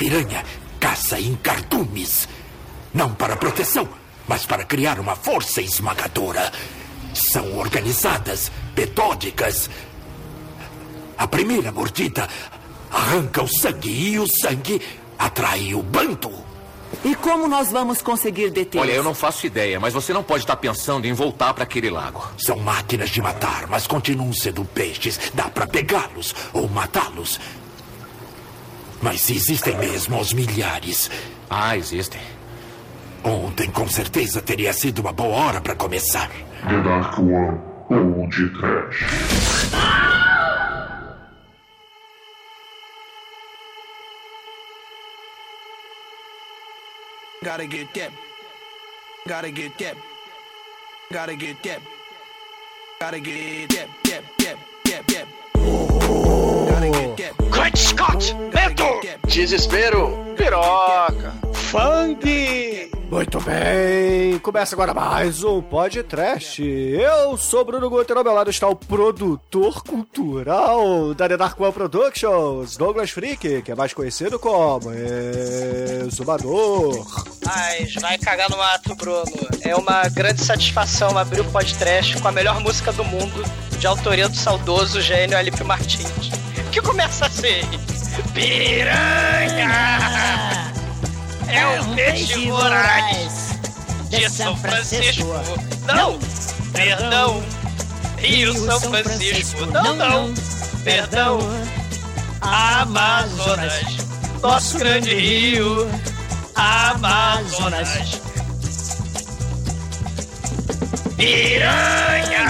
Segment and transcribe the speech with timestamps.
[0.00, 0.42] piranha
[0.80, 2.26] caça em cardumes.
[2.94, 3.86] Não para proteção,
[4.26, 6.50] mas para criar uma força esmagadora.
[7.12, 9.68] São organizadas, metódicas.
[11.18, 12.26] A primeira mordida
[12.90, 14.80] arranca o sangue e o sangue
[15.18, 16.32] atrai o bando.
[17.04, 18.86] E como nós vamos conseguir detê-los?
[18.86, 21.90] Olha, eu não faço ideia, mas você não pode estar pensando em voltar para aquele
[21.90, 22.26] lago.
[22.38, 25.30] São máquinas de matar, mas continuam sendo peixes.
[25.34, 27.38] Dá para pegá-los ou matá-los.
[29.02, 31.10] Mas existem mesmo aos milhares.
[31.48, 32.20] Ah, existem.
[33.24, 36.30] Ontem, com certeza, teria sido uma boa hora para começar.
[36.68, 39.04] The Dark One ou de Trash.
[47.42, 48.12] Gotta get that.
[49.26, 49.96] Gotta get that.
[51.10, 51.80] Gotta get that.
[53.00, 53.88] Gotta get that.
[54.04, 54.22] That.
[54.38, 54.56] That.
[54.84, 55.06] That.
[55.08, 55.26] That.
[56.68, 57.50] Gotta get that.
[57.50, 58.34] Great Scott!
[58.52, 58.99] Medo!
[59.30, 60.34] Desespero!
[60.36, 61.32] Piroca!
[61.54, 62.18] Fang!
[63.08, 66.60] Muito bem, começa agora mais um podcast.
[66.60, 71.72] Eu sou Bruno Guter, ao meu lado está o produtor cultural da The Dark One
[71.72, 77.06] Productions, Douglas Freak, que é mais conhecido como Exumador.
[77.46, 79.30] Mas vai cagar no mato, Bruno.
[79.60, 83.44] É uma grande satisfação abrir o podcast com a melhor música do mundo,
[83.78, 86.49] de autoria do saudoso gênio Alipe Martins.
[86.70, 87.62] Que começa assim:
[88.32, 89.70] Piranha!
[91.48, 93.58] É um peixe voraz
[94.08, 95.26] de São Francisco.
[95.84, 96.16] Não!
[96.72, 97.42] Perdão!
[98.18, 99.66] Rio São Francisco.
[99.66, 100.32] Não, não!
[100.84, 101.40] Perdão!
[102.40, 103.82] Amazonas,
[104.40, 105.90] nosso grande rio.
[106.54, 108.20] Amazonas.
[111.16, 112.40] Piranha!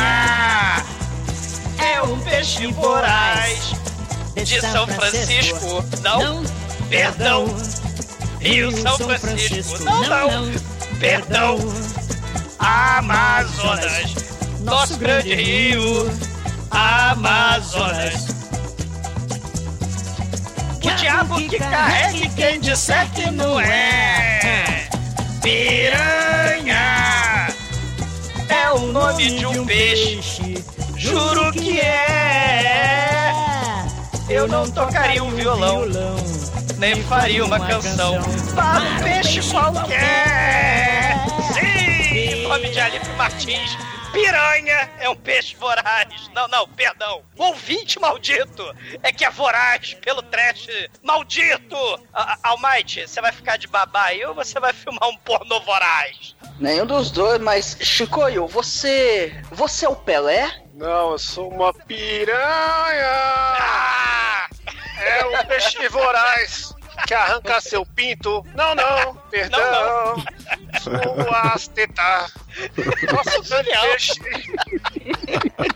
[1.79, 3.81] É um peixe voraz
[4.45, 5.85] de São Francisco.
[6.03, 6.43] Não,
[6.89, 7.47] perdão.
[8.41, 9.85] Rio São Francisco.
[9.85, 10.53] Não, não,
[10.99, 11.59] perdão.
[12.59, 14.15] Amazonas,
[14.61, 16.11] nosso grande rio.
[16.71, 18.29] Amazonas.
[20.83, 24.89] O diabo que carregue quem disser que não é.
[25.43, 26.81] Piranha
[28.49, 30.65] é o nome de um peixe.
[30.97, 33.50] Juro que é.
[34.31, 35.83] Eu não tocaria um violão,
[36.79, 38.15] nem faria uma canção
[38.55, 41.17] para um peixe qualquer.
[41.53, 43.77] Sim, nome de Alipe Martins.
[44.13, 46.29] Piranha é um peixe voraz.
[46.35, 47.23] Não, não, perdão.
[47.37, 48.75] O ouvinte maldito
[49.05, 50.67] é que é voraz pelo trash
[51.03, 51.77] maldito.
[52.13, 55.61] A- a- Almighty, você vai ficar de babá aí ou você vai filmar um pornô
[55.61, 56.35] voraz?
[56.59, 59.33] Nenhum dos dois, mas Chicoio, você.
[59.53, 60.61] Você é o Pelé?
[60.75, 62.37] Não, eu sou uma piranha!
[62.43, 64.00] Ah!
[65.21, 66.75] É um peixe voraz
[67.07, 68.45] que arranca seu pinto.
[68.55, 70.17] Não, não, perdão.
[70.81, 72.35] Suas tetas.
[73.13, 74.13] Nosso grande peixe.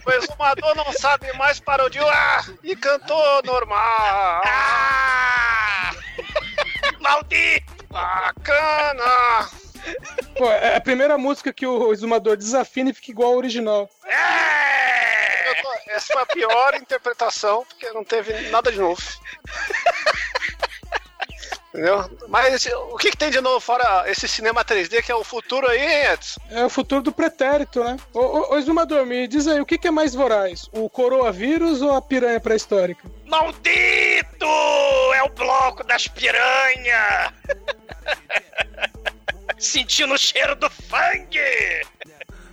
[0.06, 4.43] O exumador não sabe mais parodiar ah, e cantou normal.
[4.44, 5.91] Ah!
[7.00, 7.75] Maldito!
[7.91, 9.63] Bacana!
[10.37, 13.89] Pô, é a primeira música que o exumador desafina e fica igual ao original.
[14.06, 15.55] É!
[15.62, 19.00] Tô- Essa foi a pior interpretação, porque não teve nada de novo.
[21.69, 22.09] Entendeu?
[22.28, 25.67] Mas o que, que tem de novo fora esse cinema 3D que é o futuro
[25.69, 26.41] aí, hein, Edson?
[26.50, 27.97] É o futuro do pretérito, né?
[28.12, 30.69] Ô, ô, ô exumador, me diz aí, o que, que é mais voraz?
[30.73, 33.09] O coroavírus ou a piranha pré-histórica?
[33.27, 34.47] Maldito!
[35.17, 37.33] É o bloco das piranhas!
[39.64, 41.41] Sentindo o cheiro do fangue!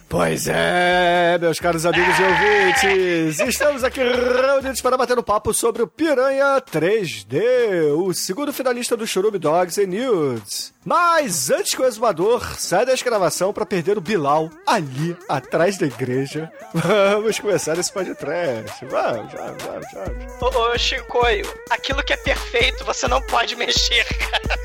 [0.07, 5.81] Pois é, meus caros amigos e ouvintes, estamos aqui reunidos para bater um papo sobre
[5.81, 10.73] o Piranha 3D, o segundo finalista do Churume Dogs and Nudes.
[10.85, 15.85] Mas antes que o exumador saia da escravação para perder o Bilal ali atrás da
[15.85, 18.85] igreja, vamos começar esse podcast.
[18.85, 20.55] Vamos, vamos, vamos, vamos.
[20.55, 24.59] Ô, ô Chicoio, aquilo que é perfeito você não pode mexer, cara.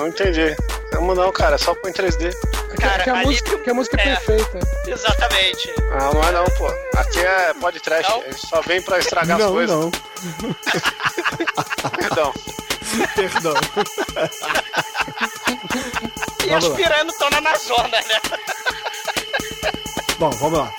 [0.00, 0.56] Não entendi.
[0.94, 2.32] Vamos não, cara, é só põe 3D.
[2.80, 4.16] Cara, que, a ali- música, que a música é é.
[4.16, 4.58] perfeita.
[4.86, 5.74] Exatamente.
[5.92, 6.68] Ah, não é não, pô.
[6.96, 8.22] Aqui é podcast, Não?
[8.22, 9.76] a gente só vem pra estragar as Não, coisas.
[9.76, 9.90] não,
[11.98, 12.32] Perdão.
[13.14, 13.54] perdão.
[16.44, 18.20] E Vamos as piranhas não estão na Amazônia, né?
[20.18, 20.72] Bom, vamos lá.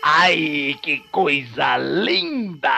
[0.00, 2.70] Ai, que coisa linda!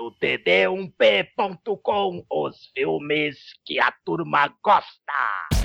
[0.00, 3.36] No td1p.com, os filmes
[3.66, 5.59] que a turma gosta.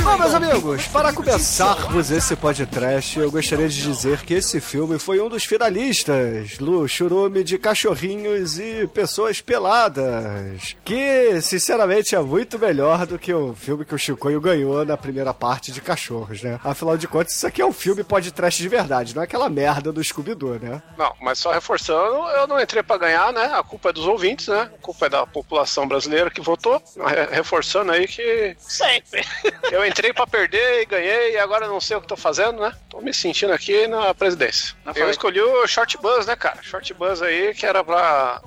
[0.00, 5.20] Bom, meus amigos, para começarmos esse podcast, eu gostaria de dizer que esse filme foi
[5.20, 10.74] um dos finalistas do churume de cachorrinhos e pessoas peladas.
[10.84, 15.32] Que, sinceramente, é muito melhor do que o filme que o Chicoio ganhou na primeira
[15.32, 16.58] parte de cachorros, né?
[16.64, 19.92] Afinal de contas, isso aqui é um filme podcast de verdade, não é aquela merda
[19.92, 20.82] do Scooby-Doo, né?
[20.98, 23.52] Não, mas só reforçando, eu não entrei pra ganhar, né?
[23.54, 24.62] A culpa é dos ouvintes, né?
[24.62, 26.82] A culpa é da população brasileira que votou.
[26.96, 29.24] Re- Reforçando aí que Sempre.
[29.70, 32.72] eu entrei pra perder e ganhei e agora não sei o que tô fazendo, né?
[32.88, 34.74] Tô me sentindo aqui na presidência.
[34.94, 36.62] Eu escolhi o Short Buzz, né, cara?
[36.62, 38.40] Short Buzz aí que era pra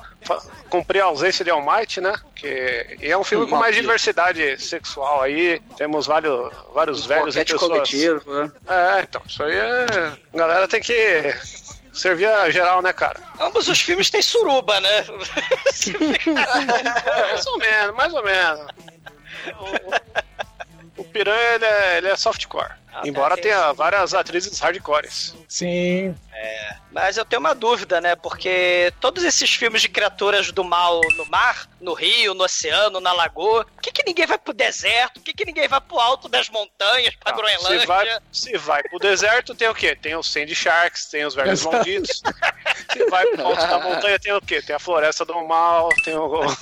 [0.69, 2.13] cumprir a ausência de All Might, né?
[2.35, 5.61] Que e é um filme com mais diversidade sexual aí.
[5.77, 7.71] Temos vários, vários velhos e Boquete pessoas.
[7.71, 8.51] coletivo, né?
[8.67, 9.85] É, então, isso aí é.
[10.33, 10.93] A galera tem que
[11.93, 13.19] servir a geral, né, cara?
[13.39, 15.05] Ambos os filmes têm suruba, né?
[17.15, 18.67] É, mais ou menos, mais ou menos.
[21.15, 22.73] Piranha, ele é, ele é softcore.
[23.03, 25.35] Embora tem tenha várias atrizes hardcores.
[25.47, 26.15] Sim.
[26.33, 28.15] É, mas eu tenho uma dúvida, né?
[28.15, 33.13] Porque todos esses filmes de criaturas do mal no mar, no rio, no oceano, na
[33.13, 35.15] lagoa, por que, que ninguém vai pro deserto?
[35.19, 37.79] Por que, que ninguém vai pro alto das montanhas, pra Não, Groenlândia?
[37.79, 39.95] Se vai, se vai pro deserto, tem o quê?
[39.95, 41.75] Tem os Sandy Sharks, tem os Velhos Exato.
[41.75, 42.21] Malditos.
[42.91, 44.61] Se vai pro alto da montanha, tem o quê?
[44.61, 46.41] Tem a Floresta do Mal, tem o.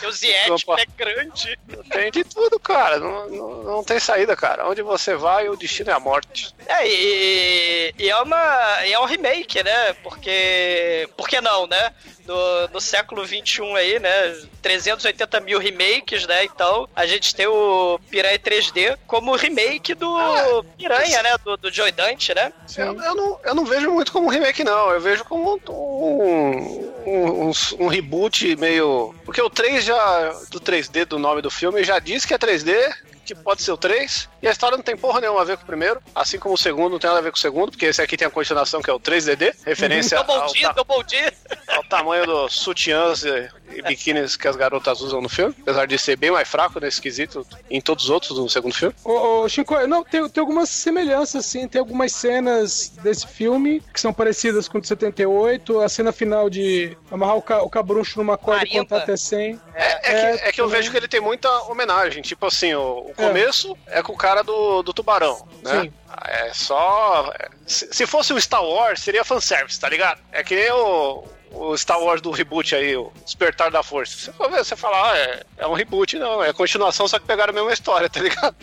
[0.00, 0.76] Tem os Yeti, Opa.
[0.76, 1.58] pé grande.
[1.90, 2.98] Tem de tudo, cara.
[2.98, 4.68] Não, não, não tem saída, cara.
[4.68, 6.54] Onde você vai, o destino é a morte.
[6.66, 9.92] É, e, e é, uma, e é um remake, né?
[10.02, 11.08] Porque.
[11.16, 11.92] Por que não, né?
[12.26, 14.36] No, no século XXI aí, né?
[14.60, 16.44] 380 mil remakes, né?
[16.44, 21.36] Então, a gente tem o Piranha 3D como remake do Piranha, né?
[21.44, 22.52] Do, do Joy Dante, né?
[22.76, 24.90] Eu, eu não, eu não vejo muito como remake, não.
[24.90, 29.14] Eu vejo como um, um, um, um reboot meio.
[29.24, 30.32] Porque o 3 já.
[30.50, 32.92] Do 3D do nome do filme já diz que é 3D.
[33.24, 35.64] Que pode ser o 3, e a história não tem porra nenhuma a ver com
[35.64, 37.86] o primeiro, assim como o segundo não tem nada a ver com o segundo, porque
[37.86, 41.04] esse aqui tem a continuação que é o 3DD, referência Double ao, D, ta- Double
[41.04, 41.32] D.
[41.68, 45.98] ao tamanho dos sutiãs e, e biquínis que as garotas usam no filme, apesar de
[45.98, 48.94] ser bem mais fraco nesse quesito em todos os outros do segundo filme.
[49.04, 51.66] Ô, ô Chico, não, tem, tem algumas semelhanças, sim.
[51.68, 55.80] Tem algumas cenas desse filme que são parecidas com o de 78.
[55.80, 58.84] A cena final de amarrar o, ca, o cabruncho numa corda e Marimba.
[58.84, 59.60] contar até 100.
[59.74, 59.98] É, é
[60.36, 60.80] que, é que eu também.
[60.80, 62.22] vejo que ele tem muita homenagem.
[62.22, 63.26] Tipo assim, o, o É.
[63.26, 65.82] começo é com o cara do, do tubarão, né?
[65.82, 65.92] Sim.
[66.24, 67.32] É só.
[67.66, 70.20] Se, se fosse um Star Wars, seria fanservice, tá ligado?
[70.32, 74.32] É que nem o, o Star Wars do reboot aí, o Despertar da Força.
[74.32, 77.54] Você você fala, ah, é, é um reboot, não, é continuação, só que pegaram a
[77.54, 78.56] mesma história, tá ligado?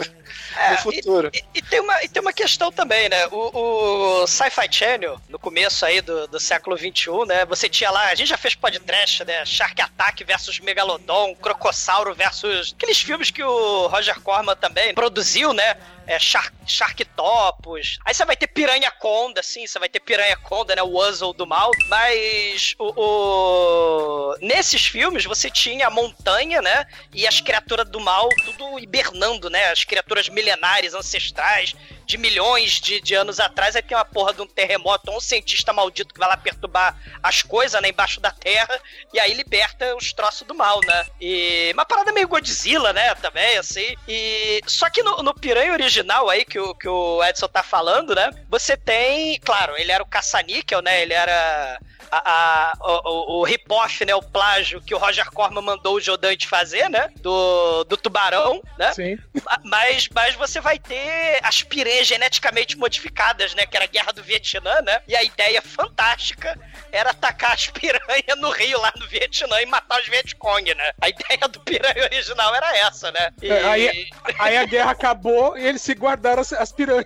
[0.58, 1.30] É, no futuro.
[1.34, 3.28] E, e tem uma, e tem uma questão também, né?
[3.28, 7.46] O, o Sci-Fi Channel, no começo aí do, do século XXI, né?
[7.46, 9.46] Você tinha lá, a gente já fez podcast, né?
[9.46, 12.74] Shark Attack versus Megalodon, Crocossauro versus.
[12.78, 15.76] Aqueles filmes que o Roger Corman também produziu, né?
[16.06, 17.98] É, Shark, Sharktopus.
[18.06, 20.84] Aí você vai ter Piranha Conda, sim, você vai ter Piranha Conda, né?
[20.84, 21.72] O Wuzzle do mal.
[21.88, 26.86] Mas o, o- nesses filmes você tinha a montanha, né?
[27.14, 29.72] E as criaturas do mal tudo hibernando, né?
[29.72, 33.76] As criaturas milenares, ancestrais, de milhões de, de anos atrás.
[33.76, 37.42] Aí tem uma porra de um terremoto um cientista maldito que vai lá perturbar as
[37.42, 37.90] coisas, né?
[37.90, 38.80] Embaixo da terra.
[39.14, 41.06] E aí liberta os troços do mal, né?
[41.22, 43.14] E uma parada meio Godzilla, né?
[43.16, 43.96] Também, assim.
[44.08, 48.16] E só que no, no Piranha original aí, que o, que o Edson tá falando,
[48.16, 48.30] né?
[48.50, 51.02] Você tem, claro, ele era o caça-níquel, né?
[51.02, 51.80] Ele era
[52.12, 54.14] a, a- o, o, rip-off, né?
[54.16, 57.10] O plágio que o Roger Corman mandou o Jodante fazer, né?
[57.18, 58.94] Do, do tubarão, né?
[58.94, 59.18] Sim.
[59.46, 63.66] Ma- Mas, mas você vai ter as piranhas geneticamente modificadas, né?
[63.66, 65.02] Que era a guerra do Vietnã, né?
[65.06, 66.58] E a ideia fantástica
[66.92, 70.92] era atacar as piranhas no rio lá no Vietnã e matar os Vietcong, né?
[71.02, 73.30] A ideia do piranha original era essa, né?
[73.42, 74.10] E É, aí,
[74.40, 77.04] aí a guerra acabou e eles se guardaram as, as piranhas.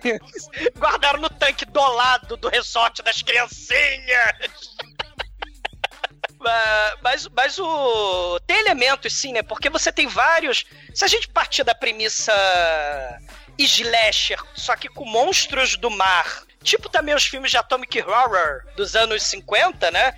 [0.76, 4.78] guardaram no tanque do lado do resort das criancinhas.
[6.40, 8.38] Ma- Mas, mas o.
[8.46, 9.42] Tem elementos, sim, né?
[9.42, 10.64] Porque você tem vários.
[10.94, 12.32] Se a gente partir da premissa
[13.66, 16.47] slasher, só que com monstros do mar.
[16.62, 20.12] Tipo também os filmes de Atomic Horror dos anos 50, né?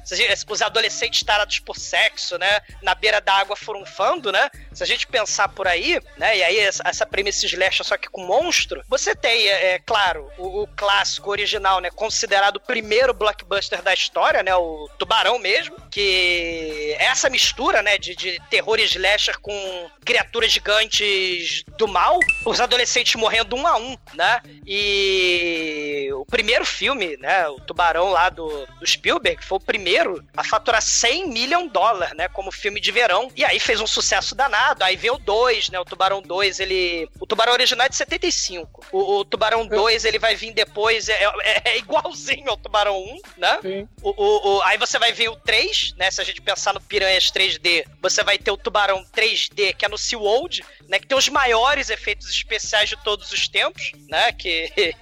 [0.49, 2.61] Os adolescentes tarados por sexo, né?
[2.83, 4.51] Na beira da água furunfando, né?
[4.73, 6.39] Se a gente pensar por aí, né?
[6.39, 10.31] E aí essa, essa premissa slasher só que com monstro, você tem, é, é, claro,
[10.39, 11.91] o, o clássico original, né?
[11.91, 14.55] Considerado o primeiro blockbuster da história, né?
[14.55, 17.99] O Tubarão mesmo, que é essa mistura, né?
[17.99, 23.97] De, de terror slasher com criaturas gigantes do mal, os adolescentes morrendo um a um,
[24.15, 24.43] né?
[24.67, 27.49] E primeiro filme, né?
[27.49, 32.17] O Tubarão lá do, do Spielberg foi o primeiro a faturar 100 milhão de dólares,
[32.17, 32.29] né?
[32.29, 33.31] Como filme de verão.
[33.37, 34.85] E aí fez um sucesso danado.
[34.85, 35.79] Aí veio o 2, né?
[35.81, 37.09] O Tubarão 2, ele.
[37.19, 38.85] O Tubarão original é de 75.
[38.93, 41.09] O, o Tubarão 2, ele vai vir depois.
[41.09, 43.59] É, é- é igualzinho ao Tubarão 1, né?
[43.63, 43.89] Sim.
[44.03, 46.11] O, o- o- aí você vai ver o 3, né?
[46.11, 49.89] Se a gente pensar no Piranhas 3D, você vai ter o Tubarão 3D, que é
[49.89, 50.99] no SeaWorld, né?
[50.99, 54.33] Que tem os maiores efeitos especiais de todos os tempos, né?
[54.33, 54.71] Que.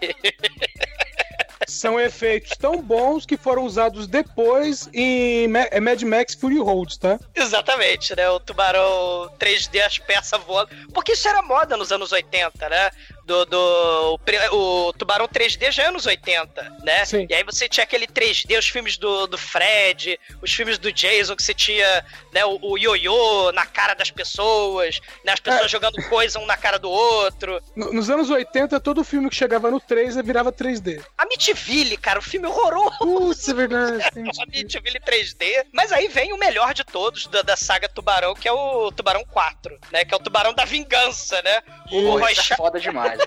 [1.67, 7.19] São efeitos tão bons que foram usados depois em é Mad Max Fury Road, tá?
[7.35, 8.29] Exatamente, né?
[8.31, 10.71] O tubarão 3D, as peças voando.
[10.95, 12.91] Porque isso era moda nos anos 80, né?
[13.29, 14.19] Do, do,
[14.53, 17.05] o, o Tubarão 3D já é anos 80, né?
[17.05, 17.27] Sim.
[17.29, 21.37] E aí você tinha aquele 3D, os filmes do, do Fred, os filmes do Jason,
[21.37, 25.69] que você tinha né, o, o ioiô na cara das pessoas, né, as pessoas É.
[25.69, 27.61] jogando coisa um na cara do outro.
[27.77, 31.05] No- Nos anos 80, todo filme que chegava no 3 virava 3D.
[31.19, 32.97] Amityville, cara, o filme horroroso.
[32.99, 34.05] Putz, é verdade.
[34.41, 35.67] Amityville 3D.
[35.71, 39.23] Mas aí vem o melhor de todos da, da saga Tubarão, que é o Tubarão
[39.27, 40.07] 4, né?
[40.07, 41.61] Que é o Tubarão da Vingança, né?
[41.93, 43.18] O, Roy isso é foda demais.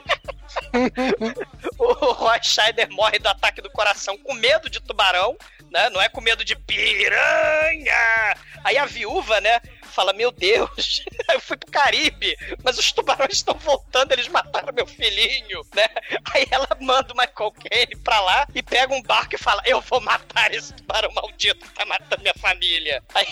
[1.77, 5.37] o Roy Scheider morre do ataque do coração com medo de tubarão,
[5.71, 5.89] né?
[5.89, 8.35] Não é com medo de piranha.
[8.63, 9.59] Aí a viúva, né?
[9.83, 14.87] Fala, meu Deus, eu fui pro Caribe, mas os tubarões estão voltando, eles mataram meu
[14.87, 15.87] filhinho, né?
[16.33, 19.81] Aí ela manda o Michael Caine pra lá e pega um barco e fala, eu
[19.81, 23.03] vou matar esse tubarão maldito que tá matando minha família.
[23.13, 23.27] Aí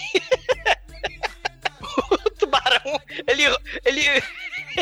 [2.11, 3.43] o tubarão, ele,
[3.85, 4.23] ele,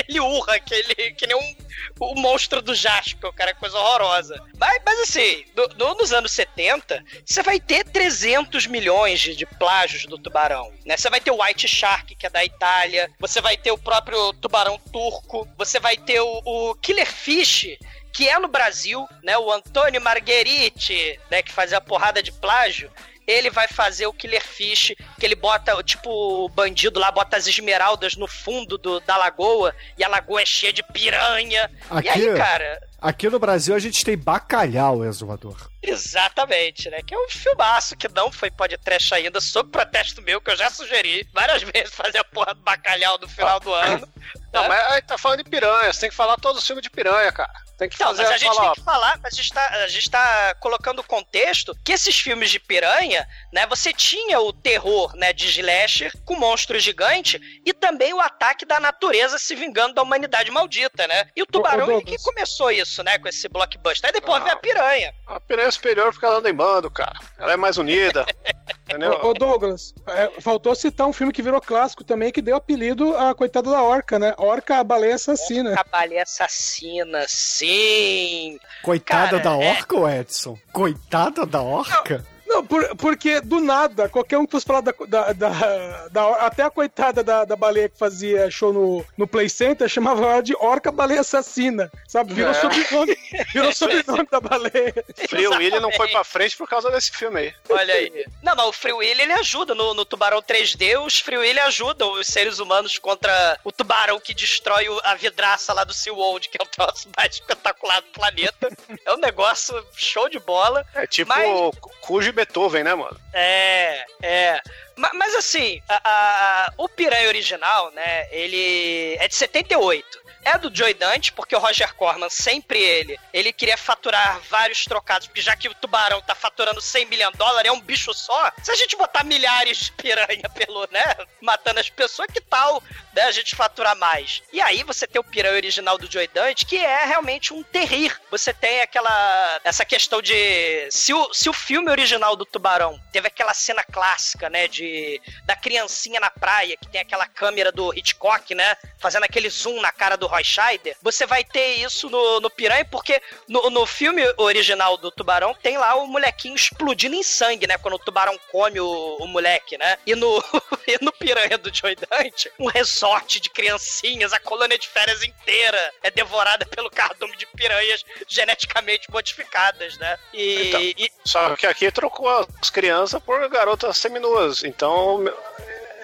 [0.08, 1.67] ele urra, que, ele, que nem um,
[2.00, 4.42] o monstro do Jasper, cara, é coisa horrorosa.
[4.58, 9.46] Mas, mas assim, no- no- nos anos 70, você vai ter 300 milhões de, de
[9.46, 10.96] plágios do tubarão, né?
[10.98, 14.34] Você vai ter o White Shark, que é da Itália, você vai ter o próprio
[14.34, 17.78] tubarão turco, você vai ter o, o Killer Fish,
[18.14, 19.38] que é no Brasil, né?
[19.38, 21.42] O Antônio Margheriti, né?
[21.42, 22.92] Que fazia a porrada de plágio.
[23.28, 27.46] Ele vai fazer o Killer Fish, que ele bota, tipo, o bandido lá bota as
[27.46, 31.70] esmeraldas no fundo do- da lagoa, e a lagoa é cheia de piranha.
[31.90, 35.70] Aqui, e aí, cara, aqui no Brasil a gente tem bacalhau, exumador.
[35.84, 37.00] Exatamente, né?
[37.06, 40.70] Que é um filmaço que não foi podcast ainda, sob protesto meu, que eu já
[40.70, 44.08] sugeri várias vezes fazer a porra do bacalhau no final do ano.
[44.54, 46.90] Não, mas aí tá falando de piranha, você tem que falar todos os filmes de
[46.90, 47.52] piranha, cara.
[47.78, 49.88] Tem que Não, fazer mas a gente falar, tem que falar, a gente, tá, a
[49.88, 55.16] gente tá colocando o contexto que esses filmes de piranha, né, você tinha o terror,
[55.16, 60.02] né, de slasher com monstro gigante e também o ataque da natureza se vingando da
[60.02, 61.30] humanidade maldita, né?
[61.36, 64.10] E o tubarão ele que começou isso, né, com esse blockbuster.
[64.10, 65.14] Aí depois veio a piranha.
[65.28, 67.20] A piranha superior porque ela anda em bando, cara.
[67.38, 68.26] Ela é mais unida.
[68.88, 69.20] entendeu?
[69.24, 73.36] Ô, Douglas, é, faltou citar um filme que virou clássico também, que deu apelido à
[73.36, 74.34] coitada da Orca, né?
[74.38, 75.76] Orca, a baleia assassina.
[75.78, 78.60] A baleia assassina, sim.
[78.82, 80.58] Coitada Cara, da é- orca, ô Edson?
[80.72, 82.18] Coitada da orca?
[82.18, 82.37] Não,
[82.68, 86.70] por- porque do nada, qualquer um que fosse falar da, da, da- da- Até a
[86.70, 90.92] coitada da, da baleia que fazia show no, no Play Center chamava ela de Orca
[90.92, 92.34] Baleia Assassina, sabe?
[92.34, 92.54] Virou É.
[92.54, 93.18] sobrenome,
[93.54, 94.94] virou sobrenome da baleia.
[95.30, 97.54] Free Willy não foi pra frente por causa desse filme aí.
[97.70, 98.26] Olha aí.
[98.42, 101.00] Não, mas o Free Willy ele ajuda no, no Tubarão 3D.
[101.06, 105.74] Os Free Willy ajudam os seres humanos contra o tubarão que destrói o- a vidraça
[105.74, 108.70] lá do SeaWorld, que é o troço mais espetacular do planeta.
[109.06, 110.86] É um negócio show de bola.
[110.96, 113.20] É tipo Mas- Cujo Beethoven, né, mano?
[113.34, 114.62] É, é.
[114.96, 120.20] Ma- Mas, assim, a- a- o Piranha original, né, ele é de 78.
[120.48, 125.28] É do Joy Dante, porque o Roger Corman, sempre ele, ele queria faturar vários trocados,
[125.28, 128.50] porque já que o tubarão tá faturando 100 milhões de dólares, é um bicho só.
[128.64, 131.04] Se a gente botar milhares de piranha pelo, né,
[131.42, 132.82] matando as pessoas, que tal,
[133.14, 134.42] né, a gente faturar mais?
[134.54, 138.18] E aí você tem o piranha original do Joy Dante, que é realmente um terrir.
[138.32, 143.28] Você tem aquela, essa questão de, se o, se o filme original do tubarão teve
[143.28, 148.56] aquela cena clássica, né, de, da criancinha na praia, que tem aquela câmera do Hitchcock,
[148.56, 152.50] né, fazendo aquele zoom na cara do Roy Scheider, você vai ter isso no, no
[152.50, 157.68] Piranha, porque no, no filme original do Tubarão tem lá o molequinho explodindo em sangue,
[157.68, 157.78] né?
[157.78, 159.98] Quando o tubarão come o, o moleque, né?
[160.06, 160.44] E no,
[160.88, 165.94] e no Piranha do Joy Dante, um resort de criancinhas, a colônia de férias inteira
[166.04, 170.18] é devorada pelo cardume de piranhas geneticamente modificadas, né?
[170.34, 172.28] E, Então, e- Só que aqui trocou
[172.62, 174.64] as crianças por garotas seminuas.
[174.64, 175.24] Então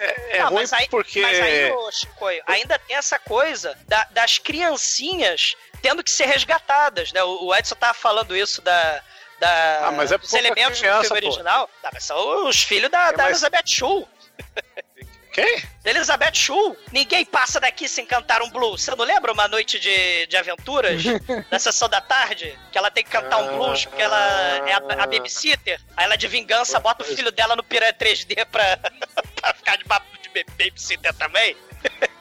[0.04, 1.20] é, é Não, ruim mas aí, porque.
[1.20, 7.12] Mas aí, ô, Chicoio, ainda tem essa coisa da- das criancinhas tendo que ser resgatadas,
[7.12, 7.22] né?
[7.22, 9.02] O, o Edson tava falando isso da.
[9.38, 11.26] da Ah, mas é dos elementos criança, do filme pô.
[11.28, 11.70] original.
[11.82, 14.06] Tá, mas são os filhos da, É, da mas- Elizabeth Shue.
[15.32, 15.62] Quem?
[15.84, 16.76] Elizabeth Shue.
[16.92, 18.82] Ninguém passa daqui sem cantar um blues.
[18.84, 21.02] Você não lembra uma noite de, de aventuras?
[21.50, 22.56] na sessão da tarde?
[22.70, 24.16] Que ela tem que cantar um blues porque ela
[24.68, 25.80] é a, a babysitter.
[25.96, 28.78] Aí ela de vingança bota o filho dela no Piranha 3D pra,
[29.44, 31.56] pra ficar de, bab- de babysitter também.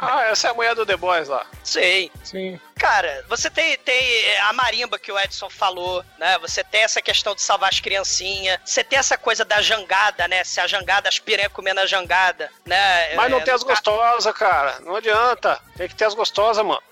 [0.00, 1.44] Ah, essa é a mulher do The Boys lá.
[1.64, 2.08] Sim.
[2.22, 2.58] Sim.
[2.78, 6.38] Cara, você tem, tem a marimba que o Edson falou, né?
[6.38, 8.60] Você tem essa questão de salvar as criancinhas.
[8.64, 10.44] Você tem essa coisa da jangada, né?
[10.44, 13.14] Se a jangada, as piranhas comendo a jangada, né?
[13.16, 14.78] Mas não É, tem as gostosas, cara.
[14.80, 15.60] Não adianta.
[15.76, 16.82] Tem que ter as gostosas, mano.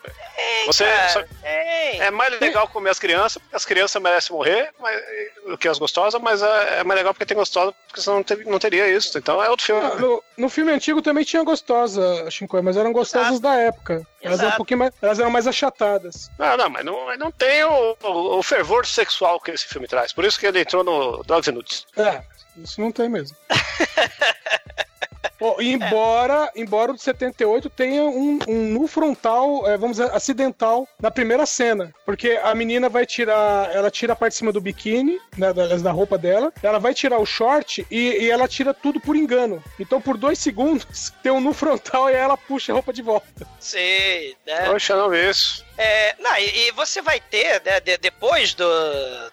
[0.67, 1.25] Você só-.
[1.43, 5.01] É mais legal comer as crianças, porque as crianças merecem morrer mas,
[5.47, 8.53] do que as gostosas, mas é, é mais legal porque tem gostosa, porque senão não,
[8.53, 9.17] não teria isso.
[9.17, 9.83] Então é outro filme.
[9.83, 14.07] Ah, No, no filme antigo também tinha gostosa, Shinkoi, mas eram gostosas da época.
[14.23, 14.57] Elas eram um Exato.
[14.57, 16.31] pouquinho mais, elas eram mais achatadas.
[16.39, 20.13] Não, não, mas não, não tem o, o, o fervor sexual que esse filme traz.
[20.13, 21.87] Por isso que ele entrou no Dogs and Nuts.
[21.97, 22.23] É,
[22.57, 23.37] isso não tem mesmo.
[25.39, 30.87] Bom, embora, embora o de 78 tenha um, um nu frontal, é, vamos dizer, acidental
[31.01, 31.93] na primeira cena.
[32.05, 33.75] Porque a menina vai tirar.
[33.75, 36.53] Ela tira a parte de cima do biquíni, né, da, da roupa dela.
[36.63, 39.63] Ela vai tirar o short e, e ela tira tudo por engano.
[39.79, 40.87] Então, por dois segundos,
[41.23, 43.27] tem um nu frontal e aí ela puxa a roupa de volta.
[43.61, 44.67] Sim, né?
[44.67, 45.65] Poxa, não vi isso.
[45.79, 48.67] É, não, e, e você vai ter, né, de- depois do,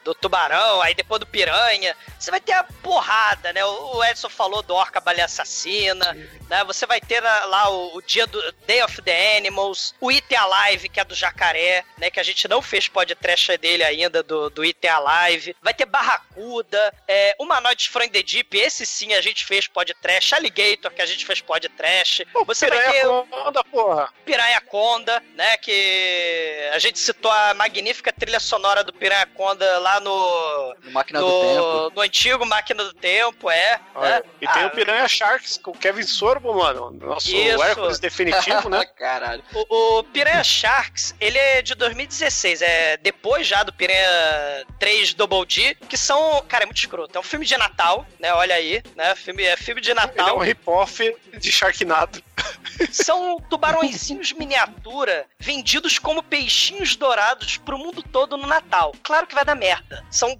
[0.03, 3.63] do tubarão, aí depois do piranha, você vai ter a porrada, né?
[3.63, 6.63] O, o Edson falou do Orca Baleia Assassina, né?
[6.65, 10.35] Você vai ter lá, lá o, o dia do Day of the Animals, o It
[10.35, 12.09] Alive, que é do jacaré, né?
[12.09, 15.55] Que a gente não fez podcast dele ainda, do, do It Alive.
[15.62, 20.91] Vai ter Barracuda, é, Humanoides from the Deep, esse sim a gente fez podcast, Alligator,
[20.91, 22.27] que a gente fez podcast.
[22.45, 23.01] Você vai ter...
[23.03, 24.13] Piranha Conda, porra.
[24.25, 25.57] Piranha Conda, né?
[25.57, 30.75] Que a gente citou a magnífica trilha sonora do Piranha Conda lá no.
[30.83, 31.95] No Máquina no, do Tempo.
[31.95, 33.79] no antigo Máquina do Tempo, é.
[33.95, 34.23] Né?
[34.41, 36.91] E tem Ah, o Piranha Sharks Kevin Sorbo, mano.
[36.91, 37.61] Nosso Isso.
[37.61, 38.85] Hércules definitivo, né?
[38.97, 39.43] Caralho.
[39.53, 45.45] O, o Piranha Sharks, ele é de 2016, é depois já do Piranha 3 Double
[45.45, 47.17] D, que são, cara, é muito escroto.
[47.17, 48.33] É um filme de Natal, né?
[48.33, 49.13] Olha aí, né?
[49.15, 50.37] Filme, é filme de Ele é Natal.
[50.37, 52.24] um rip-off de Sharknado.
[52.91, 58.93] São tubarõezinhos miniatura vendidos como peixinhos dourados pro mundo todo no Natal.
[59.03, 60.03] Claro que vai dar merda.
[60.09, 60.37] São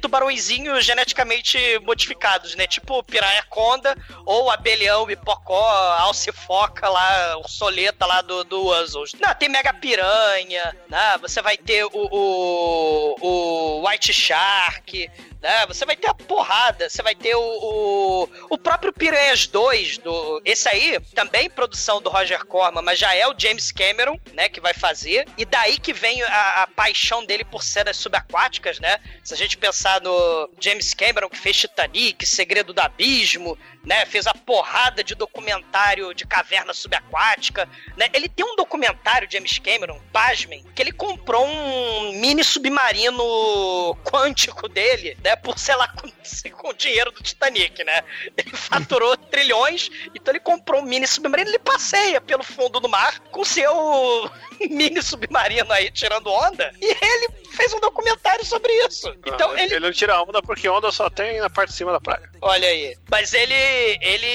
[0.00, 2.66] tubarõezinhos geneticamente modificados, né?
[2.66, 4.50] Tipo piranha conda ou
[4.84, 9.12] abelhão, hipocó, alcifoca lá, ursoleta lá do, do Wuzzles.
[9.18, 11.16] Não, tem mega piranha, né?
[11.20, 15.66] Você vai ter o, o, o White Shark, né?
[15.66, 20.42] Você vai ter a porrada, você vai ter o, o, o próprio Piranhas 2, do,
[20.44, 24.60] esse aí, também produção do Roger Corman, mas já é o James Cameron, né, que
[24.60, 28.98] vai fazer, e daí que vem a, a paixão dele por cenas subaquáticas, né?
[29.22, 34.26] Se a gente pensar no James Cameron, que fez Titanic, Segredo do Abismo, né, fez
[34.26, 34.73] a porrada
[35.04, 38.08] de documentário de caverna subaquática, né?
[38.12, 45.16] Ele tem um documentário, James Cameron, pasmem, que ele comprou um mini submarino quântico dele,
[45.22, 46.08] né, por, sei lá, com,
[46.52, 48.02] com o dinheiro do Titanic, né?
[48.36, 53.20] Ele faturou trilhões, então ele comprou um mini submarino, ele passeia pelo fundo do mar
[53.30, 54.30] com seu
[54.70, 59.14] mini submarino aí tirando onda, e ele fez um documentário sobre isso.
[59.24, 61.92] Então Não, ele ele não tira onda porque onda só tem na parte de cima
[61.92, 62.30] da praia.
[62.40, 62.96] Olha aí.
[63.10, 63.54] Mas ele.
[64.00, 64.26] Ele.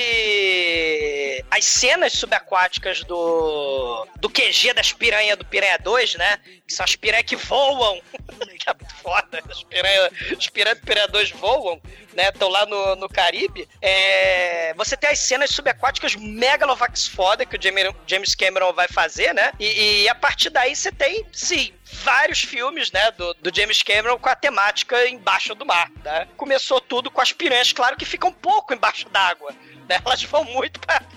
[1.52, 4.08] As cenas subaquáticas do.
[4.18, 6.39] Do QG das piranhas do Piranha 2, né?
[6.68, 8.02] Que são as piranhas que voam.
[8.60, 9.42] que é muito foda.
[9.50, 11.82] As piranhas, as piranhas do Piranha 2 voam,
[12.13, 12.30] né?
[12.30, 13.68] Estão lá no, no Caribe.
[13.82, 17.60] É, você tem as cenas subaquáticas megalovax foda que o
[18.08, 19.52] James Cameron vai fazer, né?
[19.60, 24.18] E, e a partir daí você tem, sim, vários filmes, né, do, do James Cameron
[24.18, 26.28] com a temática embaixo do mar, né?
[26.38, 29.54] Começou tudo com as piranhas, claro que ficam um pouco embaixo d'água,
[29.89, 29.99] né?
[30.06, 31.02] Elas vão muito pra...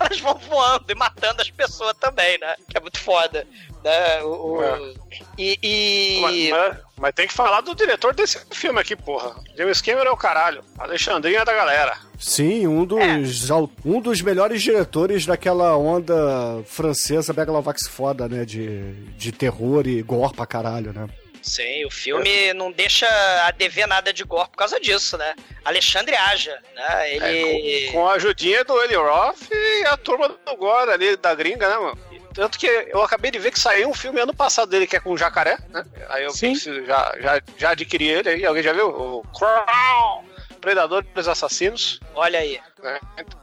[0.00, 2.54] Elas vão voando e matando as pessoas também, né?
[2.68, 3.46] Que é muito foda.
[3.82, 4.22] Né?
[4.22, 4.94] O, o-
[5.38, 5.58] E...
[5.62, 6.20] e...
[6.20, 9.34] Mas, mas- mas tem que falar do diretor desse filme aqui, porra.
[9.56, 10.62] James Cameron é o caralho.
[10.78, 11.96] Alexandrinha é da galera.
[12.18, 18.44] Sim, um dos, al- um dos melhores diretores daquela onda francesa Megalovax foda, né?
[18.44, 21.08] De, de terror e gore pra caralho, né?
[21.44, 23.06] Sim, o filme não deixa
[23.46, 25.34] a dever nada de gore por causa disso, né?
[25.62, 27.14] Alexandre Aja, né?
[27.14, 27.84] Ele...
[27.84, 31.34] É, com, com a ajudinha do Eli Roth e a turma do Gore ali, da
[31.34, 31.98] gringa, né, mano?
[32.32, 35.00] Tanto que eu acabei de ver que saiu um filme ano passado dele que é
[35.00, 35.84] com o jacaré, né?
[36.08, 38.46] Aí eu preciso- já, já, já adquiri ele aí.
[38.46, 38.88] Alguém já viu?
[38.88, 40.24] O Crown!
[40.62, 42.00] Predador dos Assassinos.
[42.14, 42.58] Olha aí.
[42.82, 42.98] Né?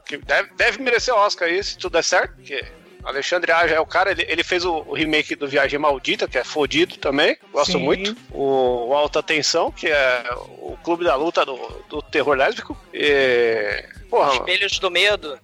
[0.05, 2.65] Que deve, deve merecer o Oscar aí, se tudo der certo, porque
[3.03, 6.37] Alexandre Aja é o cara, ele, ele fez o, o remake do Viagem Maldita, que
[6.37, 7.83] é fodido também, gosto Sim.
[7.83, 8.15] muito.
[8.31, 10.23] O, o Alta Tensão, que é
[10.59, 11.57] o clube da luta do,
[11.89, 12.77] do terror lésbico.
[12.93, 15.39] E Porra, Espelhos do Medo.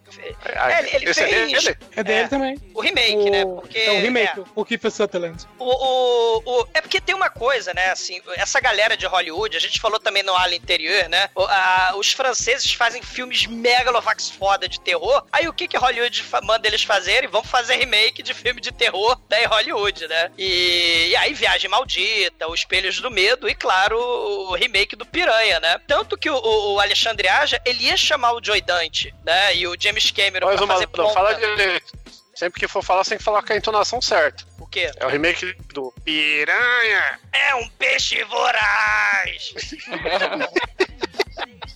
[0.54, 1.78] Ah, É, ele, ele esse é fez dele?
[1.96, 2.56] É dele também.
[2.74, 3.30] o remake, o...
[3.30, 3.44] né?
[3.44, 4.44] Porque, é o remake, é.
[4.54, 5.44] o Kiefer Sutherland.
[5.58, 7.90] O, o, o- é porque tem uma coisa, né?
[7.90, 11.30] Assim, essa galera de Hollywood, a gente falou também no ala interior, né?
[11.34, 15.24] o- a- os franceses fazem filmes megalovax foda de terror.
[15.32, 17.28] Aí o que que Hollywood manda eles fazerem?
[17.28, 20.30] Vão fazer remake de filme de terror da Hollywood, né?
[20.36, 25.58] E, e aí Viagem Maldita, Os Espelhos do Medo e, claro, o remake do Piranha,
[25.60, 25.80] né?
[25.86, 29.54] Tanto que o, o- o Alexandre Aja, ele ia chamar o Joy Dante, né?
[29.56, 31.92] E o James Cameron Mas pra uma, fazer não, fala direito.
[32.34, 34.44] Sempre que for falar, você tem que falar com a entonação certa.
[34.60, 34.90] O quê?
[34.96, 37.18] É o remake do Piranha.
[37.32, 39.52] É um peixe voraz!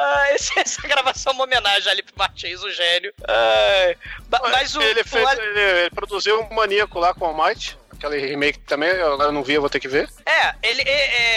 [0.00, 3.12] Ah, esse- essa gravação é uma homenagem ali pro Martins, o gênio.
[4.28, 4.80] Ba- mas o.
[4.80, 7.76] ele, o fez, Ale- ele, ele produziu um maníaco lá com o Might.
[7.98, 10.08] Aquele remake também, eu agora não vi, eu vou ter que ver.
[10.24, 10.86] É, ele é,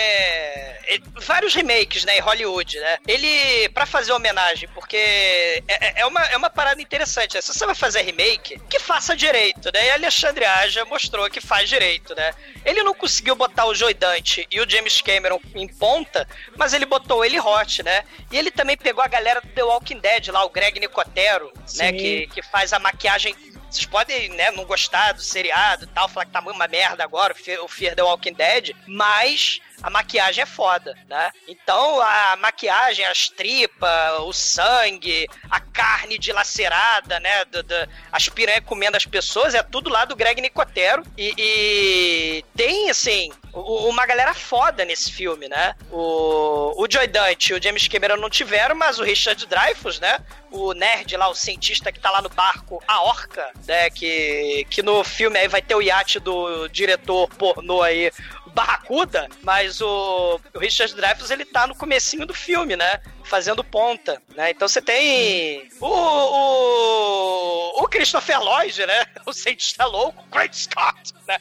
[0.05, 2.97] é- ele- vários remakes, né, em Hollywood, né?
[3.07, 7.41] Ele, pra fazer homenagem, porque é, é- é uma, é uma parada interessante, né?
[7.41, 9.87] Se você vai fazer remake, que faça direito, né?
[9.87, 12.31] E Alexandre Aja mostrou que faz direito, né?
[12.63, 16.85] Ele não conseguiu botar o Joy Dante e o James Cameron em ponta, mas ele
[16.85, 18.03] botou ele hot, né?
[18.31, 21.89] E ele também pegou a galera do The Walking Dead lá, o Greg Nicotero, né?
[21.91, 21.93] Sim.
[21.97, 23.35] Que, que faz a maquiagem
[23.71, 27.33] vocês podem, né, não gostar do seriado e tal, falar que tá uma merda agora,
[27.33, 31.31] o Fear- o Fear the Walking Dead, mas a maquiagem é foda, né?
[31.47, 37.45] Então a maquiagem, as tripas, o sangue, a carne dilacerada, né?
[37.45, 41.03] do- do- as piranhas comendo as pessoas, é tudo lá do Greg Nicotero.
[41.17, 45.75] E, e tem, assim, uma galera foda nesse filme, né?
[45.91, 50.19] O, o Joy Dante e o James Cameron não tiveram, mas o Richard Dreyfuss, né?
[50.51, 53.89] O nerd lá, o cientista que tá lá no barco, a Orca, né?
[53.89, 58.11] Que, que no filme aí vai ter o iate do diretor pornô aí,
[58.53, 62.99] Barracuda, mas o, o Richard Dreyfuss, ele tá no comecinho do filme, né?
[63.23, 64.51] Fazendo ponta, né?
[64.51, 69.05] Então você tem o, o, o Christopher Lloyd, né?
[69.25, 71.37] O cientista louco, Great Scott, né?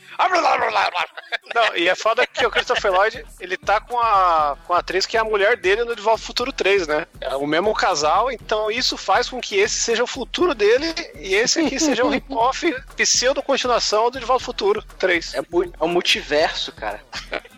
[1.55, 5.07] Não, e é foda que o Christopher Lloyd, ele tá com a, com a atriz
[5.07, 7.07] que é a mulher dele no De Volta ao Futuro 3, né?
[7.21, 11.35] É o mesmo casal, então isso faz com que esse seja o futuro dele e
[11.35, 15.35] esse aqui seja um rip-off, pseudo-continuação do De Volta ao Futuro 3.
[15.35, 17.01] É, é um multiverso, cara.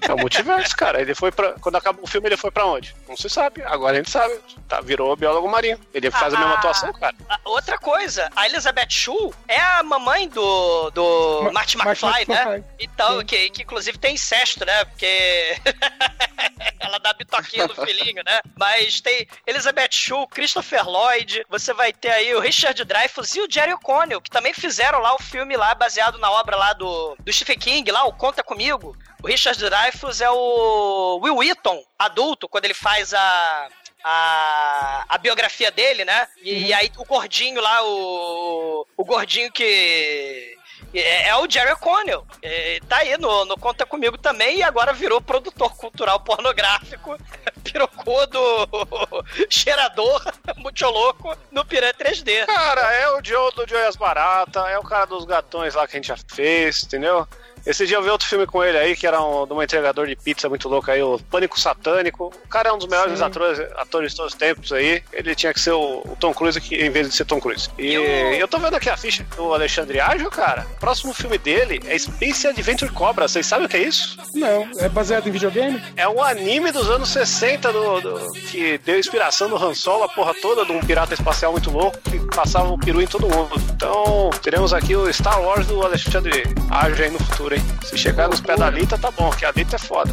[0.00, 1.00] É o multiverso, cara.
[1.00, 1.52] Ele foi pra.
[1.60, 2.94] Quando acabou o filme, ele foi pra onde?
[3.12, 3.62] Não se sabe.
[3.62, 4.38] Agora a gente sabe.
[4.68, 5.78] Tá, virou biólogo marinho.
[5.92, 6.58] Ele faz a mesma Ah.
[6.58, 7.14] atuação, cara.
[7.28, 12.34] Ah, Outra coisa, a Elizabeth Shue é a mamãe do, do Ma- Marty Marty McFly,
[12.34, 12.42] né?
[12.42, 12.64] McFly.
[12.80, 14.84] Então, que, que inclusive tem incesto, né?
[14.86, 15.56] Porque
[16.80, 18.40] ela dá bitoquinha no filhinho, né?
[18.56, 23.50] Mas tem Elizabeth Shue, Christopher Lloyd, você vai ter aí o Richard Dreyfuss e o
[23.50, 27.32] Jerry O'Connell, que também fizeram lá o filme lá, baseado na obra lá do, do
[27.32, 28.96] Stephen King, lá, o Conta Comigo.
[29.22, 33.68] O Richard Dreyfuss é o Will Wheaton, adulto, quando ele faz a,
[34.02, 36.26] a, a biografia dele, né?
[36.42, 40.56] E, e aí o gordinho lá, o, o gordinho que.
[40.94, 42.26] É, é o Jerry O'Connell.
[42.42, 47.16] É, tá aí no, no Conta Comigo também e agora virou produtor cultural pornográfico.
[47.64, 48.68] Pirocou do
[49.48, 50.22] cheirador,
[50.56, 52.46] muito louco, no Piranha 3D.
[52.46, 55.98] Cara, é o Joe do Joias Barata, é o cara dos gatões lá que a
[55.98, 57.26] gente já fez, entendeu?
[57.64, 60.04] Esse dia eu vi outro filme com ele aí, que era um, de um entregador
[60.08, 62.32] de pizza muito louco aí, o Pânico Satânico.
[62.44, 63.24] O cara é um dos melhores Sim.
[63.24, 65.00] atores, atores de todos os tempos aí.
[65.12, 67.70] Ele tinha que ser o, o Tom Cruise aqui, em vez de ser Tom Cruise.
[67.78, 68.02] E, E o-
[68.34, 70.66] eu tô vendo aqui a ficha do Alexandre Ágil, cara.
[70.82, 73.28] O próximo filme dele é Space Adventure Cobra.
[73.28, 74.18] Vocês sabem o que é isso?
[74.34, 75.80] Não, é baseado em videogame?
[75.96, 80.08] É um anime dos anos 60 do, do- que deu inspiração no Han Solo, a
[80.08, 83.52] porra toda, de um pirata espacial muito louco que passava o peru em todo mundo.
[83.72, 87.62] Então, teremos aqui o Star Wars do Alexandre Ágil aí no futuro, hein?
[87.84, 90.12] Se chegar nos pés da Lita, tá bom, que a Lita é foda.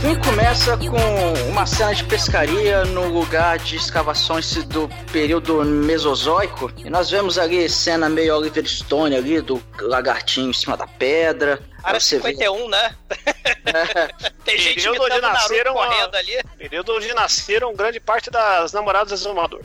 [0.00, 6.70] filme começa com uma cena de pescaria no lugar de escavações do período Mesozoico.
[6.78, 11.60] E nós vemos ali cena meio Oliver Stone ali, do lagartinho em cima da pedra.
[11.82, 12.94] Área Aí você vê- 51, né?
[14.44, 16.42] Tem gente Período onde Naruto nasceram a- correndo ali.
[16.58, 19.62] Período onde nasceram grande parte das namoradas do exumador.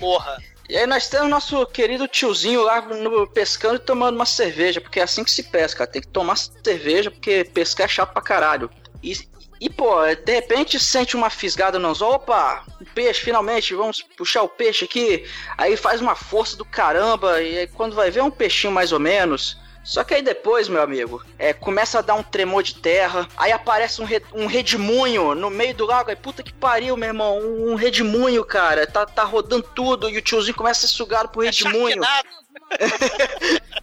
[0.00, 0.36] Morra.
[0.68, 4.98] E aí nós temos nosso querido tiozinho lá no, pescando e tomando uma cerveja, porque
[4.98, 8.68] é assim que se pesca, tem que tomar cerveja, porque pescar é chato pra caralho.
[9.00, 9.12] E,
[9.60, 14.48] e pô, de repente sente uma fisgada nos opa, um peixe, finalmente, vamos puxar o
[14.48, 15.24] peixe aqui.
[15.56, 18.92] Aí faz uma força do caramba, e aí quando vai ver é um peixinho mais
[18.92, 19.58] ou menos.
[19.86, 23.52] Só que aí depois, meu amigo, é, começa a dar um tremor de terra, aí
[23.52, 27.38] aparece um, re, um redemoinho no meio do lago, aí puta que pariu, meu irmão,
[27.38, 31.28] um, um redemoinho, cara, tá, tá rodando tudo, e o tiozinho começa a ser sugado
[31.28, 32.02] pro redemoinho.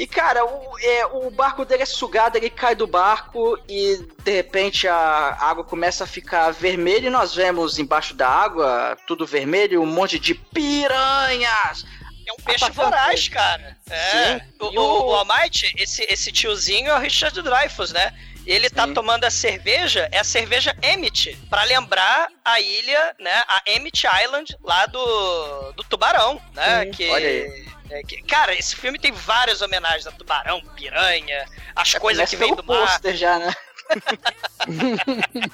[0.00, 4.32] E cara, o, é, o barco dele é sugado, ele cai do barco e de
[4.32, 9.82] repente a água começa a ficar vermelha e nós vemos embaixo da água tudo vermelho,
[9.82, 11.84] um monte de piranhas.
[12.26, 13.76] É um peixe voraz, cara.
[13.90, 14.40] É.
[14.58, 18.14] O, o, o Almighty, esse, esse tiozinho é o Richard Dreyfuss, né?
[18.46, 23.62] Ele tá tomando a cerveja, é a cerveja Emmett, para lembrar a ilha, né, a
[23.66, 27.70] Emmett Island lá do, do Tubarão, né, Sim, que olha aí.
[27.90, 32.36] É que- cara, esse filme tem várias homenagens a tubarão, piranha, as Já coisas que
[32.36, 32.86] vêm do mar.
[32.86, 33.54] pôster já, né?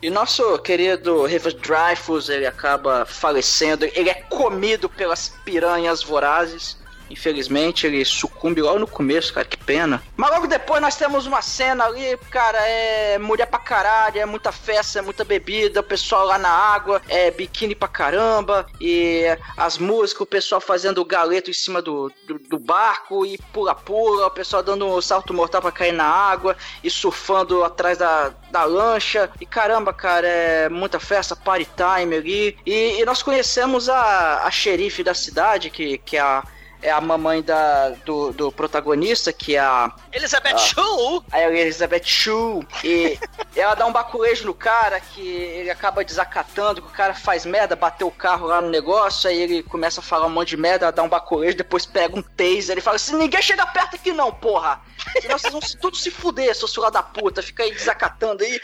[0.00, 6.76] E nosso querido Richard Dreyfuss, ele acaba falecendo, ele é comido pelas piranhas vorazes.
[7.10, 10.02] Infelizmente, ele sucumbe logo no começo, cara, que pena.
[10.16, 14.52] Mas logo depois nós temos uma cena ali, cara, é mulher pra caralho, é muita
[14.52, 19.24] festa, é muita bebida, o pessoal lá na água, é biquíni pra caramba, e
[19.56, 24.30] as músicas, o pessoal fazendo galeto em cima do, do, do barco, e pula-pula, o
[24.30, 29.30] pessoal dando um salto mortal pra cair na água, e surfando atrás da, da lancha,
[29.40, 34.50] e caramba, cara, é muita festa, party time ali, e, e nós conhecemos a, a
[34.50, 36.42] xerife da cidade, que, que é a
[36.86, 39.92] é a mamãe da, do, do protagonista, que é a.
[40.12, 41.22] Elizabeth a, Shue!
[41.32, 42.64] A Elizabeth Shue.
[42.84, 43.18] E
[43.56, 47.74] ela dá um baculejo no cara que ele acaba desacatando, que o cara faz merda,
[47.74, 50.84] bateu o carro lá no negócio, aí ele começa a falar um monte de merda,
[50.86, 54.12] ela dá um baculejo, depois pega um taser, ele fala assim: ninguém chega perto aqui
[54.12, 54.80] não, porra!
[55.20, 58.60] Senão vocês vão se- tudo se fuder, seus filhos da puta, fica aí desacatando aí.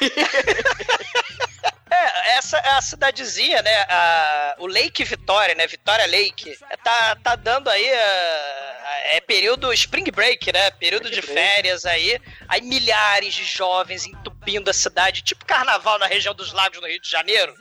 [1.90, 3.76] É, essa é a cidadezinha, né?
[3.88, 5.66] A- o Lake Vitória, né?
[5.66, 6.56] Vitória Lake.
[6.82, 7.88] Tá, tá dando aí.
[7.92, 10.70] ah, é período Spring Break, né?
[10.72, 12.20] Período de férias aí.
[12.48, 14.06] Aí milhares de jovens
[14.48, 17.54] entupindo a cidade, tipo carnaval na região dos lagos no Rio de Janeiro.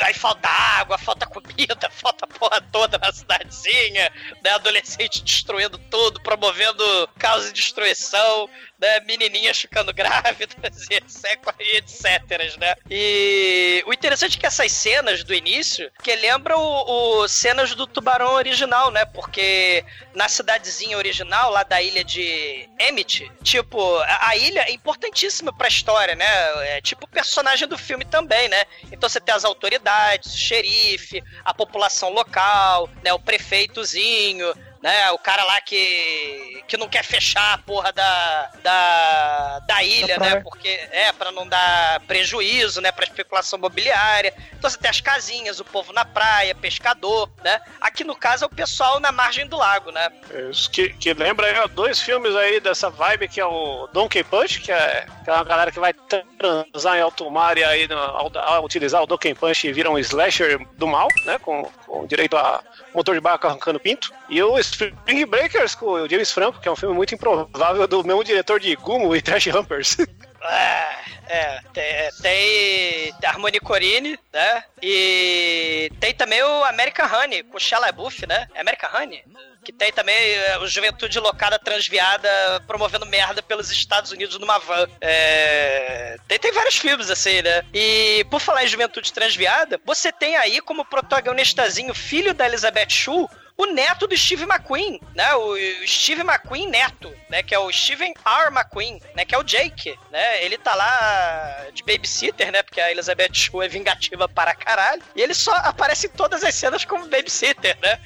[0.00, 4.50] Aí falta água, falta comida, falta porra toda na cidadezinha, né?
[4.50, 8.48] Adolescente destruindo tudo, promovendo caos e destruição,
[8.78, 9.00] né?
[9.00, 10.56] Menininhas ficando grávidas
[10.90, 12.74] e etc, e etc, né?
[12.88, 17.86] E o interessante é que essas cenas do início, que lembram o, o cenas do
[17.86, 19.04] Tubarão original, né?
[19.04, 25.52] Porque na cidadezinha original, lá da ilha de Emmett, tipo, a, a ilha é importantíssima
[25.52, 26.27] pra história, né?
[26.28, 28.64] É tipo o personagem do filme também, né?
[28.92, 33.12] Então você tem as autoridades, o xerife, a população local, né?
[33.12, 34.52] O prefeitozinho,
[34.88, 35.10] né?
[35.10, 40.34] O cara lá que, que não quer fechar a porra da, da, da ilha, praia.
[40.36, 40.40] né?
[40.40, 42.90] Porque é para não dar prejuízo, né?
[42.90, 44.32] Para especulação imobiliária.
[44.56, 47.60] Então você tem as casinhas, o povo na praia, pescador, né?
[47.80, 50.08] Aqui no caso é o pessoal na margem do lago, né?
[50.50, 54.24] Isso que, que lembra aí, ó, dois filmes aí dessa vibe que é o Donkey
[54.24, 57.86] Punch, que é, que é uma galera que vai transar em alto mar e aí
[57.86, 61.38] no- ao, ao utilizar o Donkey Punch vira um slasher do mal, né?
[61.38, 62.62] Com, com direito a
[62.94, 64.12] motor de barco arrancando pinto.
[64.28, 68.04] E o Spring Breakers com o James Franco, que é um filme muito improvável do
[68.04, 69.96] mesmo diretor de Gumo e Trash Humpers.
[70.40, 74.64] É, é, tem, tem Harmony Corine, né?
[74.80, 78.46] E tem também o American Honey, com o Shia LaBeouf, né?
[78.54, 79.24] É American Honey?
[79.68, 82.26] Que tem também é, o Juventude Locada Transviada
[82.66, 84.88] promovendo merda pelos Estados Unidos numa van.
[84.98, 87.62] É, tem, tem vários filmes assim, né?
[87.74, 93.28] E por falar em Juventude Transviada, você tem aí como protagonistazinho filho da Elizabeth Shue
[93.58, 95.34] o neto do Steve McQueen, né?
[95.34, 95.54] O
[95.84, 97.42] Steve McQueen neto, né?
[97.42, 98.46] Que é o Steven R.
[98.50, 99.24] McQueen, né?
[99.24, 100.44] Que é o Jake, né?
[100.44, 102.62] Ele tá lá de babysitter, né?
[102.62, 105.02] Porque a Elizabeth Shue é vingativa para caralho.
[105.14, 108.00] E ele só aparece em todas as cenas como babysitter, né?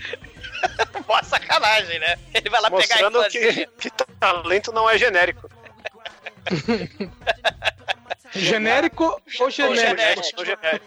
[1.07, 2.17] Boa sacanagem, né?
[2.35, 5.49] Ele vai lá pegar a Mostrando que, que talento não é genérico.
[8.35, 10.23] Genérico ou genérico?
[10.39, 10.87] Ou genérico.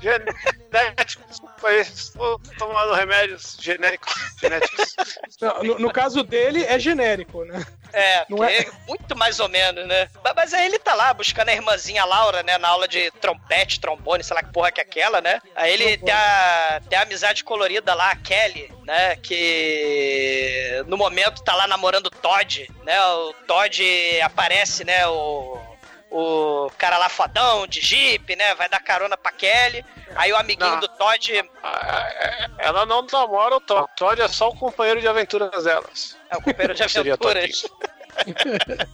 [0.00, 1.22] Genético.
[1.58, 4.14] Foi, estou tomando remédios genéricos.
[4.40, 4.94] Genéticos.
[5.40, 7.66] Não, no, no caso dele, é genérico, né?
[7.92, 10.08] É, Não é- muito mais ou menos, né?
[10.22, 12.56] Mas, mas aí ele tá lá buscando a irmãzinha Laura, né?
[12.58, 15.40] Na aula de trompete, trombone, sei lá que porra que é aquela, né?
[15.54, 19.16] Aí ele tem a, tem a amizade colorida lá, a Kelly, né?
[19.16, 23.00] Que no momento tá lá namorando o Todd, né?
[23.02, 23.82] O Todd
[24.22, 25.06] aparece, né?
[25.06, 25.69] O.
[26.10, 28.54] O cara lá fodão, de jeep, né?
[28.56, 29.84] Vai dar carona pra Kelly.
[30.16, 30.80] Aí o amiguinho Não.
[30.80, 31.44] do Todd.
[32.58, 33.88] Ela não namora o Todd.
[33.96, 36.16] Todd é só o companheiro de aventuras delas.
[36.28, 37.64] É o companheiro de aventuras.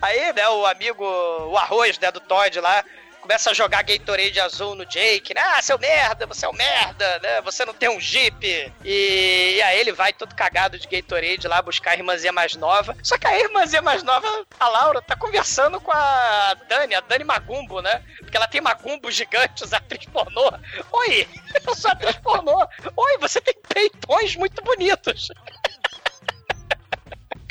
[0.00, 2.84] Aí, né, o amigo, o arroz, né, do Todd lá,
[3.24, 5.40] começa a jogar Gatorade azul no Jake, né?
[5.40, 7.40] Ah, seu merda, você é um merda, né?
[7.40, 8.70] Você não tem um Jeep.
[8.84, 12.94] E, e aí ele vai todo cagado de Gatorade lá buscar a irmãzinha mais nova.
[13.02, 14.28] Só que a irmãzinha mais nova,
[14.60, 18.02] a Laura, tá conversando com a Dani, a Dani Magumbo, né?
[18.18, 20.52] Porque ela tem magumbos gigantes, atriz pornô.
[20.92, 21.26] Oi,
[21.66, 22.68] eu sou atriz pornô.
[22.94, 25.28] Oi, você tem peitões muito bonitos.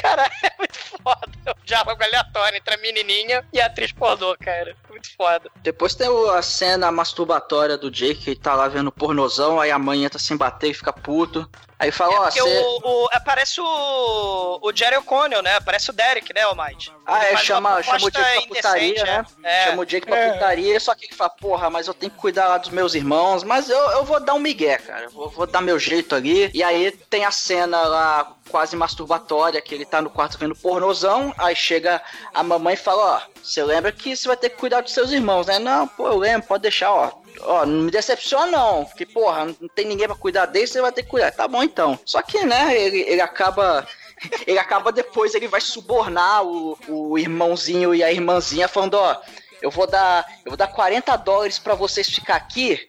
[0.04, 1.32] Cara, é muito foda.
[1.48, 4.76] O diálogo aleatório entre a menininha e a atriz pornô, cara.
[4.90, 5.50] Muito foda.
[5.64, 10.04] Depois tem a cena masturbatória do Jake, que tá lá vendo pornozão, aí a mãe
[10.04, 11.50] entra sem bater e fica puto.
[11.80, 12.60] Aí fala, ó, Porque você...
[12.60, 15.56] o, o- aparece o, o Jerry O'Connell, né?
[15.56, 16.92] Aparece o Derek, né, o Mike?
[17.06, 19.26] Ah, é, Faz chama, uma chama o Jake pra putaria, indecente, né?
[19.44, 19.64] é.
[19.66, 20.32] Chama o Jake pra É.
[20.34, 23.44] putaria, só que ele fala, porra, mas eu tenho que cuidar lá dos meus irmãos,
[23.44, 25.04] mas eu, eu vou dar um migué, cara.
[25.06, 26.50] Eu Vou, vou dar meu jeito ali.
[26.54, 31.34] E aí tem a cena lá quase masturbatória, que ele tá no quarto vendo pornozão,
[31.38, 32.02] aí chega
[32.34, 35.12] a mamãe e fala, ó, você lembra que você vai ter que cuidar dos seus
[35.12, 35.60] irmãos, né?
[35.60, 37.12] Não, pô, eu lembro, pode deixar, ó.
[37.42, 40.92] Ó, não me decepciona não, porque, porra, não tem ninguém pra cuidar dele, você vai
[40.92, 41.32] ter que cuidar.
[41.32, 41.98] Tá bom então.
[42.06, 43.88] Só que, né, ele, ele acaba
[44.48, 49.22] ele acaba depois, ele vai subornar o, o irmãozinho e a irmãzinha, falando, ó,
[49.62, 52.80] eu vou dar, eu vou dar 40 dólares pra vocês ficar aqui.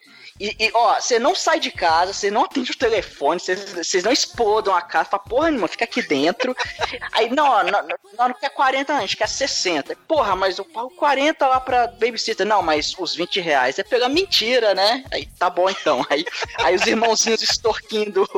[0.41, 4.11] E, e, ó, você não sai de casa, você não atende o telefone, vocês não
[4.11, 6.57] explodam a casa, fala, porra, irmão, fica aqui dentro.
[7.13, 9.97] Aí, não, não, não, não, não quer 40, não, a gente quer 60.
[10.09, 12.45] Porra, mas eu pago 40 lá pra babysitter.
[12.45, 15.05] Não, mas os 20 reais é pela mentira, né?
[15.13, 16.05] Aí, tá bom então.
[16.11, 16.25] Aí,
[16.59, 18.29] aí os irmãozinhos extorquindo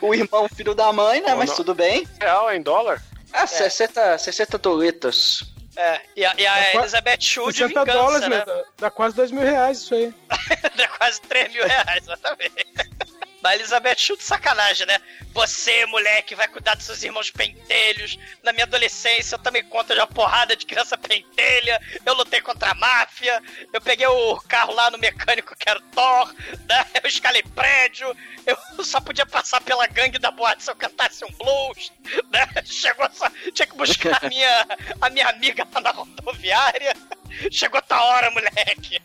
[0.00, 1.34] o, o irmão filho da mãe, né?
[1.36, 1.56] Mas não.
[1.56, 2.06] tudo bem.
[2.20, 3.00] Real, em dólar?
[3.32, 5.44] Ah, 60, 60 dolitas.
[5.80, 8.36] É, e a, e a É Elizabeth Shue de 60 vingança, dólares, né?
[8.36, 8.44] né?
[8.44, 10.14] Dá, dá quase 2 mil reais isso aí.
[10.76, 12.66] Dá quase 3 mil reais, exatamente.
[13.42, 14.98] Mas Elizabeth de sacanagem, né?
[15.32, 18.18] Você, moleque, vai cuidar dos seus irmãos pentelhos.
[18.42, 21.80] Na minha adolescência, eu conta de uma porrada de criança pentelha.
[22.04, 23.42] Eu lutei contra a máfia.
[23.72, 26.34] Eu peguei o carro lá no mecânico que era Thor.
[26.68, 26.86] Né?
[27.02, 28.14] Eu escalei prédio.
[28.44, 31.92] Eu só podia passar pela gangue da boate se eu cantasse um blues.
[32.30, 32.46] Né?
[32.64, 33.30] Chegou só...
[33.52, 34.66] Tinha que buscar a minha,
[35.00, 36.94] a minha amiga lá na rodoviária.
[37.50, 39.00] Chegou tua hora, moleque.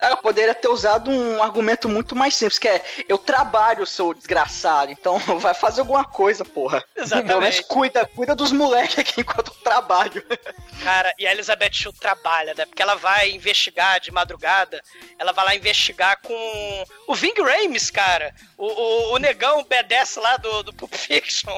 [0.00, 4.90] Ela poderia ter usado um argumento muito mais simples, que é eu trabalho, seu desgraçado,
[4.90, 6.82] então vai fazer alguma coisa, porra.
[6.96, 7.28] Exatamente.
[7.28, 10.24] Pelo menos cuida, cuida dos moleques aqui enquanto eu trabalho.
[10.82, 12.64] Cara, e a Elizabeth Shue trabalha, né?
[12.64, 14.82] Porque ela vai investigar de madrugada.
[15.18, 18.34] Ela vai lá investigar com o Ving Rames, cara.
[18.56, 21.52] O, o, o negão BDS lá do, do Pulp Fiction.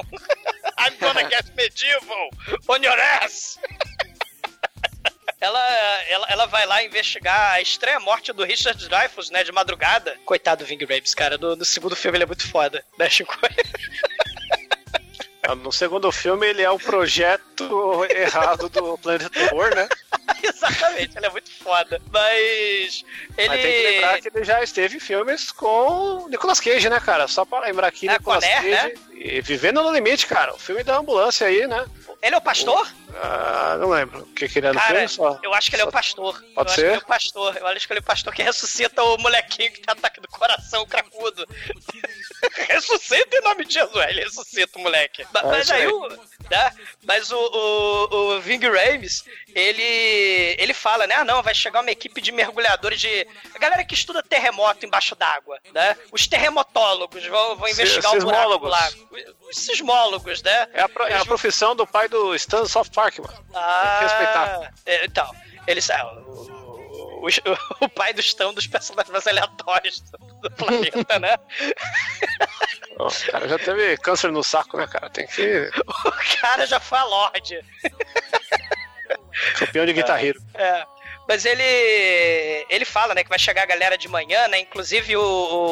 [0.77, 2.29] I'm gonna get medieval
[2.67, 3.57] on your ass.
[5.43, 5.59] Ela,
[6.07, 10.17] ela, ela vai lá investigar a estranha morte do Richard Dreyfuss, né, de madrugada.
[10.23, 11.37] Coitado do Ving Rames, cara.
[11.37, 13.37] No, no segundo filme ele é muito foda, né, Chico?
[15.61, 19.89] No segundo filme, ele é o projeto errado do Planeta Terror, né?
[20.49, 22.01] Exatamente, ele é muito foda.
[22.11, 23.05] Mas
[23.37, 23.47] ele.
[23.49, 27.27] Mas tem que lembrar que ele já esteve em filmes com Nicolas Cage, né, cara?
[27.27, 28.95] Só pra lembrar aqui, É, Nicolas Conner, Cage.
[29.13, 30.53] E Vivendo no Limite, cara.
[30.53, 31.85] O filme da ambulância aí, né?
[32.21, 32.89] Ele é o pastor?
[33.15, 34.19] Ah, não lembro.
[34.21, 35.07] O que, que ele é no Cara, filme?
[35.09, 35.39] Só.
[35.43, 36.41] eu acho que ele é o pastor.
[36.41, 36.81] eu Pode acho ser?
[36.81, 37.57] que ele é o pastor.
[37.57, 40.27] Eu acho que ele é o pastor que ressuscita o molequinho que tem ataque do
[40.29, 41.45] coração cracudo.
[42.69, 44.05] ressuscita em nome de Jesus.
[44.09, 45.21] Ele ressuscita o moleque.
[45.21, 45.87] É, Mas aí.
[45.87, 46.19] o.
[46.51, 46.71] Né?
[47.05, 49.23] Mas o, o, o Ving Rames,
[49.55, 49.81] ele.
[50.59, 51.15] ele fala, né?
[51.15, 53.27] Ah, não, vai chegar uma equipe de mergulhadores de.
[53.55, 55.97] A galera que estuda terremoto embaixo d'água, né?
[56.11, 59.09] Os terremotólogos vão, vão investigar o buraco lago.
[59.49, 60.67] Os sismólogos, né?
[60.73, 63.45] É a, pro- é a vão- profissão do pai do Stan South Park, mano.
[63.53, 64.73] Ah, Tem que respeitar.
[64.85, 65.31] é, então,
[65.65, 65.89] eles.
[65.89, 71.37] ah, o, o, o pai do Stão dos personagens mais aleatórios do, do planeta, né?
[72.99, 75.09] O cara já teve câncer no saco, né, cara?
[75.09, 75.69] Tem que.
[76.05, 77.59] O cara já foi a Lorde.
[79.57, 80.39] Campeão de guitarreiro.
[80.53, 80.85] É.
[81.27, 81.63] Mas ele
[82.69, 84.59] ele fala, né, que vai chegar a galera de manhã, né?
[84.59, 85.21] Inclusive o,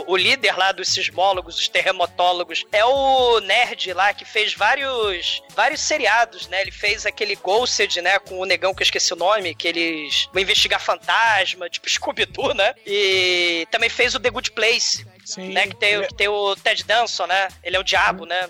[0.08, 5.42] o, o líder lá dos sismólogos, os terremotólogos, é o nerd lá que fez vários
[5.56, 6.62] vários seriados, né?
[6.62, 10.28] Ele fez aquele Ghosted, né, com o negão que eu esqueci o nome, que eles
[10.34, 12.74] vão investigar fantasma, tipo Scooby-Doo, né?
[12.86, 15.50] E também fez o The Good Place, Sim.
[15.54, 17.48] né, que tem, Ele- que tem o Ted Danson, né?
[17.64, 18.50] Ele é o diabo, né?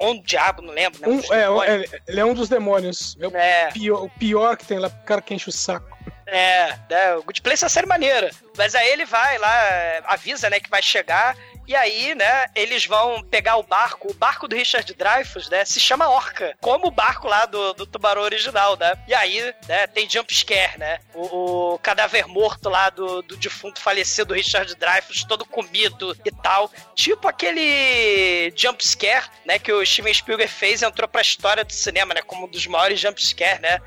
[0.00, 1.08] ou um diabo, não lembro, né?
[1.08, 3.16] Um- é, é, ele é um dos demônios.
[3.20, 3.70] É o, É.
[3.70, 5.97] pior, o pior que tem lá, o cara que enche o saco.
[6.30, 8.30] É, né, o Good Place é uma série maneira.
[8.56, 11.36] Mas aí ele vai lá, é, avisa, né, que vai chegar.
[11.66, 14.10] E aí, né, eles vão pegar o barco.
[14.10, 16.54] O barco do Richard Dreyfuss, né, se chama Orca.
[16.60, 18.94] Como o barco lá do, do tubarão original, né?
[19.06, 20.98] E aí, né, tem jump scare, né?
[21.14, 26.70] O, o cadáver morto lá do, do defunto falecido Richard Dreyfuss, todo comido e tal.
[26.94, 31.72] Tipo aquele jump scare, né, que o Steven Spielberg fez e entrou pra história do
[31.72, 32.22] cinema, né?
[32.22, 33.78] Como um dos maiores jump scare, né?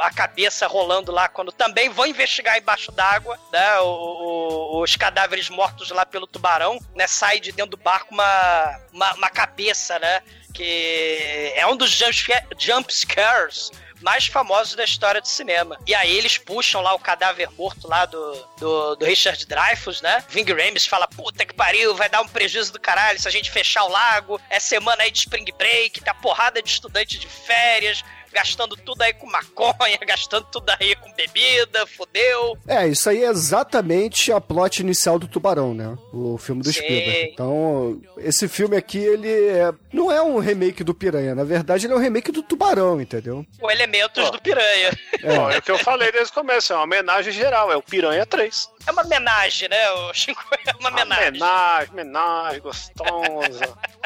[0.00, 3.78] A cabeça rolando lá quando também vão investigar embaixo d'água, né?
[3.80, 7.06] o- o- os cadáveres mortos lá pelo tubarão, né?
[7.06, 10.22] Sai de dentro do barco uma, uma, uma cabeça, né?
[10.54, 12.14] Que é um dos jump,
[12.58, 13.70] jump scares
[14.00, 15.78] mais famosos da história do cinema.
[15.86, 20.24] E aí eles puxam lá o cadáver morto lá do, do, do Richard Dreyfuss, né?
[20.30, 23.50] Ving Rames fala, puta que pariu, vai dar um prejuízo do caralho se a gente
[23.50, 28.02] fechar o lago, é semana aí de spring break, tá porrada de estudante de férias,
[28.32, 32.56] gastando tudo aí com maconha, gastando tudo aí com bebida, fodeu.
[32.66, 35.96] É, isso aí é exatamente a plot inicial do Tubarão, né?
[36.12, 36.80] O filme do Sim.
[36.80, 37.30] Spielberg.
[37.32, 41.34] Então, esse filme aqui, ele é- não é um remake do Piranha.
[41.34, 43.44] Na verdade, ele é um remake do Tubarão, entendeu?
[43.60, 44.90] Com elementos do piranha.
[45.22, 45.54] É.
[45.54, 48.24] É o que eu falei desde o começo, é uma homenagem geral, é o Piranha
[48.26, 48.68] 3.
[48.86, 50.40] É uma homenagem, né, o Chico?
[50.66, 51.28] É uma homenagem.
[51.28, 53.74] Homenagem, homenagem, gostosa.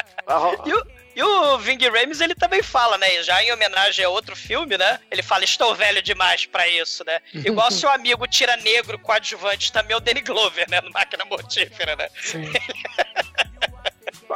[0.65, 0.83] E o,
[1.15, 3.23] e o Ving Rames, ele também fala, né?
[3.23, 4.99] Já em homenagem a outro filme, né?
[5.09, 7.19] Ele fala, estou velho demais pra isso, né?
[7.33, 10.81] Igual seu amigo tira negro coadjuvante também é o Danny Glover, né?
[10.81, 12.09] No Máquina Mortífera, né?
[12.21, 12.51] Sim.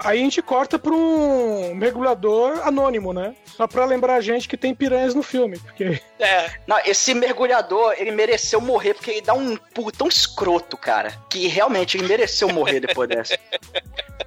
[0.03, 3.35] Aí a gente corta pra um mergulhador anônimo, né?
[3.45, 5.57] Só pra lembrar a gente que tem piranhas no filme.
[5.59, 6.51] Porque É.
[6.67, 11.13] Não, esse mergulhador, ele mereceu morrer porque ele dá um pulo tão escroto, cara.
[11.29, 13.37] Que realmente ele mereceu morrer depois dessa.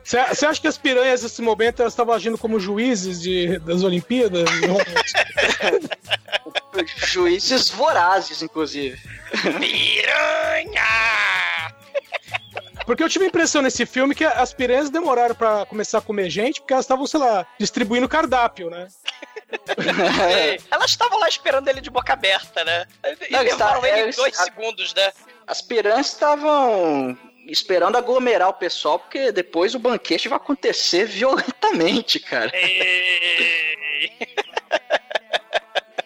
[0.04, 4.48] Você acha que as piranhas nesse momento elas estavam agindo como juízes de, das Olimpíadas?
[6.96, 8.98] Juízes vorazes, inclusive.
[9.60, 10.82] Piranha!
[12.86, 16.28] Porque eu tive a impressão nesse filme que as piranhas demoraram pra começar a comer
[16.30, 18.88] gente, porque elas estavam, sei lá, distribuindo cardápio, né?
[20.30, 20.58] É.
[20.70, 22.86] Elas estavam lá esperando ele de boca aberta, né?
[23.28, 25.12] E Não, eles levaram tá- ele em eles- dois a- segundos, né?
[25.46, 27.16] As piranhas estavam
[27.46, 32.50] esperando aglomerar o pessoal, porque depois o banquete vai acontecer violentamente, cara.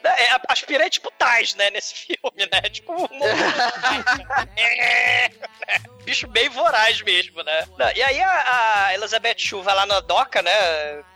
[0.08, 2.60] É, aspirante tipo Tais, né, nesse filme, né?
[2.70, 3.08] Tipo um
[4.56, 5.30] É,
[6.04, 7.66] Bicho bem voraz mesmo, né?
[7.76, 10.52] Não, e aí a, a Elizabeth Shue vai lá na doca, né?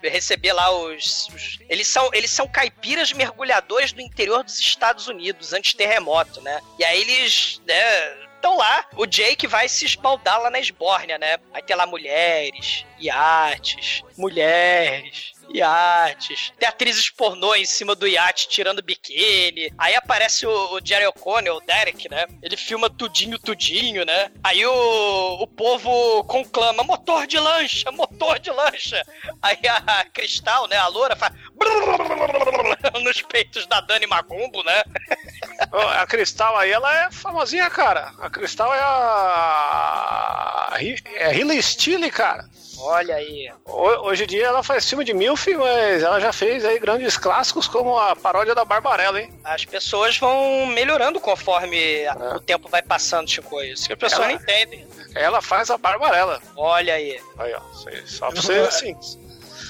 [0.02, 5.52] Receber lá os, os- Eles, são, eles são caipiras mergulhadores do interior dos Estados Unidos,
[5.52, 6.60] antes terremoto, né?
[6.78, 8.30] E aí eles, né?
[8.34, 11.36] Estão lá, o Jake vai se esbaldar lá na esbórnia, né?
[11.52, 16.52] Vai ter lá mulheres, iates, mulheres, iates.
[16.58, 19.72] Tem atrizes pornô em cima do iate tirando biquíni.
[19.76, 22.26] Aí aparece o, o Jerry O'Connell, o Derek, né?
[22.42, 24.30] Ele filma tudinho, tudinho, né?
[24.42, 29.02] Aí o, o povo conclama: motor de lancha, motor de lancha.
[29.42, 30.76] Aí a Cristal, né?
[30.76, 31.32] A loura faz.
[33.02, 34.82] nos peitos da Dani Magumbo, né?
[35.72, 38.12] A Cristal aí, ela é famosinha, cara.
[38.18, 40.78] A Cristal é a.
[41.14, 42.48] É Hilly Steele, cara.
[42.80, 43.52] Olha aí.
[43.66, 47.16] Ho- Hoje em dia ela faz filme de milf, mas ela já fez aí grandes
[47.16, 49.32] clássicos como a paródia da Barbarella, hein?
[49.44, 53.60] As pessoas vão melhorando conforme a- o tempo vai passando, Chico.
[53.62, 54.86] Isso que as pessoas Ela- não entendem.
[55.14, 56.40] Ela faz a Barbarella.
[56.56, 57.20] Olha aí.
[57.38, 57.60] Aí, ó.
[58.06, 58.96] Só pra você assim.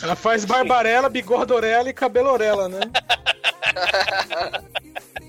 [0.02, 2.80] Ela faz barbarela, bigordorela e cabelorela, né?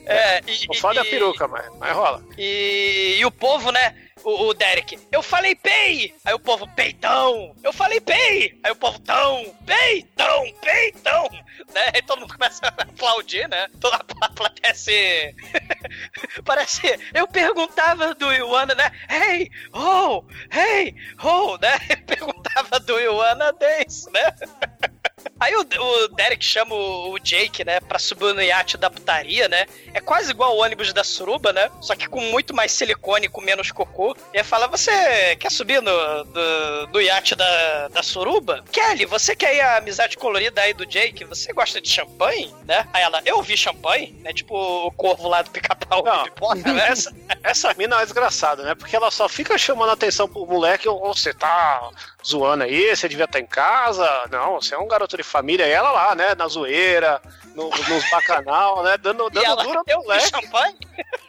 [0.06, 2.22] É, e, O foda é a e- peruca, mas, mas rola.
[2.38, 3.96] E, e o povo, né?
[4.24, 6.14] O, o Derek, eu falei pei!
[6.24, 7.56] Aí o povo, peitão!
[7.64, 8.60] Eu falei pei!
[8.64, 9.44] Aí o povo, tão!
[9.66, 10.54] Peitão!
[10.62, 11.30] Peitão!
[11.74, 11.86] Né?
[11.94, 13.68] Aí todo mundo começa a aplaudir, né?
[13.80, 15.36] Toda a plateia se...
[16.46, 17.00] Parece...
[17.14, 18.92] Eu perguntava do Iwana, né?
[19.10, 19.50] Hey!
[19.74, 20.24] Oh!
[20.52, 20.96] Hey!
[21.24, 21.58] Oh!
[21.58, 21.78] Né?
[21.90, 24.22] Eu perguntava do Iwana dance, né?
[25.42, 29.66] Aí o, o Derek chama o, Jake, né, pra subir no iate da putaria, né?
[29.92, 31.68] É quase igual o ônibus da suruba, né?
[31.82, 34.16] Só que com muito mais silicone e com menos cocô.
[34.32, 38.64] E ele fala: Você quer subir no do, do iate da, da suruba?
[38.72, 41.26] Kelly, você quer ir a amizade colorida aí do Jake?
[41.26, 42.54] Você gosta de champanhe?
[42.68, 42.88] Né?
[42.94, 44.32] Aí ela: Eu vi champanhe, né?
[44.32, 46.90] Tipo o corvo lá do pica-pau pipoca, né?
[46.90, 47.12] Essa,
[47.44, 48.76] essa mina é desgraçada, né?
[48.76, 51.90] Porque ela só fica chamando a atenção pro moleque, ô, você tá
[52.24, 54.08] zoando aí, você devia estar em casa.
[54.30, 55.66] Não, você é um garoto de família.
[55.68, 56.36] E ela lá, né?
[56.36, 57.22] Na zoeira,
[57.56, 58.98] no, nos bacanal, né?
[58.98, 60.30] Dando, E dando ela, dura moleque.
[60.30, 60.76] champanhe?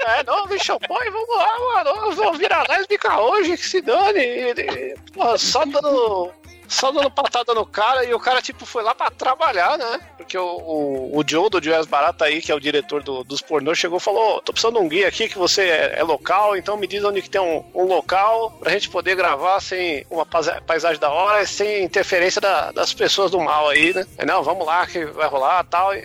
[0.00, 1.90] É, não, vi champanhe, vamos lá, mano.
[2.06, 4.18] Eu vou virar lésbica hoje, que se dane.
[4.20, 6.30] E- e- Porra, só dando.
[6.72, 10.00] Só dando patada no cara e o cara, tipo, foi lá pra trabalhar, né?
[10.16, 13.42] Porque o, o, o Joe do Joias Barata aí, que é o diretor do- dos
[13.42, 16.02] pornôs, chegou e falou: "Ô, tô precisando de um guia aqui que você é, é
[16.02, 20.06] local, então me diz onde que tem um, um local pra gente poder gravar sem
[20.10, 24.06] uma paisa- paisagem da hora e sem interferência da- das pessoas do mal aí, né?
[24.16, 25.94] Aí, não, vamos lá que vai rolar tal.
[25.94, 26.00] E-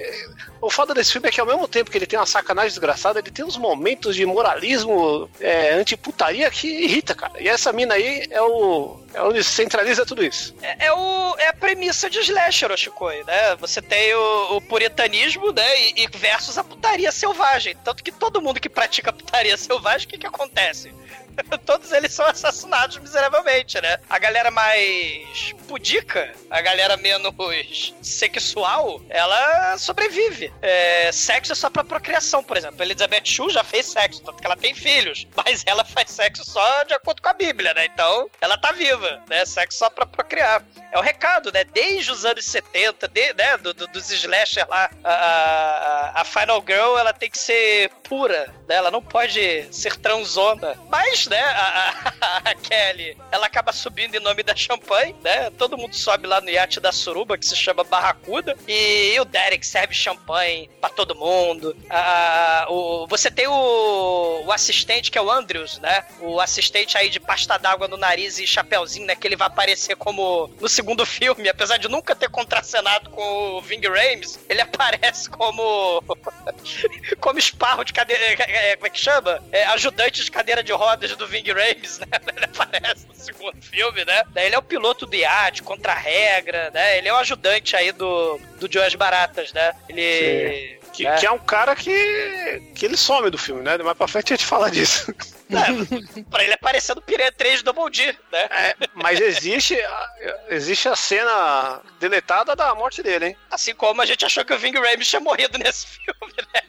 [0.62, 3.20] o foda desse filme é que ao mesmo tempo que ele tem uma sacanagem desgraçada,
[3.20, 7.34] ele tem uns momentos de moralismo é, antiputaria que irrita, cara.
[7.40, 9.00] E essa mina aí é o.
[9.14, 10.56] é onde centraliza tudo isso.
[10.62, 13.56] É, é o, é a premissa de slasher, Oshikoi, né?
[13.58, 15.82] Você tem o, o puritanismo, né?
[15.82, 17.76] E, e versus a putaria selvagem.
[17.84, 20.92] Tanto que todo mundo que pratica putaria selvagem, o que que acontece?
[21.66, 24.00] todos eles são assassinados miseravelmente, né?
[24.10, 27.34] A galera mais pudica, a galera menos
[28.02, 30.52] sexual, ela sobrevive.
[30.62, 32.82] É, sexo é só pra procriação, por exemplo.
[32.82, 36.84] Elizabeth Shue já fez sexo, tanto que ela tem filhos, mas ela faz sexo só
[36.84, 37.86] de acordo com a Bíblia, né?
[37.86, 39.46] Então, ela tá viva, né?
[39.46, 40.64] Sexo só pra procriar.
[40.92, 41.64] É o recado, né?
[41.66, 43.58] Desde os anos 70, de, né?
[43.58, 48.54] Do, do, dos slasher lá, a, a, a Final Girl, ela tem que ser pura,
[48.68, 48.76] né?
[48.76, 50.78] Ela não pode ser transona.
[50.90, 51.40] Mas, né?
[51.40, 55.50] A, a, a Kelly, ela acaba subindo em nome da champanhe, né?
[55.52, 59.66] Todo mundo sobe lá no iate da Suruba, que se chama Barracuda, e o Derek
[59.66, 61.76] serve champanhe pra todo mundo.
[61.90, 66.06] Ah, o, você tem o, o assistente, que é o Andrews, né?
[66.20, 69.16] O assistente aí de pasta d'água no nariz e chapéuzinho, né?
[69.16, 73.62] Que ele vai aparecer como no segundo filme, apesar de nunca ter contracenado com o
[73.62, 76.04] Ving Rames, ele aparece como
[77.20, 79.44] como esparro de cadeira, é, como é que chama?
[79.52, 82.08] É, ajudante de cadeira de rodas do Ving Rames, né?
[82.36, 84.24] Ele aparece no segundo filme, né?
[84.30, 86.98] Daí ele é o piloto do iate, contra a regra, né?
[86.98, 89.74] Ele é o ajudante aí do, do Joas Baratas, né?
[89.90, 90.77] Ele...
[90.98, 93.78] Que, que, é um cara que, que ele some do filme, né?
[93.78, 95.14] Mais pra frente a gente fala disso.
[95.50, 98.50] É, pra ele aparecer no Piranha 3 Double D, né?
[98.52, 99.78] É, mas existe,
[100.50, 103.38] existe a cena deletada da morte dele, hein?
[103.50, 106.62] Assim como a gente achou que o Ving Rhames tinha morrido nesse filme, né?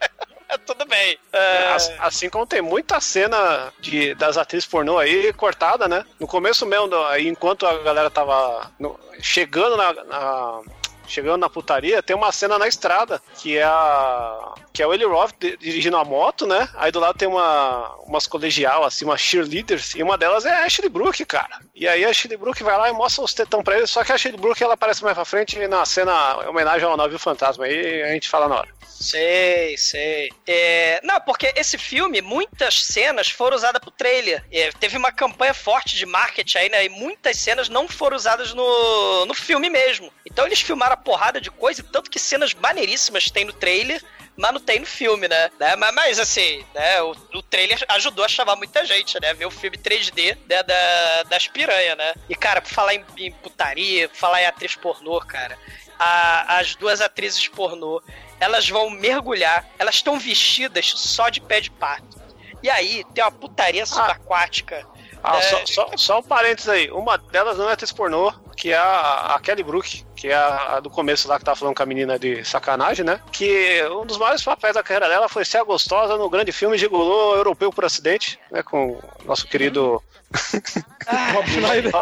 [0.65, 1.19] Tudo bem.
[1.33, 1.77] É...
[1.99, 6.05] Assim como tem muita cena de, das atrizes pornô aí cortada, né?
[6.21, 10.63] No começo mesmo, enquanto a galera tava no, chegando na, na
[11.09, 14.55] chegando na putaria, tem uma cena na estrada, que é a.
[14.73, 16.69] que é o Eli Roth dirigindo a moto, né?
[16.75, 20.65] Aí do lado tem uma, umas colegial, assim, umas cheerleaders, e uma delas é a
[20.65, 21.59] Ashley Brook, cara.
[21.75, 24.13] E aí a Ashley Brook vai lá e mostra os tetão pra ele, só que
[24.13, 27.65] a Ashley Brook ela aparece mais pra frente na cena em homenagem ao navio fantasma,
[27.65, 28.79] aí a gente fala na hora.
[29.01, 30.31] Sei, sei.
[30.45, 31.01] É...
[31.05, 34.45] Não, porque esse filme, muitas cenas foram usadas pro trailer.
[34.51, 36.85] É, teve uma campanha forte de marketing aí, né?
[36.85, 40.13] E muitas cenas não foram usadas no, no filme mesmo.
[40.27, 44.03] Então eles filmaram porrada de coisa, tanto que cenas maneiríssimas tem no trailer,
[44.37, 45.51] mas não tem no filme, né?
[45.59, 45.75] né?
[45.77, 47.03] Mas, mas, assim, né?
[47.03, 49.35] O, o, trailer ajudou a chamar muita gente, né?
[49.35, 50.63] Ver o filme 3D né?
[50.63, 52.15] da, das piranha, né?
[52.29, 55.59] E, cara, por falar em, em putaria, falar em atriz pornô, cara,
[55.99, 58.01] a, as duas atrizes pornô
[58.41, 62.19] elas vão mergulhar, elas estão vestidas só de pé de pato.
[62.63, 64.85] E aí tem uma putaria subaquática.
[64.85, 65.43] Ah, é...
[65.43, 66.91] só, só, só, um parênteses aí.
[66.91, 70.77] Uma delas não é atriz pornô, que é a, a Kelly Brook, que é a,
[70.77, 73.21] a, do começo lá que tava falando com a menina de sacanagem, né?
[73.33, 76.79] Que um dos maiores papéis da carreira dela foi ser a gostosa no grande filme
[76.79, 78.63] Gigolô Europeu por Acidente, né?
[78.63, 80.03] Com o nosso querido.
[81.11, 81.93] Ah, Rob Schneider.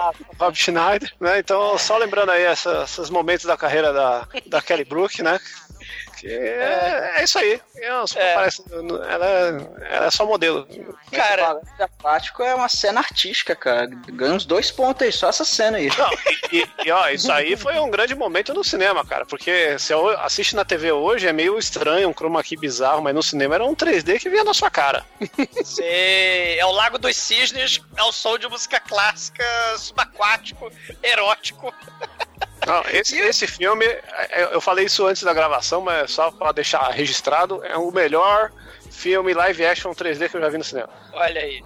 [0.40, 1.38] Rob Schneider, né?
[1.38, 5.38] Então, só lembrando aí essa, esses momentos da carreira da, da Kelly Brook, né?
[6.29, 7.61] É, é, isso aí.
[7.77, 8.35] É, é.
[8.35, 10.66] Parece, ela, ela, é só modelo.
[11.12, 13.87] Cara, aquático é uma cena artística, cara.
[13.87, 15.89] Ganha uns dois pontos aí, só essa cena aí.
[15.97, 16.11] Não,
[16.53, 19.24] e, e, ó, isso aí foi um grande momento no cinema, cara.
[19.24, 23.14] Porque se eu assiste na TV hoje, é meio estranho, um chroma key bizarro, mas
[23.14, 25.05] no cinema era um 3D que vinha na sua cara.
[25.64, 29.45] Sei, é o Lago dos Cisnes, é o som de música clássica,
[29.79, 30.72] subaquático,
[31.03, 31.72] erótico.
[32.66, 36.90] Não, esse, esse filme, é, eu falei isso antes da gravação, mas só para deixar
[36.90, 38.50] registrado, é o melhor
[38.90, 40.90] filme live action 3D que eu já vi no cinema.
[41.12, 41.62] Olha aí.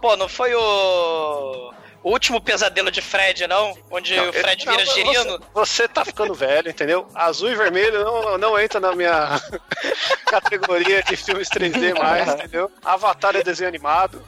[0.00, 1.72] Pô, não foi o.
[2.04, 3.78] O último pesadelo de Fred, não?
[3.88, 5.38] Onde não, o Fred vira não, girino?
[5.54, 7.06] Você, você tá ficando velho, entendeu?
[7.14, 9.40] Azul e vermelho não, não entra na minha
[10.26, 12.68] categoria de filmes 3D mais, entendeu?
[12.84, 14.20] Avatar é desenho animado.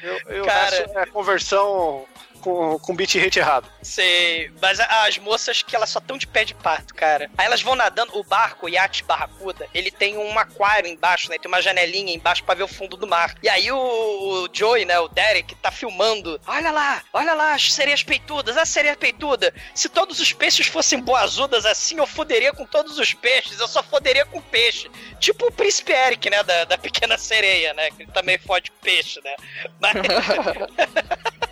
[0.00, 2.06] Eu, eu Cara, é conversão
[2.42, 3.68] com, com bitrate errado.
[3.80, 7.30] Sei, mas as moças que elas só estão de pé de pato, cara.
[7.38, 11.38] Aí elas vão nadando, o barco, o iate barracuda, ele tem um aquário embaixo, né?
[11.38, 13.34] Tem uma janelinha embaixo para ver o fundo do mar.
[13.42, 16.40] E aí o, o Joey, né, o Derek, tá filmando.
[16.46, 19.54] Olha lá, olha lá, as sereias peitudas, a sereia peituda.
[19.74, 23.82] Se todos os peixes fossem boazudas assim, eu foderia com todos os peixes, eu só
[23.82, 24.90] foderia com peixe.
[25.20, 27.90] Tipo o príncipe Eric, né, da, da pequena sereia, né?
[27.90, 29.36] Que ele também fode peixe, né?
[29.80, 29.92] Mas...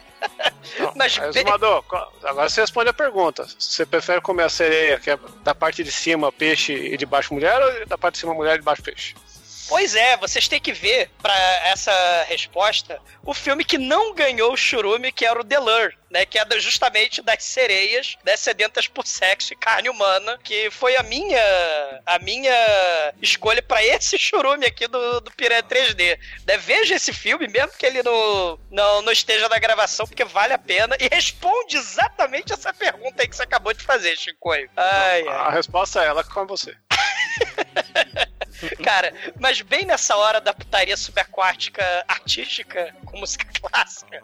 [0.79, 1.85] Não, mas, Exumador,
[2.23, 3.47] agora você responde a pergunta.
[3.59, 7.35] Você prefere comer a sereia, que é da parte de cima peixe e de baixo
[7.35, 9.15] mulher, ou da parte de cima mulher e de baixo peixe?
[9.71, 11.33] Pois é, vocês têm que ver, pra
[11.69, 16.27] essa resposta, o filme que não ganhou o churume, que era o The Lure, né?
[16.27, 21.05] Que é justamente das sereias, né, sedentas por sexo e carne humana, que foi a
[21.05, 21.41] minha
[22.05, 22.53] a minha
[23.23, 26.19] escolha pra esse churume aqui do, do Piranha 3D.
[26.49, 30.53] Né, veja esse filme, mesmo que ele não, não, não esteja na gravação, porque vale
[30.53, 34.69] a pena, e responde exatamente essa pergunta aí que você acabou de fazer, Chicoio.
[34.77, 35.29] Ai, ai.
[35.29, 36.77] A resposta é ela com você.
[38.83, 44.23] Cara, mas bem nessa hora da putaria subaquática artística com música clássica,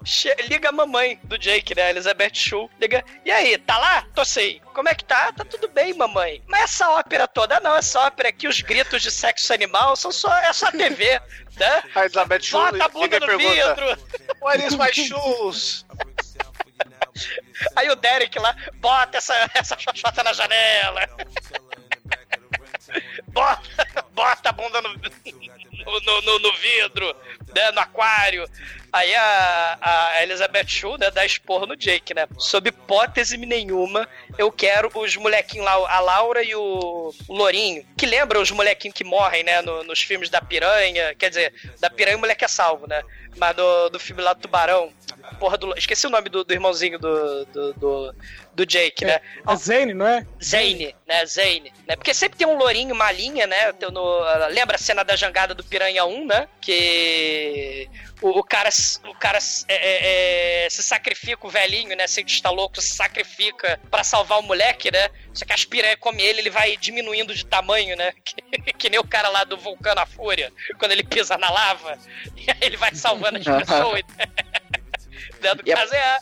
[0.49, 1.91] liga a mamãe do Jake, né?
[1.91, 2.69] Elizabeth Shue.
[2.81, 4.03] Liga, e aí, tá lá?
[4.15, 4.61] Tô sei.
[4.75, 5.33] Como é que tá?
[5.33, 6.43] Tá tudo bem, mamãe.
[6.47, 10.37] Mas essa ópera toda, não, essa ópera aqui, os gritos de sexo animal, são só,
[10.39, 11.21] é só TV,
[11.57, 11.83] né?
[11.95, 13.99] A Elizabeth Shue Bota a bunda no pergunta, vidro.
[14.43, 15.87] Where is my shoes?
[17.75, 21.09] Aí o Derek lá, bota essa, essa xoxota na janela.
[23.29, 23.63] Bota,
[24.13, 27.15] bota a bunda no, no, no- no vidro,
[27.55, 28.49] né, no aquário.
[28.93, 29.79] Aí a,
[30.17, 32.27] a Elizabeth Shue, né, dá esporro no Jake, né?
[32.39, 34.09] Sob hipótese nenhuma,
[34.39, 39.05] eu quero os molequinhos lá, a Laura e o, Lourinho, que lembram os molequinhos que
[39.05, 41.15] morrem, né, no- nos filmes da Piranha.
[41.15, 43.03] Quer dizer, da Piranha o moleque é salvo, né?
[43.37, 44.91] Mas do, do filme lá do Tubarão.
[45.39, 45.77] Porra do.
[45.77, 48.15] Esqueci o nome do, do irmãozinho do, do, do,
[48.55, 49.21] do Jake, né?
[49.47, 50.27] É Zane, não é?
[50.43, 51.27] Zane, né?
[51.27, 51.97] Zane, né?
[51.97, 53.73] Porque sempre tem um lourinho malinha, né?
[53.75, 54.21] Tem no-
[54.51, 56.49] lembra a cena da jangada do Piranha 1, né?
[56.61, 57.89] Que
[58.23, 58.71] o, o cara,
[59.09, 62.07] o cara é, é, é, se sacrifica, o velhinho, né?
[62.07, 65.09] Cientista louco, se sacrifica pra salvar o moleque, né?
[65.35, 68.13] Só que as piranhas come ele, ele vai diminuindo de tamanho, né?
[68.25, 71.99] Que, que nem o cara lá do Vulcano à Fúria, quando ele pisa na lava,
[72.37, 74.03] e aí ele vai salvando as pessoas.
[75.65, 76.19] E a- caso é a...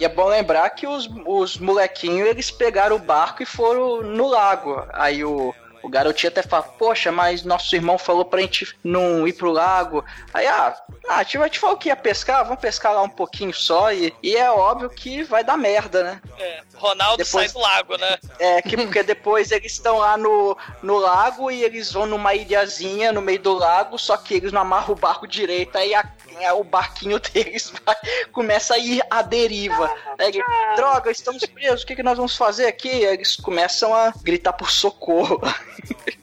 [0.00, 4.26] E é bom lembrar que os, os molequinhos, eles pegaram o barco e foram no
[4.28, 4.84] lago.
[4.92, 5.54] Aí o,
[5.88, 10.04] o garotinho até fala, poxa, mas nosso irmão falou pra gente não ir pro lago.
[10.34, 10.76] Aí, ah,
[11.08, 13.90] ah a gente falou que ia pescar, vamos pescar lá um pouquinho só.
[13.92, 16.20] E, e é óbvio que vai dar merda, né?
[16.38, 18.18] é, Ronaldo Depois- sai do lago, né?
[18.38, 23.10] É, que, porque depois eles estão lá no, no lago e eles vão numa ilhazinha
[23.12, 26.08] no meio do lago, só que eles não amarram o barco direito, aí a-
[26.46, 27.96] a- o barquinho deles vai-
[28.30, 29.90] começa a ir à deriva.
[30.18, 30.42] Ele,
[30.76, 32.88] droga, estamos presos, o que, que nós vamos fazer aqui?
[32.88, 35.40] Eles começam a gritar por socorro.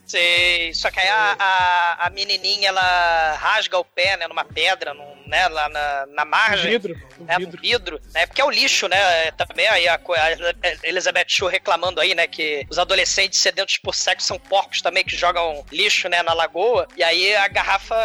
[0.06, 4.94] Sei, só que aí a, a, a menininha, ela rasga o pé, né, numa pedra,
[4.94, 6.72] num, né, lá na, na margem.
[6.72, 10.88] vidro, no É, no vidro, né, porque é o lixo, né, também aí a, a
[10.88, 15.16] Elizabeth Shue reclamando aí, né, que os adolescentes sedentos por sexo são porcos também, que
[15.16, 17.96] jogam lixo, né, na lagoa, e aí a garrafa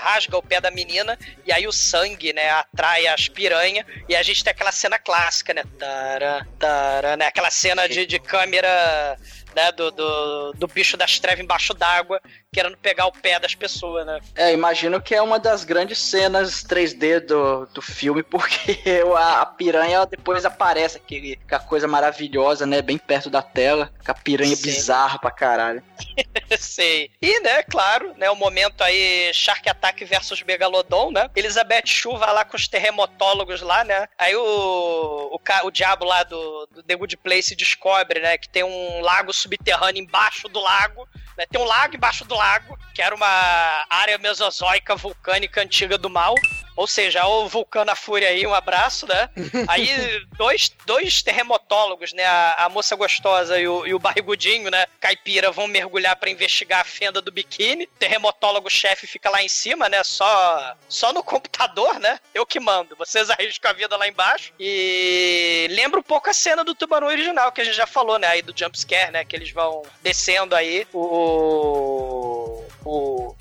[0.00, 4.22] rasga o pé da menina, e aí o sangue, né, atrai as piranhas, e a
[4.22, 9.18] gente tem aquela cena clássica, né, tara, tara, né, aquela cena de, de câmera
[9.54, 12.20] né, do, do, do bicho das trevas embaixo d'água,
[12.52, 14.20] querendo pegar o pé das pessoas, né?
[14.34, 18.76] É, imagino que é uma das grandes cenas 3D do, do filme, porque
[19.16, 22.82] a, a piranha ela depois aparece, aquele, aquela coisa maravilhosa, né?
[22.82, 24.62] Bem perto da tela, com a piranha Sim.
[24.62, 25.82] bizarra pra caralho.
[26.58, 27.10] Sei.
[27.22, 31.30] E, né, claro, né, o momento aí Shark Attack versus Megalodon, né?
[31.36, 34.08] Elizabeth Shue vai lá com os terremotólogos lá, né?
[34.18, 38.64] Aí o, o, o diabo lá do, do The Good Place descobre, né, que tem
[38.64, 41.46] um lago subterrâneo embaixo do lago, né?
[41.48, 46.34] Tem um lago embaixo do lago, que era uma área mesozoica vulcânica antiga do mal.
[46.80, 49.28] Ou seja, o vulcano a fúria aí, um abraço, né?
[49.68, 49.86] Aí
[50.38, 52.24] dois, dois terremotólogos, né?
[52.24, 54.86] A, a moça gostosa e o, e o barrigudinho, né?
[54.98, 57.86] Caipira vão mergulhar pra investigar a fenda do biquíni.
[57.98, 60.02] Terremotólogo-chefe fica lá em cima, né?
[60.02, 62.18] Só, só no computador, né?
[62.32, 62.96] Eu que mando.
[62.96, 64.50] Vocês arriscam a vida lá embaixo.
[64.58, 68.26] E lembra um pouco a cena do tubarão original, que a gente já falou, né?
[68.26, 69.22] Aí do jumpscare, né?
[69.22, 72.64] Que eles vão descendo aí o.
[72.86, 73.36] o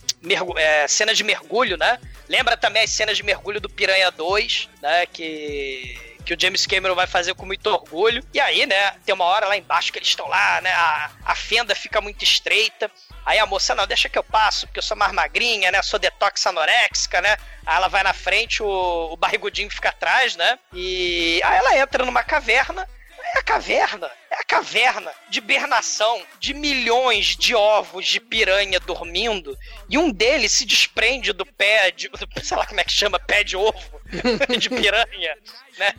[0.57, 1.99] é, cena de mergulho, né?
[2.28, 5.05] Lembra também as cenas de mergulho do Piranha 2, né?
[5.05, 8.24] Que que o James Cameron vai fazer com muito orgulho.
[8.32, 11.34] E aí, né, tem uma hora lá embaixo que eles estão lá, né, a, a
[11.34, 12.91] fenda fica muito estreita.
[13.26, 15.97] Aí a moça, não, deixa que eu passo, porque eu sou mais magrinha, né, sou
[15.97, 17.36] detox anoréxica, né.
[17.65, 22.05] Aí ela vai na frente, o, o barrigudinho fica atrás, né, e aí ela entra
[22.05, 22.88] numa caverna,
[23.36, 29.57] é a caverna, é a caverna de hibernação de milhões de ovos de piranha dormindo
[29.89, 32.09] e um deles se desprende do pé de,
[32.43, 34.01] sei lá como é que chama, pé de ovo
[34.59, 35.38] de piranha,
[35.77, 35.93] né?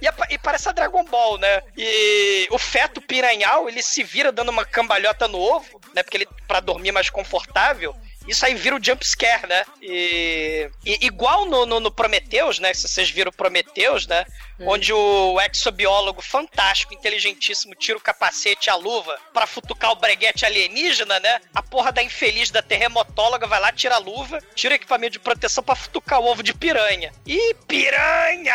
[0.00, 1.62] E, apa- e parece a Dragon Ball, né?
[1.76, 6.02] E o feto piranhal, ele se vira dando uma cambalhota no ovo, né?
[6.02, 7.94] Porque ele, pra dormir mais confortável,
[8.26, 9.64] Isso aí vira o jump scare, né?
[9.80, 12.72] E, e igual no, no, no Prometheus, né?
[12.72, 14.24] Se vocês viram Prometheus, né?
[14.60, 20.46] Onde o exobiólogo fantástico, inteligentíssimo, tira o capacete e a luva pra futucar o breguete
[20.46, 21.40] alienígena, né?
[21.52, 25.18] A porra da infeliz da terremotóloga vai lá, tira a luva, tira o equipamento de
[25.18, 27.12] proteção pra futucar o ovo de piranha.
[27.26, 28.54] E piranha!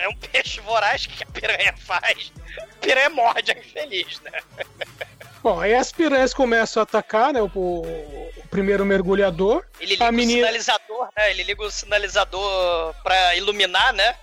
[0.00, 2.32] É um peixe voraz que a piranha faz.
[2.58, 4.40] A piranha morde a infeliz, né?
[5.42, 7.40] Bom, aí as piranhas começam a atacar, né?
[7.42, 8.29] O
[8.60, 9.64] primeiro mergulhador.
[9.80, 10.40] Ele liga a o menina.
[10.46, 11.30] sinalizador, né?
[11.30, 14.14] Ele liga o sinalizador pra iluminar, né?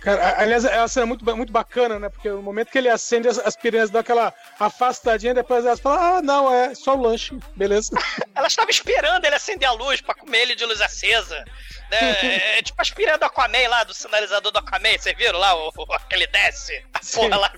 [0.00, 2.08] Cara, aliás, é uma cena muito, ba- muito bacana, né?
[2.10, 5.98] Porque no momento que ele acende, as, as piranhas dão aquela afastadinha, depois elas falam:
[6.18, 7.90] ah, não, é só o lanche, beleza.
[8.36, 11.42] Ela estava esperando ele acender a luz pra comer ele de luz acesa.
[11.90, 11.98] Né?
[12.22, 15.54] É, é tipo as piranhas do Aquaman lá, do sinalizador do Aquaman, vocês viram lá?
[15.54, 17.52] O, o- aquele desce, a porra lá.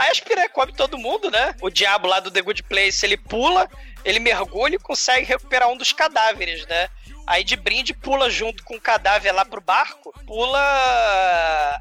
[0.00, 1.54] Aí as piranhas comem todo mundo, né?
[1.60, 3.68] O diabo lá do The Good Place, ele pula,
[4.02, 6.88] ele mergulha e consegue recuperar um dos cadáveres, né?
[7.30, 10.58] Aí de brinde pula junto com o cadáver lá pro barco, pula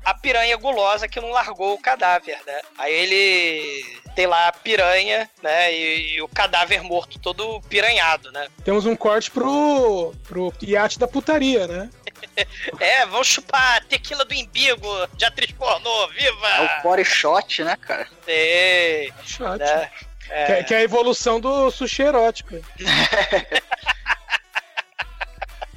[0.05, 2.61] a piranha gulosa que não largou o cadáver, né?
[2.77, 3.83] Aí ele
[4.15, 5.73] tem lá a piranha, né?
[5.73, 8.47] E, e o cadáver morto todo piranhado, né?
[8.63, 11.89] Temos um corte pro, pro iate da putaria, né?
[12.79, 16.47] É, vão chupar tequila do imbigo de atriz pornô, viva!
[16.47, 18.07] É o body shot, né, cara?
[18.23, 19.11] Sei.
[19.25, 19.57] Shot.
[19.57, 19.89] Né?
[20.29, 20.45] É.
[20.45, 22.55] Que, é- que é a evolução do sushi erótico.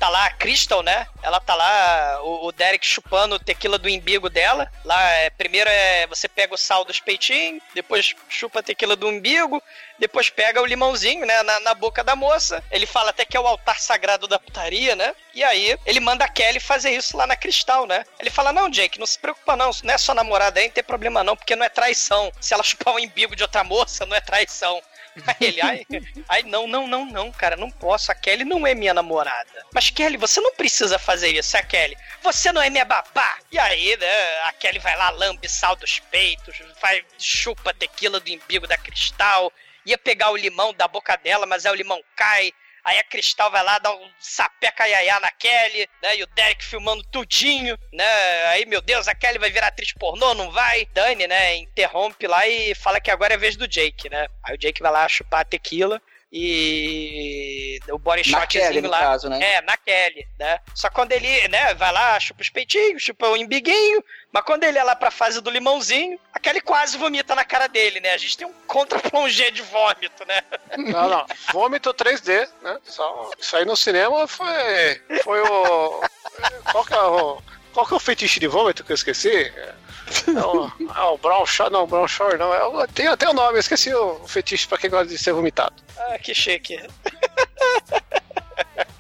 [0.03, 1.07] tá lá a Crystal, né?
[1.23, 4.69] Ela tá lá, o, o Derek chupando tequila do imbigo dela.
[4.85, 9.07] Lá, é, primeiro é você pega o sal dos peitinhos, depois chupa a tequila do
[9.07, 9.63] umbigo,
[10.01, 12.65] depois pega o limãozinho, né, na, na boca da moça.
[12.69, 15.15] Ele fala até que é o altar sagrado da putaria, né?
[15.33, 18.05] E aí ele manda a Kelly fazer isso lá na Cristal, né?
[18.19, 20.83] Ele fala: Não, Jake, não se preocupa não, não é sua namorada aí, não tem
[20.83, 22.33] problema não, porque não é traição.
[22.41, 24.83] Se ela chupar o imbigo de outra moça, não é traição.
[25.27, 25.87] Aí ele, ai,
[26.29, 28.11] ai, não, não, não, não, cara, não posso.
[28.11, 29.67] A Kelly não é minha namorada.
[29.73, 31.97] Mas Kelly, você não precisa fazer isso, é a Kelly.
[32.23, 33.39] Você não é minha babá.
[33.51, 38.31] E aí, né, a Kelly vai lá, lambe sal dos peitos, vai, chupa tequila do
[38.31, 39.53] imbigo da Cristal,
[39.85, 42.53] ia pegar o limão da boca dela, mas aí o limão cai.
[42.85, 46.17] Aí a Cristal vai lá dar um sapeca iaiá na Kelly, né?
[46.17, 48.45] E o Derek filmando tudinho, né?
[48.49, 50.87] Aí, meu Deus, a Kelly vai virar atriz pornô, não vai?
[50.87, 51.57] Dani, né?
[51.57, 54.27] Interrompe lá e fala que agora é vez do Jake, né?
[54.45, 56.01] Aí o Jake vai lá chupar a tequila
[56.33, 59.01] e o body Na shotzinho Kelly, no lá.
[59.01, 59.39] caso, né?
[59.43, 60.61] É, na Kelly, né?
[60.75, 64.03] Só quando ele, né, vai lá, chupa os peitinhos, chupa o imbiguinho,
[64.33, 67.67] mas quando ele é lá pra fase do limãozinho, a Kelly quase vomita na cara
[67.67, 68.13] dele, né?
[68.13, 70.41] A gente tem um contra-plongé de vômito, né?
[70.79, 71.27] Não, não.
[71.53, 72.79] Vômito 3D, né?
[72.85, 75.03] Só, isso aí no cinema foi.
[75.23, 76.01] Foi o.
[76.71, 77.43] Qual que é o.
[77.75, 79.53] Qual que é o fetiche de vômito que eu esqueci?
[80.29, 82.53] É o, é o Brown Shore, não, Brown Shore não.
[82.53, 85.33] É o, tem até o nome, eu esqueci o fetiche pra quem gosta de ser
[85.33, 85.75] vomitado.
[85.97, 86.79] Ah, que chique.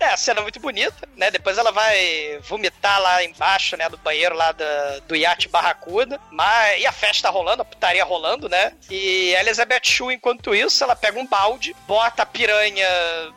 [0.03, 1.31] É, a cena é muito bonita, né?
[1.31, 3.89] Depois ela vai vomitar lá embaixo, né?
[3.89, 6.21] Do banheiro lá da, do iate Barracuda.
[6.29, 8.73] Mas, e a festa rolando, a putaria rolando, né?
[8.91, 12.85] E a Elizabeth Shue, enquanto isso, ela pega um balde, bota a piranha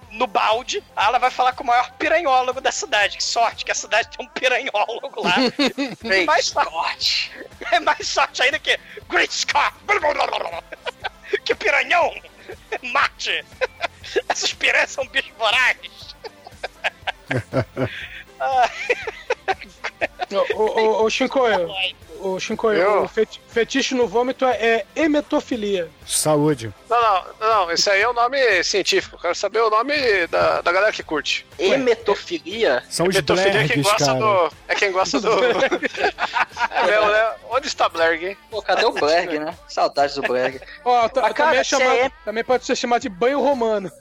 [0.09, 0.83] no balde.
[0.95, 3.17] Aí ela vai falar com o maior piranhólogo da cidade.
[3.17, 5.35] Que sorte que a cidade tem um piranhólogo lá.
[6.01, 7.31] Great mais sorte.
[7.71, 8.75] É mais sorte ainda que
[9.07, 9.75] Great Scott.
[11.45, 12.11] que piranhão.
[12.81, 13.45] Mate.
[14.27, 16.15] Essas piranhas são bichos vorazes.
[20.55, 21.71] Ô, ô, ô, Shinkoio,
[22.19, 23.03] ô, Shinkoio, Eu?
[23.03, 25.87] o feti- fetiche no vômito é, é emetofilia.
[26.05, 26.73] Saúde.
[26.89, 29.17] Não, não, não, esse aí é o nome científico.
[29.21, 29.95] Quero saber o nome
[30.27, 31.45] da, da galera que curte.
[31.59, 32.83] Emetofilia?
[32.89, 34.19] São os Metofilia é quem Blergs, gosta cara.
[34.19, 34.51] do.
[34.67, 35.29] É quem gosta do.
[35.45, 37.31] é mesmo, né?
[37.51, 38.37] Onde está Blerg, hein?
[38.49, 39.55] Pô, cadê o Blerg, né?
[39.69, 40.59] Saudades do Blerg.
[40.83, 43.91] Ó, cara, também, é chamado- é- também pode ser chamado de banho romano.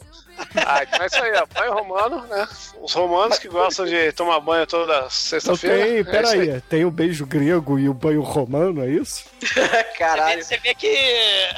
[0.66, 1.46] Ah, então é isso aí, ó.
[1.54, 2.46] Banho romano, né?
[2.80, 5.84] Os romanos que gostam de tomar banho toda sexta-feira.
[5.84, 9.24] tem, é peraí, tem o beijo grego e o banho romano, é isso?
[9.98, 10.42] Caralho.
[10.44, 10.96] Você vê que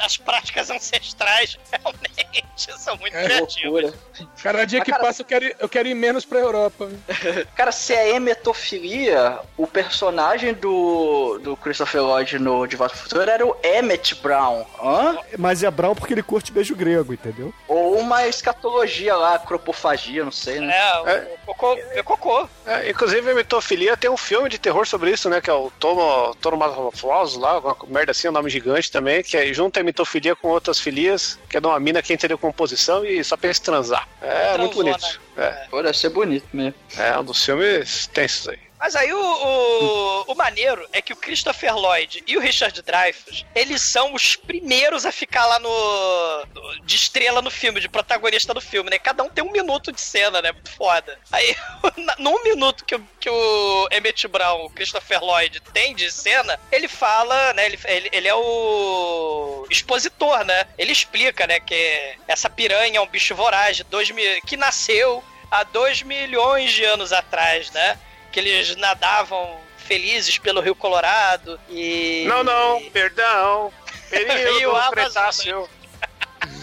[0.03, 2.45] as práticas ancestrais realmente
[2.77, 3.83] são muito É criativas.
[3.83, 3.93] loucura.
[4.41, 6.89] Cada dia Mas, que cara- passa eu quero, ir- eu quero ir menos pra Europa.
[7.55, 13.45] Cara, se é emetofilia, o personagem do, do Christopher Lloyd no De Volta Futuro era
[13.45, 14.65] o Emmett Brown.
[14.81, 15.17] Hã?
[15.37, 17.53] Mas é Brown porque ele curte beijo grego, entendeu?
[17.67, 18.66] Ou uma escatologia
[19.15, 20.75] lá, cropofagia, não sei, né?
[20.75, 21.27] É, o, É.
[21.47, 22.49] o cocô, é cocô.
[22.65, 25.39] É, inclusive, a mitofilia tem um filme de terror sobre isso, né?
[25.41, 29.53] Que é o Tomo, Tonomaphos lá, uma merda assim, um nome gigante também, que é,
[29.53, 33.05] junta a mitofilia com outras filias, que é de uma mina que entra em decomposição
[33.05, 34.07] e só pensa em transar.
[34.21, 34.57] É Transona.
[34.59, 35.21] muito bonito.
[35.37, 36.73] É, Pô, deve ser bonito mesmo.
[36.97, 38.59] é um dos filmes tensos aí.
[38.79, 43.45] Mas aí o, o, o, maneiro é que o Christopher Lloyd e o Richard Dreyfuss,
[43.55, 46.45] eles são os primeiros a ficar lá no.
[46.83, 48.99] de estrela no filme, de protagonista do filme, né?
[48.99, 50.53] Cada um tem um minuto de cena, né?
[50.77, 51.19] Foda.
[51.31, 51.55] Aí,
[52.19, 57.53] num minuto que, que o Emmett Brown, o Christopher Lloyd, tem de cena, ele fala,
[57.53, 57.65] né?
[57.65, 60.67] Ele, ele, ele é o expositor, né?
[60.77, 61.59] Ele explica, né?
[61.59, 66.83] Que essa piranha é um bicho voraz dois mil, que nasceu há dois milhões de
[66.83, 67.97] anos atrás, né?
[68.31, 72.25] Que eles nadavam felizes pelo Rio Colorado e.
[72.27, 73.71] Não, não, perdão.
[74.09, 75.69] Período Cretáceo.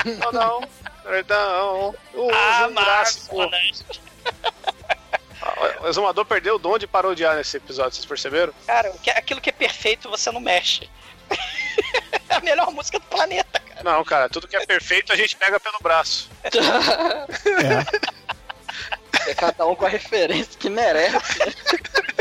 [0.05, 0.69] não, não,
[1.03, 1.95] perdão.
[2.15, 3.85] O Amazonas.
[5.83, 8.53] O exumador perdeu o dom de parodiar nesse episódio, vocês perceberam?
[8.67, 10.89] Cara, aquilo que é perfeito você não mexe.
[12.29, 13.83] é a melhor música do planeta, cara.
[13.83, 16.31] Não, cara, tudo que é perfeito a gente pega pelo braço.
[16.45, 18.15] é.
[19.27, 21.17] É cada um com a referência que merece.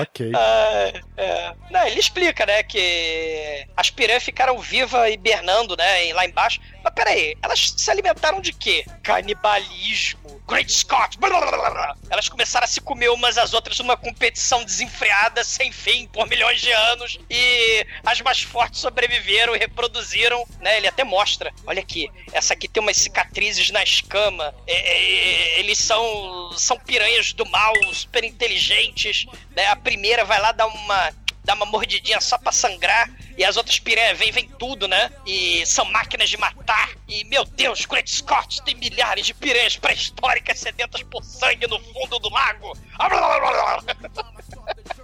[0.00, 0.32] Ok.
[0.34, 1.54] Ah, é.
[1.70, 6.60] Não, ele explica, né, que as piranhas ficaram vivas hibernando, né, lá embaixo.
[6.82, 8.84] Mas peraí, elas se alimentaram de quê?
[9.02, 10.42] Canibalismo.
[10.46, 11.18] Great Scott!
[11.18, 15.70] Blá, blá, blá, Elas começaram a se comer umas às outras numa competição desenfreada, sem
[15.70, 17.18] fim, por milhões de anos.
[17.30, 20.76] E as mais fortes sobreviveram e reproduziram, né?
[20.76, 21.52] Ele até mostra.
[21.64, 24.54] Olha aqui, essa aqui tem umas cicatrizes na escama.
[24.66, 29.24] É, é, eles são, são piranhas do mal, super inteligentes.
[29.56, 29.66] Né?
[29.82, 31.12] Primeira vai lá dar uma
[31.44, 35.10] dá uma mordidinha só pra sangrar, e as outras piranhas vêm, vem tudo, né?
[35.26, 36.90] E são máquinas de matar.
[37.08, 42.18] E, meu Deus, Great Scott tem milhares de piranhas pré-históricas sedentas por sangue no fundo
[42.18, 42.76] do lago.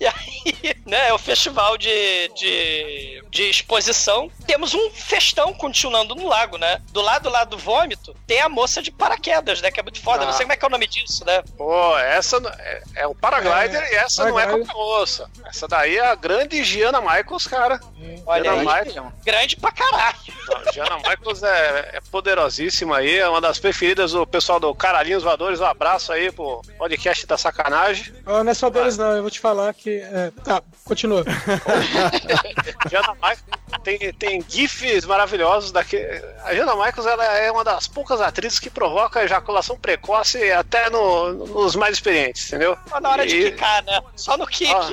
[0.00, 4.30] E aí, né, é o festival de, de, de exposição.
[4.46, 6.80] Temos um festão continuando no lago, né?
[6.90, 9.70] Do lado lá do vômito, tem a moça de paraquedas, né?
[9.70, 10.24] Que é muito foda.
[10.24, 10.26] Ah.
[10.26, 11.42] Não sei como é que é o nome disso, né?
[11.56, 15.30] Pô, essa é, é o paraglider é, e essa não é qualquer moça.
[15.44, 17.80] Essa daí é a grande Giana Michaels, cara.
[17.96, 18.22] Hum.
[18.26, 19.12] Olha Giana aí, Michaels.
[19.24, 20.18] grande pra caralho.
[20.48, 25.22] Não, Giana Michaels é, é, poderosíssima aí, é uma das preferidas do pessoal do Caralhinhos
[25.22, 25.60] Voadores.
[25.60, 28.14] Um abraço aí pro podcast da sacanagem.
[28.26, 29.16] Oh, não é só deles, ah.
[29.16, 29.27] não.
[29.28, 30.00] Eu vou te falar que.
[30.00, 30.32] É...
[30.42, 31.22] Tá, continua.
[32.90, 33.44] Jana Michaels
[33.84, 35.98] tem, tem GIFs maravilhosos daqui.
[36.44, 41.32] A Jana Michaels ela é uma das poucas atrizes que provoca ejaculação precoce até no,
[41.46, 42.78] nos mais experientes, entendeu?
[42.88, 43.28] Só na hora e...
[43.28, 44.00] de quicar, né?
[44.16, 44.72] Só no kick.
[44.72, 44.90] Ah,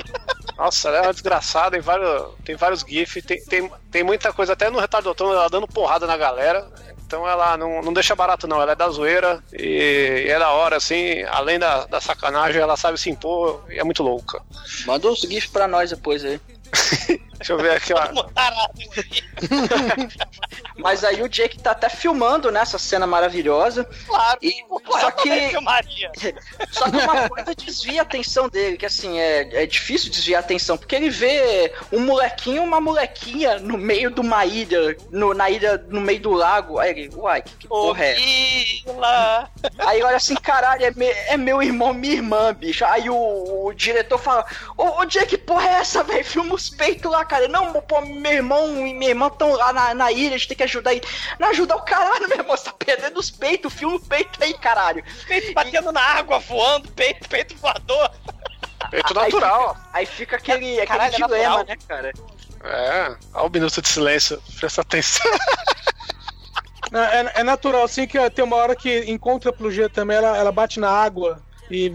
[0.58, 4.52] nossa, ela é uma desgraçada, tem vários, tem vários GIFs, tem, tem, tem muita coisa,
[4.52, 6.68] até no retardotão ela dando porrada na galera.
[7.06, 8.60] Então ela não, não deixa barato, não.
[8.60, 11.22] Ela é da zoeira e, e é da hora, assim.
[11.28, 14.42] Além da, da sacanagem, ela sabe se impor e é muito louca.
[14.84, 16.40] Manda uns GIFs pra nós depois aí.
[17.38, 18.06] Deixa eu ver aqui, ó.
[20.76, 23.84] Mas aí o Jake tá até filmando nessa né, cena maravilhosa.
[24.06, 24.64] Claro, e,
[24.98, 25.30] só que
[26.70, 30.44] Só que uma coisa desvia a atenção dele, que assim, é, é difícil desviar a
[30.44, 35.34] atenção, porque ele vê um molequinho e uma molequinha no meio de uma ilha, no,
[35.34, 36.78] na ilha, no meio do lago.
[36.78, 38.20] Aí ele, uai, que, que porra é essa?
[39.78, 42.84] Aí olha assim, caralho, é, me, é meu irmão, minha irmã, bicho.
[42.84, 44.44] Aí o, o diretor fala,
[44.76, 46.24] ô, ô Jake, porra é essa, velho?
[46.24, 47.46] Filma os peitos lá, cara.
[47.46, 50.56] Não, pô, meu irmão e minha irmã estão lá na, na ilha, a gente tem
[50.56, 51.00] que ajudar aí.
[51.38, 52.56] Não ajudar o caralho, meu irmão.
[52.56, 55.04] Você tá perdendo os peitos, filma o peito aí, caralho.
[55.26, 55.92] Peito batendo e...
[55.92, 58.10] na água, voando, peito, peito voador.
[58.90, 59.76] Peito natural.
[59.92, 62.12] Aí fica, aí fica aquele, aquele caralho, é dilema, é né, cara?
[62.64, 65.30] É, olha o minuto de silêncio, presta atenção.
[66.92, 70.52] É, é, natural, assim, que tem uma hora que encontra a Plugia também, ela, ela
[70.52, 71.90] bate na água e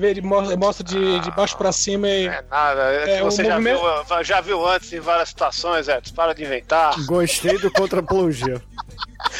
[0.57, 2.27] mostra de, de baixo para cima e.
[2.27, 3.81] É nada, é, é você já, movimento...
[3.81, 6.93] viu, já viu antes em várias situações, é, para de inventar.
[7.05, 8.61] Gostei do contra-plongê.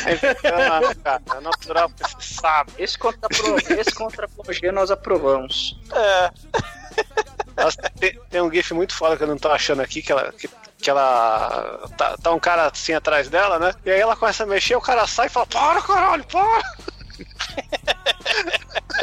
[0.05, 2.71] É, é natural que você sabe.
[2.77, 5.79] Esse contra-plongê esse nós aprovamos.
[5.91, 6.31] É.
[7.57, 10.31] Nossa, tem, tem, um GIF muito foda que eu não tô achando aqui, que ela.
[10.31, 11.89] Que, que ela.
[11.97, 13.73] Tá, tá um cara assim atrás dela, né?
[13.85, 16.63] E aí ela começa a mexer, o cara sai e fala: Para, caralho, para!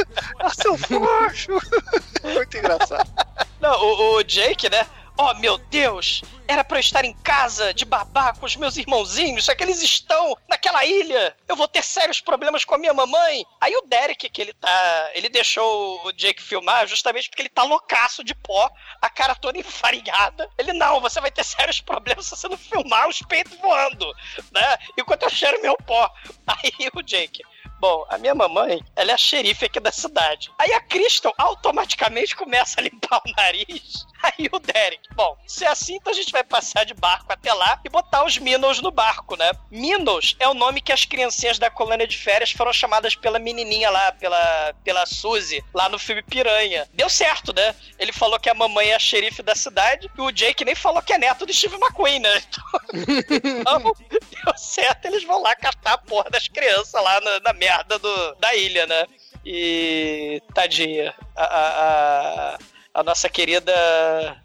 [0.38, 1.52] ah, seu forcho!
[2.22, 3.10] Muito engraçado.
[3.60, 4.86] Não, o, o Jake, né?
[5.20, 6.22] Oh, meu Deus!
[6.46, 9.82] Era para eu estar em casa, de babá, com os meus irmãozinhos, só que eles
[9.82, 11.36] estão naquela ilha.
[11.48, 13.44] Eu vou ter sérios problemas com a minha mamãe.
[13.60, 15.10] Aí o Derek, que ele tá.
[15.14, 18.70] Ele deixou o Jake filmar justamente porque ele tá loucaço de pó,
[19.02, 20.48] a cara toda enfarinhada.
[20.56, 24.06] Ele, não, você vai ter sérios problemas se você não filmar os peitos voando,
[24.52, 24.78] né?
[24.96, 26.08] Enquanto eu cheiro meu pó.
[26.46, 27.42] Aí o Jake
[27.80, 30.50] Bom, a minha mamãe, ela é a xerife aqui da cidade.
[30.58, 34.06] Aí a Crystal automaticamente começa a limpar o nariz.
[34.20, 37.54] Aí o Derek, bom, se é assim, então a gente vai passar de barco até
[37.54, 39.52] lá e botar os Minnows no barco, né?
[39.70, 43.88] Minnows é o nome que as criancinhas da colônia de férias foram chamadas pela menininha
[43.90, 46.88] lá, pela, pela Suzy, lá no filme Piranha.
[46.94, 47.76] Deu certo, né?
[47.96, 51.00] Ele falou que a mamãe é a xerife da cidade e o Jake nem falou
[51.00, 52.42] que é neto do Steve McQueen, né?
[52.92, 57.67] Então, deu certo, eles vão lá catar a porra das crianças lá na, na merda
[57.98, 59.06] do, da ilha, né?
[59.44, 60.42] E.
[60.54, 61.14] Tadinha.
[61.36, 62.58] a, a, a
[62.94, 63.72] a nossa querida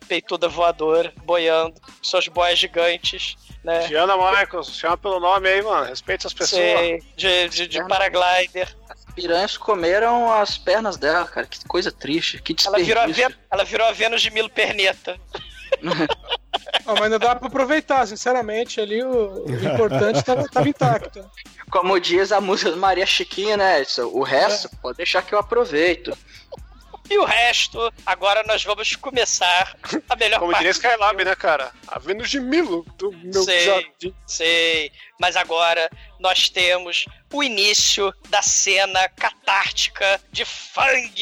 [0.08, 3.88] peituda voadora, boiando, seus boias gigantes, né?
[3.88, 5.88] Diana Michaels, chama pelo nome aí, mano.
[5.88, 6.62] Respeita as pessoas.
[6.62, 8.68] Sei, de, de, de paraglider.
[8.88, 11.48] As piranhas comeram as pernas dela, cara.
[11.48, 12.40] Que coisa triste.
[12.44, 12.86] Que Ela desperdício.
[12.86, 15.20] virou, a Ven- ela virou a Vênus de Milo Perneta.
[16.86, 21.24] Não, mas não dá pra aproveitar, sinceramente, ali o, o importante tava, tava intacto.
[21.72, 23.82] Como diz a música do Maria Chiquinha, né?
[23.82, 24.04] Edson?
[24.08, 26.16] O resto, pode deixar que eu aproveito.
[27.10, 29.78] E o resto, agora nós vamos começar
[30.10, 30.62] a melhor Como parte.
[30.64, 31.72] diria Skylab, né, cara?
[31.88, 34.14] A Vênus de Milo do meu Sei, jardim.
[34.26, 34.92] sei.
[35.20, 35.90] Mas agora
[36.20, 41.14] nós temos o início da cena catártica de Fang.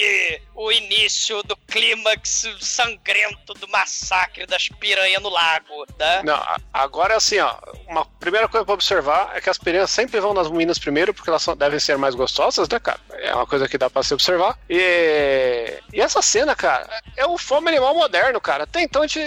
[0.56, 6.22] O início do clímax sangrento do massacre das piranhas no lago, né?
[6.24, 6.42] Não,
[6.74, 7.58] agora assim, ó.
[7.88, 11.30] Uma primeira coisa pra observar é que as piranhas sempre vão nas meninas primeiro, porque
[11.30, 13.00] elas são- devem ser mais gostosas, né, cara?
[13.12, 14.58] É uma coisa que dá pra se observar.
[14.70, 16.88] E, e essa cena, cara,
[17.18, 18.64] é o fome animal moderno, cara.
[18.64, 19.20] Até então a gente.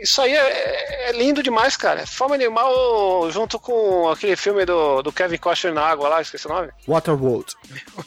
[0.00, 2.06] Isso aí é, é lindo demais, cara.
[2.06, 6.50] Fome animal junto com aquele filme do, do Kevin Costner na água lá, esqueci o
[6.50, 6.70] nome.
[6.88, 7.54] Waterworld.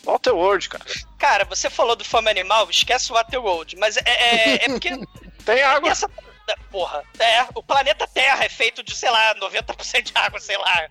[0.03, 0.85] Waterworld, cara.
[1.19, 4.89] Cara, você falou do fome animal, esquece o Waterworld, mas é, é, é porque.
[5.45, 5.89] Tem água.
[5.89, 6.09] Essa,
[6.71, 10.89] porra, é, o planeta Terra é feito de, sei lá, 90% de água, sei lá.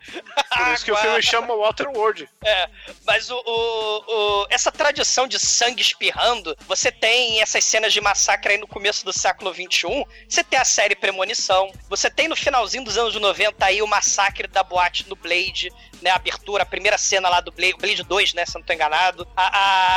[0.56, 2.28] Por isso que o filme chama Waterworld.
[2.44, 2.68] É,
[3.04, 4.04] mas o, o-
[4.42, 9.04] o- essa tradição de sangue espirrando, você tem essas cenas de massacre aí no começo
[9.04, 13.64] do século XXI, você tem a série Premonição, você tem no finalzinho dos anos 90
[13.66, 17.52] aí o massacre da boate no Blade, né, a abertura, a primeira cena lá do
[17.52, 19.46] Blade, Blade 2, né, se eu não tô enganado, a,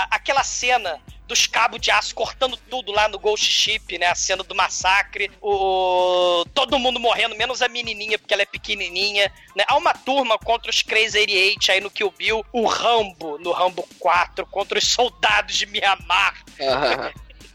[0.04, 4.08] a- aquela cena dos cabos de aço cortando tudo lá no Ghost Ship, né?
[4.08, 9.32] A cena do massacre, o todo mundo morrendo, menos a menininha, porque ela é pequenininha,
[9.56, 9.64] né?
[9.68, 13.88] Há uma turma contra os Crazy 88 aí no Kill Bill, o Rambo no Rambo
[14.00, 16.44] 4 contra os soldados de Mianmar.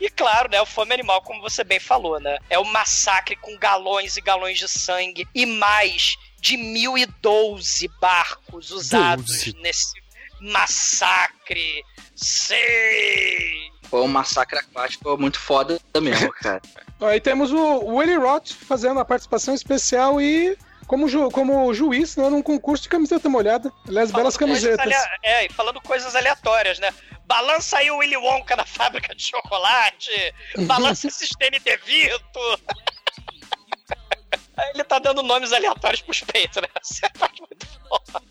[0.01, 2.39] E claro, né, o fome animal, como você bem falou, né?
[2.49, 9.27] É o massacre com galões e galões de sangue e mais de 1012 barcos usados
[9.27, 9.57] Doze.
[9.61, 10.00] nesse
[10.41, 11.84] massacre.
[12.14, 13.70] Sei!
[13.88, 16.62] Foi um massacre aquático muito foda mesmo, cara.
[17.01, 22.28] Aí temos o, Willie Roth fazendo a participação especial e como, ju, como juiz né,
[22.28, 23.72] num concurso de camiseta molhada.
[23.88, 24.95] Aliás, belas Falando camisetas.
[25.22, 26.93] É, e falando coisas aleatórias, né?
[27.26, 30.34] Balança aí o Willy Wonka na fábrica de chocolate.
[30.66, 32.41] Balança esse Stênis de Vito.
[34.75, 36.69] Ele tá dando nomes aleatórios pros peitos, né?
[37.03, 38.31] É a parte muito foda.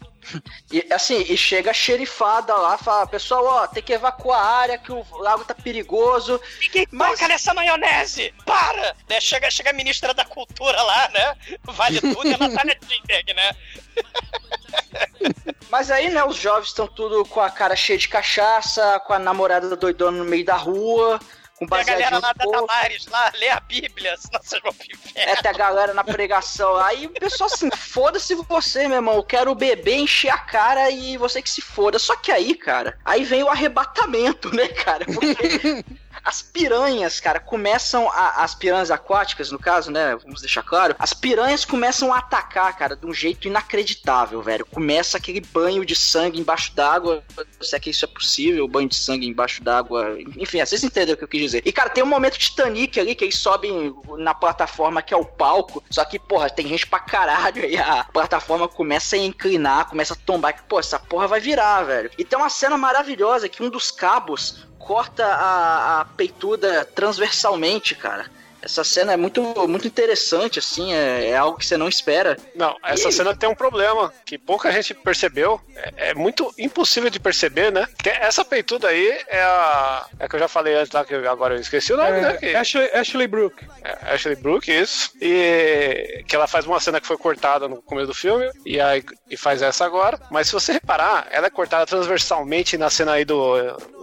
[0.72, 4.78] E assim, e chega a xerifada lá, fala, pessoal, ó, tem que evacuar a área
[4.78, 6.40] que o lago tá perigoso.
[6.62, 8.34] Ninguém toca nessa maionese!
[8.46, 8.96] Para!
[9.10, 9.20] Né?
[9.20, 11.36] Chega, chega a ministra da cultura lá, né?
[11.64, 13.52] Vale tudo e a Natália Timberg, né?
[15.70, 19.20] Mas aí, né, os jovens estão tudo com a cara cheia de cachaça, com a
[19.20, 21.20] namorada doidona no meio da rua,
[21.60, 22.68] com Tem a galera baseadinho lá da bolso.
[22.68, 25.32] Damares lá, lê a Bíblia, senão vocês vão pro inferno.
[25.32, 26.78] É, tem a galera na pregação.
[26.78, 29.16] Aí o pessoal assim, foda-se você, meu irmão.
[29.16, 32.00] Eu quero beber, encher a cara e você que se foda.
[32.00, 35.06] Só que aí, cara, aí vem o arrebatamento, né, cara?
[35.06, 35.84] Porque
[36.24, 40.16] as piranhas, cara, começam a, as piranhas aquáticas, no caso, né?
[40.16, 40.96] Vamos deixar claro.
[41.00, 44.66] As piranhas começam a atacar, cara, de um jeito inacreditável, velho.
[44.66, 47.24] Começa aquele banho de sangue embaixo d'água.
[47.62, 50.18] Se é que isso é possível, banho de sangue embaixo d'água.
[50.38, 51.64] Enfim, vocês entenderam o que eu quis dizer.
[51.66, 55.26] E, cara, tem um momento Titanic ali que eles sobem na plataforma que é o
[55.26, 55.84] palco.
[55.90, 57.66] Só que, porra, tem gente pra caralho.
[57.66, 60.54] E a plataforma começa a inclinar, começa a tombar.
[60.54, 62.12] Que, pô, essa porra vai virar, velho.
[62.18, 68.26] E tem uma cena maravilhosa que um dos cabos corta a, a peituda transversalmente, cara.
[68.62, 72.38] Essa cena é muito, muito interessante, assim, é, é algo que você não espera.
[72.56, 75.60] Não, essa E- cena tem um problema que pouca gente percebeu.
[75.76, 77.88] É, é muito impossível de perceber, né?
[78.04, 80.06] Que essa peituda aí é a.
[80.20, 82.38] É que eu já falei antes lá, que agora eu esqueci o nome, né?
[82.38, 83.66] Que- É, Ashley, Ashley Brooke.
[83.84, 85.12] É, Ashley Brooke, isso.
[85.22, 89.04] E que ela faz uma cena que foi cortada no começo do filme e aí
[89.30, 90.20] e faz essa agora.
[90.30, 93.56] Mas se você reparar, ela é cortada transversalmente na cena aí do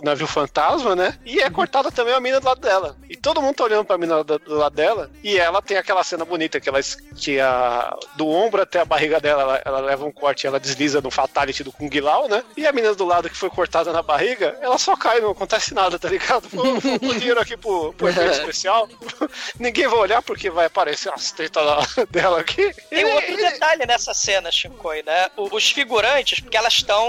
[0.02, 1.18] navio fantasma, né?
[1.24, 2.96] E é cortada também a mina do lado dela.
[3.10, 5.10] E todo mundo tá olhando pra mina do, do lado dela.
[5.22, 6.80] E ela tem aquela cena bonita que ela
[7.16, 10.60] que a, do ombro até a barriga dela, ela, ela leva um corte e ela
[10.60, 12.42] desliza no fatality do Kung Lao, né?
[12.56, 15.74] E a mina do lado que foi cortada na barriga, ela só cai, não acontece
[15.74, 16.48] nada, tá ligado?
[16.48, 18.88] Vou pôr dinheiro aqui pro, pro efeito especial.
[19.58, 21.64] Ninguém vai olhar porque vai aparecer as tetas
[22.10, 22.72] dela aqui.
[22.90, 25.28] Tem um outro detalhe nessa cena, Shinkoi, né?
[25.36, 27.06] O- Os figurantes, porque elas estão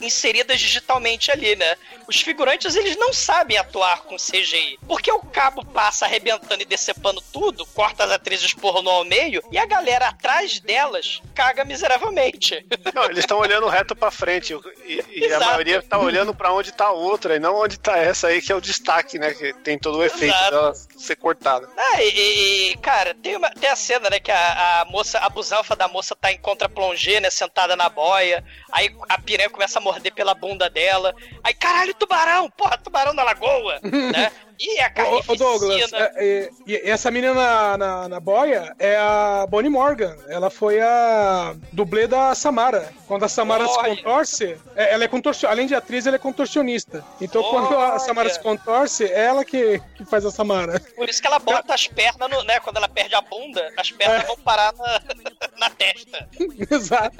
[0.00, 1.76] inseridas digitalmente ali, né?
[2.06, 4.78] Os figurantes, eles não sabem atuar com CGI.
[4.86, 9.58] Porque o cabo passa arrebentando e decepando tudo, corta as atrizes pornô ao meio, e
[9.58, 12.64] a galera atrás delas caga miseravelmente.
[12.94, 14.54] Não, eles estão olhando reto pra frente
[14.84, 17.96] e, e a maioria tá olhando pra onde tá a outra e não onde tá
[17.98, 19.32] essa aí que é o destaque, né?
[19.34, 20.50] Que tem todo o efeito Exato.
[20.50, 21.68] dela ser cortada.
[21.76, 25.28] Ah, e, e- cara, tem, uma, tem a cena, né, que a, a moça, a
[25.28, 29.82] busanfa da moça tá em contra-plongé, né, sentada na boia, aí a piranha começa a
[29.82, 33.80] morder pela bunda dela, aí, caralho, tubarão, porra, tubarão na lagoa,
[34.12, 34.32] né?
[34.58, 36.10] E a Ô, ô, Douglas, carnificina...
[36.16, 40.16] é, é, essa menina na, na, na boia é a Bonnie Morgan.
[40.28, 42.92] Ela foi a dublê da Samara.
[43.06, 45.48] Quando a Samara se contorce, é, ela é contorcionista.
[45.48, 47.04] Além de atriz, ela é contorcionista.
[47.20, 47.98] Então, quando a.
[47.98, 50.80] Samara se contorce, é ela que, que faz a Samara.
[50.96, 53.90] Por isso que ela bota as pernas, no, né, quando ela perde a bunda, as
[53.92, 54.26] pernas É.
[54.26, 55.00] vão parar na,
[55.68, 56.28] na testa.
[56.74, 57.16] Exato.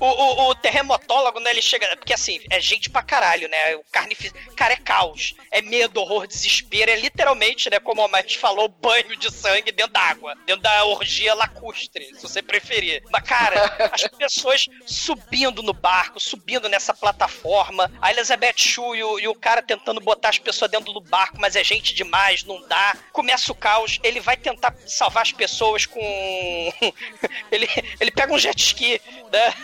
[0.00, 1.94] O, o, o terremotólogo, né, ele chega.
[1.96, 3.76] Porque assim, é gente pra caralho, né?
[3.76, 4.32] O carnific...
[4.54, 5.34] Cara, é caos.
[5.50, 6.90] É medo, horror, desespero.
[6.90, 10.34] É literalmente, né, como a gente falou, banho de sangue dentro da água.
[10.46, 13.02] Dentro da orgia lacustre, se você preferir.
[13.10, 17.90] Mas, cara, as pessoas subindo no barco, subindo nessa plataforma.
[18.00, 21.38] A Elizabeth Shue e o, e o cara tentando botar as pessoas dentro do barco,
[21.40, 22.96] mas é gente demais, não dá.
[23.12, 23.98] Começa o caos.
[24.02, 26.00] Ele vai tentar salvar as pessoas com.
[27.50, 27.68] ele,
[28.00, 29.00] ele pega um jet ski,
[29.32, 29.54] né?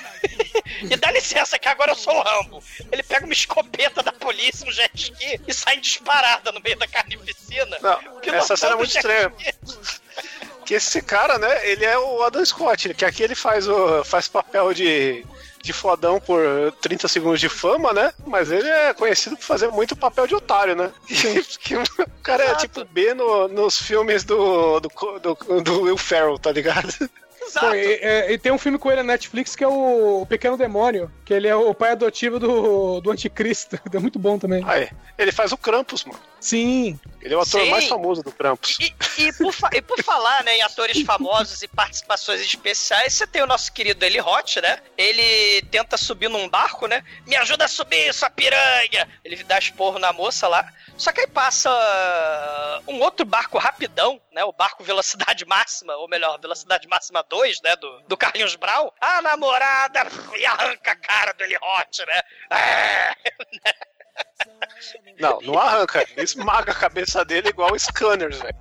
[0.91, 2.63] e dá licença que agora eu sou o Rambo.
[2.91, 5.77] Ele pega uma escopeta da polícia, um jet ski e sai
[6.53, 7.77] no meio da carnificina.
[7.81, 7.99] Não,
[8.33, 9.33] essa cena é muito estranha.
[10.65, 14.29] Que esse cara, né, ele é o Adam Scott, que aqui ele faz o faz
[14.29, 15.25] papel de
[15.63, 16.41] de fodão por
[16.81, 18.13] 30 segundos de fama, né?
[18.27, 20.93] Mas ele é conhecido por fazer muito papel de otário, né?
[21.61, 21.85] Que o
[22.21, 24.89] cara é tipo B no- nos filmes do, do,
[25.21, 26.93] do, do Will Ferrell, tá ligado?
[27.59, 30.57] Pô, e, é, e tem um filme com ele na Netflix que é o Pequeno
[30.57, 33.79] Demônio, que ele é o pai adotivo do, do Anticristo.
[33.93, 34.65] É muito bom também.
[34.67, 34.91] Ah, é.
[35.19, 36.19] Ele faz o Krampus, mano.
[36.41, 36.99] Sim.
[37.21, 37.71] Ele é o ator Sim.
[37.71, 38.77] mais famoso do Krampus.
[38.81, 43.27] E, e por, fa- e por falar né, em atores famosos e participações especiais, você
[43.27, 44.79] tem o nosso querido Eli Roth, né?
[44.97, 47.05] Ele tenta subir num barco, né?
[47.27, 49.07] Me ajuda a subir, sua piranha!
[49.25, 50.67] Ele dá esporro na moça lá.
[50.97, 51.71] Só que aí passa
[52.89, 54.45] um outro barco rapidão, né?
[54.45, 57.75] O barco Velocidade Máxima, ou melhor, Velocidade Máxima 2, né?
[57.77, 58.95] Do, do Carlinhos Brau.
[59.01, 60.07] A namorada
[60.37, 62.21] e arranca a cara do Eli Roth, né?
[62.51, 63.15] É.
[65.19, 66.05] Não, não arranca.
[66.17, 68.55] Esmaga a cabeça dele igual o Scanners, velho.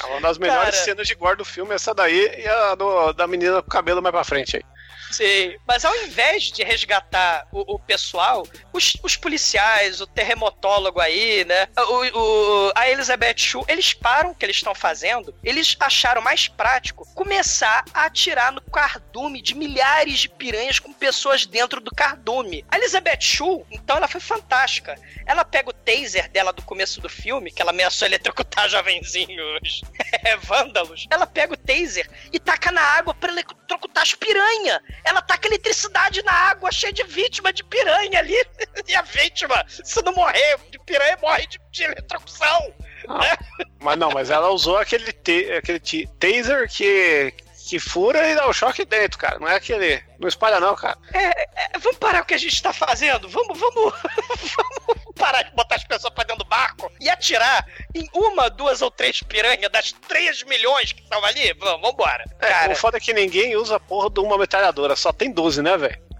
[0.00, 0.84] É uma das melhores Cara.
[0.84, 4.00] cenas de gore do filme, essa daí e a do- da menina com o cabelo
[4.02, 4.62] mais pra frente aí.
[5.10, 11.44] Sim, mas ao invés de resgatar o, o pessoal, os, os policiais, o terremotólogo aí,
[11.44, 11.66] né?
[11.76, 16.48] O, o- a Elizabeth Shue, eles param o que eles estão fazendo, eles acharam mais
[16.48, 22.64] prático começar a atirar no cardume de milhares de piranhas com pessoas dentro do cardume.
[22.70, 24.98] A Elizabeth Shue, então, ela foi fantástica.
[25.26, 29.82] Ela pega o taser dela do começo do filme, que ela ameaçou eletrocutar jovenzinhos
[30.24, 31.06] é, vândalos.
[31.10, 34.80] Ela pega o taser e taca na água pra eletrocutar as piranha.
[35.04, 38.34] Ela taca eletricidade na água, cheia de vítima de piranha ali.
[38.88, 42.74] E a vítima, se não morrer de piranha, morre de, de eletrocução.
[43.08, 43.36] né?
[43.80, 47.32] Mas não, mas ela usou aquele, te- aquele ti- taser que,
[47.68, 49.38] que fura e dá o choque dentro, cara.
[49.38, 50.02] Não é aquele.
[50.18, 50.96] Não espalha, não, cara.
[51.12, 53.28] É, é, vamos parar o que a gente tá fazendo?
[53.28, 53.94] Vamos, vamos,
[54.56, 58.82] vamos parar de botar as pessoas pra dentro do barco e atirar em uma, duas
[58.82, 61.52] ou três piranhas das 3 milhões que estavam ali?
[61.54, 62.24] Vamos, vambora.
[62.40, 65.30] É, Cara, o foda é que ninguém usa a porra de uma metralhadora, só tem
[65.30, 66.11] 12, né, velho?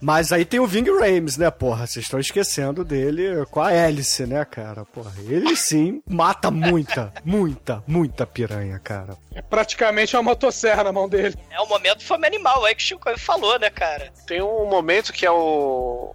[0.00, 1.86] Mas aí tem o Ving Rames, né, porra?
[1.86, 4.84] Vocês estão esquecendo dele com a hélice, né, cara?
[4.84, 9.16] Porra, ele sim mata muita, muita, muita piranha, cara.
[9.34, 11.34] É praticamente uma motosserra na mão dele.
[11.50, 14.12] é o momento fome animal aí que o Chico falou, né, cara?
[14.26, 16.14] Tem um momento que é o.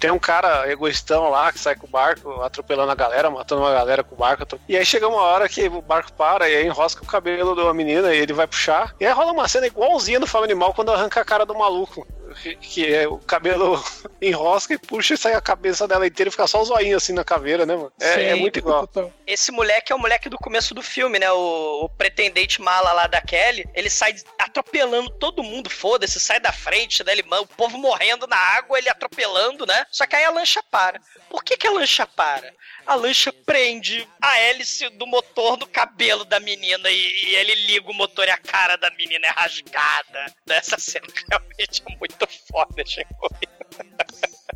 [0.00, 3.72] Tem um cara egoístão lá que sai com o barco atropelando a galera, matando uma
[3.72, 4.58] galera com o barco.
[4.66, 7.60] E aí chega uma hora que o barco para e aí enrosca o cabelo de
[7.60, 8.94] uma menina e ele vai puxar.
[8.98, 12.06] E aí rola uma cena igualzinha no Fome Animal quando arranca a cara do maluco.
[12.34, 13.82] Que, é o cabelo
[14.20, 17.12] enrosca e puxa e sai a cabeça dela inteira e fica só o zoinho assim
[17.12, 17.92] na caveira, né, mano?
[18.00, 18.86] É, é Sim, muito igual.
[18.86, 19.12] total.
[19.26, 21.30] Esse moleque é o moleque do começo do filme, né?
[21.32, 23.68] O, o pretendente mala lá da Kelly.
[23.74, 27.12] Ele sai atropelando todo mundo, foda-se, sai da frente, né?
[27.12, 29.86] Ele, o povo morrendo na água, ele atropelando, né?
[29.90, 31.00] Só que aí a lancha para.
[31.28, 32.52] Por que, que a lancha para?
[32.86, 37.90] A lancha prende a hélice do motor no cabelo da menina e, e ele liga
[37.90, 40.26] o motor e a cara da menina é rasgada.
[40.48, 43.30] Essa cena realmente é muito foda, chegou.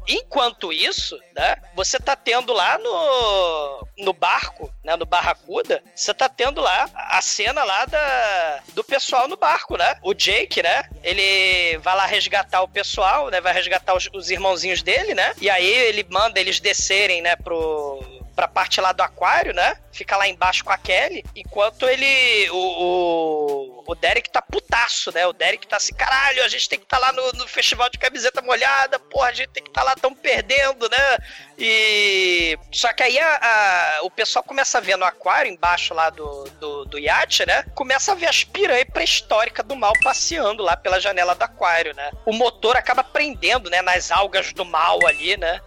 [0.07, 6.29] Enquanto isso, né, você tá tendo lá no, no barco, né, no Barracuda, você tá
[6.29, 9.97] tendo lá a cena lá da, do pessoal no barco, né?
[10.03, 14.83] O Jake, né, ele vai lá resgatar o pessoal, né, vai resgatar os, os irmãozinhos
[14.83, 15.33] dele, né?
[15.41, 18.03] E aí ele manda eles descerem, né, pro
[18.35, 19.77] pra parte lá do aquário, né?
[19.93, 22.51] Fica lá embaixo com a Kelly, enquanto ele.
[22.51, 25.27] O, o, o Derek tá putaço, né?
[25.27, 27.89] O Derek tá assim, caralho, a gente tem que estar tá lá no, no, festival
[27.89, 31.19] de camiseta molhada, porra, a gente tem que estar tá lá, tão perdendo, né?
[31.57, 32.59] E.
[32.73, 36.45] Só que aí a, a, o pessoal começa a ver no aquário, embaixo lá do,
[36.59, 37.65] do, do iate, né?
[37.75, 42.11] Começa a ver as piranhas pré-históricas do mal passeando lá pela janela do aquário, né?
[42.27, 43.81] O motor acaba prendendo, né?
[43.81, 45.61] Nas algas do mal ali, né?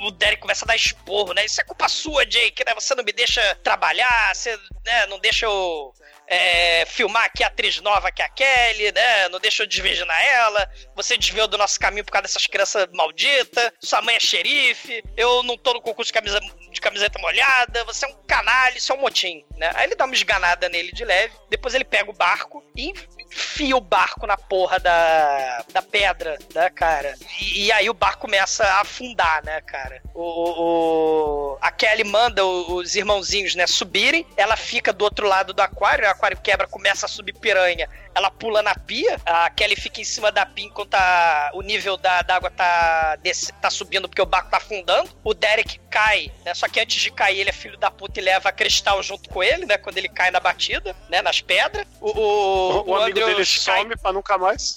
[0.00, 1.44] O Derek começa a dar esporro, né?
[1.44, 2.74] Isso é culpa sua, Jake, né?
[2.74, 5.94] Você não me deixa trabalhar, você né, não deixa eu
[6.30, 9.28] é, filmar a atriz nova que é a Kelly, né?
[9.28, 10.70] Não deixa eu desvirginar ela.
[10.94, 13.72] Você desviou do nosso caminho por causa dessas crianças malditas.
[13.80, 15.02] Sua mãe é xerife.
[15.16, 16.40] Eu não tô no concurso de, camisa,
[16.70, 17.84] de camiseta molhada.
[17.84, 19.72] Você é um canalha, isso é um motim, né?
[19.74, 21.34] Aí ele dá uma esganada nele de leve.
[21.48, 26.70] Depois ele pega o barco e enfia o barco na porra da, da pedra, né,
[26.70, 27.14] cara?
[27.40, 30.02] E, e aí o barco começa a afundar, né, cara?
[30.14, 34.26] O, o, a Kelly manda os irmãozinhos, né, subirem.
[34.36, 36.06] Ela fica do outro lado do aquário.
[36.06, 37.88] O aquário quebra, começa a subir piranha.
[38.14, 39.18] Ela pula na pia.
[39.24, 43.16] A Kelly fica em cima da pia enquanto a, o nível da, da água tá,
[43.16, 45.10] desse, tá subindo porque o barco tá afundando.
[45.24, 46.52] O Derek cai, né?
[46.54, 49.30] Só que antes de cair, ele é filho da puta e leva a Cristal junto
[49.30, 49.78] com ele, né?
[49.78, 51.22] Quando ele cai na batida, né?
[51.22, 51.86] Nas pedras.
[52.00, 54.74] O, o, o, o amigo dele some pra nunca mais.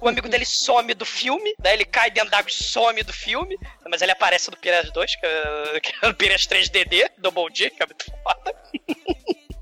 [0.00, 1.72] o amigo dele some do filme, né?
[1.72, 3.58] Ele cai dentro d'água e some do filme.
[3.88, 7.70] Mas ele aparece no Piratas 2, que é, que é o Piratas 3DD, Double D,
[7.70, 8.54] que é muito foda.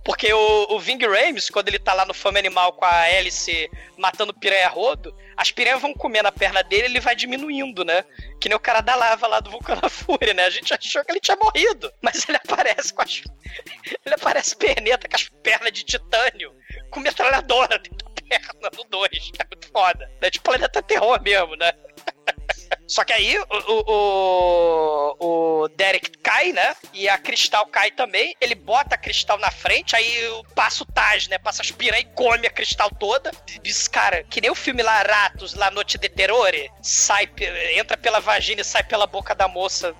[0.08, 3.70] Porque o, o Ving Rames, quando ele tá lá no Fome Animal com a hélice
[3.98, 8.02] matando piranha rodo, as piranhas vão comer na perna dele ele vai diminuindo, né?
[8.40, 10.46] Que nem o cara da lava lá do Vulcano da Fúria, né?
[10.46, 13.20] A gente achou que ele tinha morrido, mas ele aparece com as.
[14.06, 16.54] Ele aparece perneta com as pernas de titânio,
[16.90, 20.10] com metralhadora dentro da perna no 2, que é muito foda.
[20.22, 21.70] É tipo planeta terror mesmo, né?
[22.86, 23.46] Só que aí o,
[23.82, 25.16] o,
[25.62, 26.74] o, Derek cai, né?
[26.92, 28.34] E a Cristal cai também.
[28.40, 30.14] Ele bota a Cristal na frente, aí
[30.54, 31.38] passa o Taj, né?
[31.38, 33.30] Passa as piranha e come a Cristal toda.
[33.62, 36.70] Diz, cara, que nem o filme lá, Ratos, La Noite de Terrore.
[36.82, 37.28] Sai,
[37.74, 39.94] entra pela vagina e sai pela boca da moça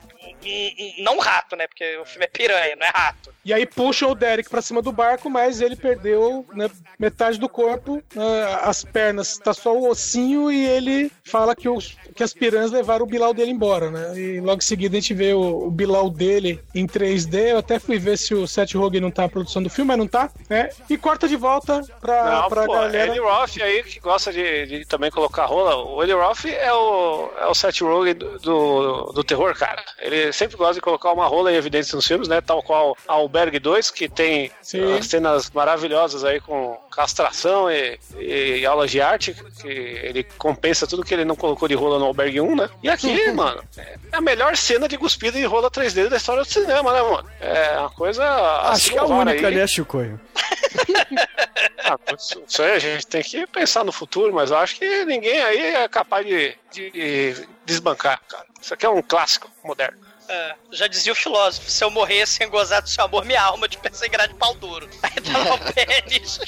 [1.03, 1.67] não rato, né?
[1.67, 3.33] Porque o filme é piranha, não é rato.
[3.45, 6.69] E aí puxam o Derek pra cima do barco, mas ele perdeu né,
[6.99, 11.97] metade do corpo, né, as pernas, tá só o ossinho e ele fala que, os,
[12.15, 14.19] que as piranhas levaram o Bilal dele embora, né?
[14.19, 17.53] E logo em seguida a gente vê o, o Bilal dele em 3D.
[17.53, 19.99] Eu até fui ver se o Seth Rogen não tá na produção do filme, mas
[19.99, 20.71] não tá, né?
[20.89, 23.09] E corta de volta pra, não, pra pô, galera.
[23.09, 25.77] Eddie Roth aí que gosta de, de também colocar rola.
[25.77, 29.83] O Eddie Roth é o, é o Seth Rogen do, do, do terror, cara.
[29.99, 32.41] Ele sempre gosta de colocar uma rola em evidência nos filmes, né?
[32.41, 35.01] Tal qual Albergue 2, que tem Sim.
[35.03, 41.15] cenas maravilhosas aí com castração e, e, aulas de arte, que ele compensa tudo que
[41.15, 42.71] ele não colocou de rola no Albergue 1, né?
[42.83, 46.49] E aqui, mano, é a melhor cena de cuspida de rola 3D da história do
[46.49, 47.31] cinema, né, mano?
[47.41, 48.25] É uma coisa.
[48.63, 49.55] Acho que é a única, aí.
[49.55, 50.21] né, Chicoio?
[51.85, 55.41] ah, isso aí a gente tem que pensar no futuro, mas eu acho que ninguém
[55.41, 58.47] aí é capaz de, de desbancar, cara.
[58.61, 60.08] Isso aqui é um clássico moderno.
[60.29, 63.67] É, já dizia o filósofo: se eu morrer sem gozar do seu amor, minha alma
[63.67, 64.89] de pensar de pau duro.
[65.03, 66.39] Aí tá lá o pênis.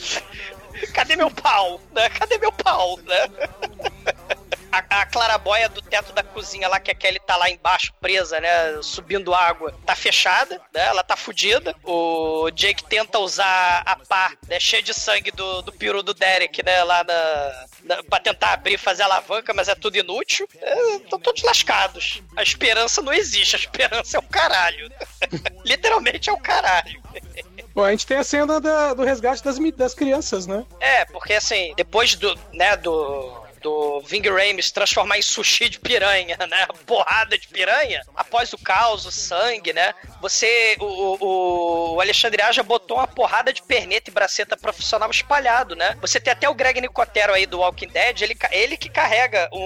[0.93, 1.81] Cadê meu pau?
[1.93, 2.09] Né?
[2.11, 2.99] Cadê meu pau?
[2.99, 3.29] Né?
[4.73, 8.41] A, a, clarabóia do teto da cozinha lá, que a Kelly tá lá embaixo, presa,
[8.41, 8.81] né?
[8.83, 10.87] Subindo água, tá fechada, né?
[10.87, 11.75] Ela tá fudida.
[11.85, 14.61] O Jake tenta usar a pá, né?
[14.61, 16.85] Cheia de sangue do, do peru do Derek, né?
[16.85, 20.49] Lá na, na, pra tentar abrir e fazer a alavanca, mas é tudo inútil.
[20.53, 22.23] Estão é, todos lascados.
[22.37, 24.91] A esperança não existe, a esperança é o caralho.
[25.65, 27.01] Literalmente é o caralho.
[27.75, 30.65] Bom, a gente tem a cena da, do resgate das, das crianças, né?
[30.81, 36.37] É, porque assim, depois do, né, do do Ving Rhames transformar em sushi de piranha,
[36.49, 36.67] né?
[36.87, 38.03] Porrada de piranha.
[38.15, 39.95] Após o caos, o sangue, né?
[40.21, 45.97] Você, o, o, Alexandre Aja botou uma porrada de perneta e braceta profissional espalhado, né?
[46.01, 49.65] Você tem até o Greg Nicotero aí do Walking Dead, ele, ele que carrega um,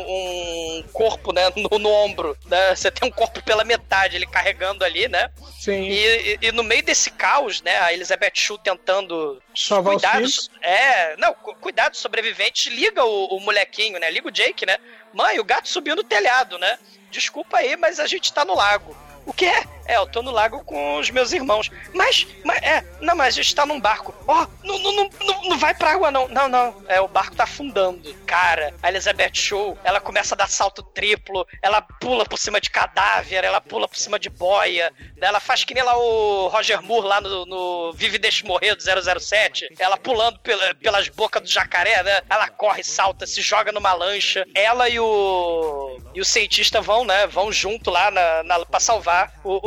[0.79, 1.51] um corpo, né?
[1.57, 2.75] No, no, ombro, né?
[2.75, 5.31] Você tem um corpo pela metade, ele carregando ali, né?
[5.61, 5.83] Sim.
[5.83, 7.79] E, e, e no meio desse caos, né?
[7.79, 10.51] A Elizabeth Shue tentando Salvar cuidados.
[10.61, 14.11] É, não, cu- cuidados sobreviventes, liga o, o molequinho, né?
[14.11, 14.77] Liga o Jake, né?
[15.12, 16.78] Mãe, o gato subiu no telhado, né?
[17.11, 18.97] Desculpa aí, mas a gente tá no lago.
[19.26, 19.51] O quê?
[19.86, 21.70] É, eu tô no lago com os meus irmãos.
[21.92, 24.14] Mas, mas é, não, mas a gente tá num barco.
[24.26, 26.26] Ó, não, não, não, não, não vai pra água, não.
[26.28, 28.14] Não, não, é, o barco tá afundando.
[28.26, 32.70] Cara, a Elizabeth Show, ela começa a dar salto triplo, ela pula por cima de
[32.70, 35.26] cadáver, ela pula por cima de boia, né?
[35.26, 38.82] ela faz que nem lá o Roger Moore lá no, no Vive Deixe Morrer do
[39.20, 42.22] 007, ela pulando pela- pelas bocas do jacaré, né?
[42.30, 44.46] Ela corre, salta, se joga numa lancha.
[44.55, 47.26] Ela e o e o cientista vão, né?
[47.26, 49.61] Vão junto lá na, na, pra salvar o,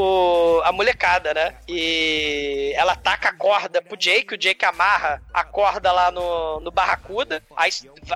[0.57, 1.55] o- a molecada, né?
[1.67, 6.71] E ela taca a corda pro Jake, o Jake amarra a corda lá no, no
[6.71, 7.69] Barracuda, aí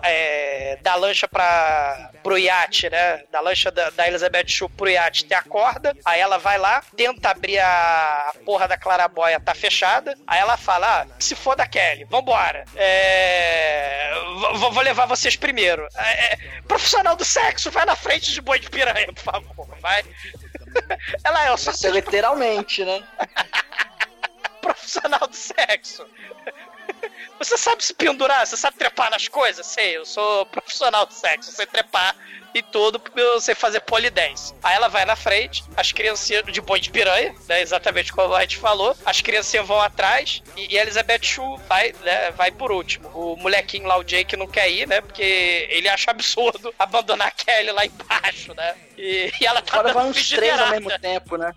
[0.03, 3.23] é, da lancha pra, pro iate, né?
[3.31, 6.83] Da lancha da, da Elizabeth Shue pro iate tem a corda, aí ela vai lá,
[6.95, 11.55] tenta abrir a, a porra da clarabóia, tá fechada, aí ela fala, ah, se for
[11.55, 12.65] da Kelly, vambora.
[12.75, 14.11] É,
[14.55, 15.87] vou, vou levar vocês primeiro.
[15.95, 16.37] É, é,
[16.67, 20.03] profissional do sexo, vai na frente de boi de piranha, por favor, vai.
[21.23, 23.03] Ela é, eu só é literalmente, né?
[24.61, 26.05] profissional do sexo.
[27.39, 28.45] Você sabe se pendurar?
[28.45, 29.65] Você sabe trepar nas coisas?
[29.65, 31.49] Sei, eu sou profissional do sexo.
[31.49, 32.15] Eu sei trepar
[32.53, 34.53] e tudo, eu sei fazer polidense.
[34.63, 37.61] Aí ela vai na frente, as criancinhas de boi de piranha, né?
[37.61, 38.95] Exatamente como a gente falou.
[39.05, 43.07] As criancinhas vão atrás e, e a Elizabeth Shue vai, né, vai por último.
[43.09, 45.01] O molequinho lá, o Jake, não quer ir, né?
[45.01, 48.75] Porque ele acha absurdo abandonar a Kelly lá embaixo, né?
[48.97, 51.53] E, e ela tá Agora vai uns três ao mesmo tempo, né?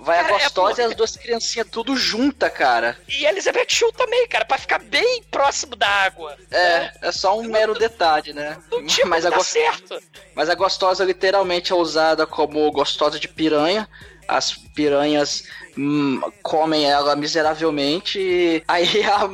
[0.00, 2.98] Vai Cara, a é gostosa porque- e as duas criancinhas tudo junta, cara.
[3.08, 6.36] E a Elizabeth Shue também, cara, pra ficar bem próximo da água.
[6.50, 8.58] É, é só um mero detalhe, né?
[8.86, 10.02] tinha Mas a, como dar gos- certo.
[10.34, 13.88] Mas a gostosa literalmente é usada como gostosa de piranha.
[14.28, 15.44] As piranhas
[15.76, 18.18] hum, comem ela miseravelmente.
[18.18, 19.30] E aí a,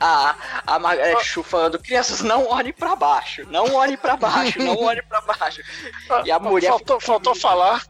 [0.00, 0.36] a,
[0.66, 5.02] a Margaret Chu falando: crianças, não olhem pra baixo, não olhem pra baixo, não olhem
[5.02, 5.62] pra baixo.
[6.24, 6.68] E a mulher.
[6.68, 7.84] Faltou, faltou falar.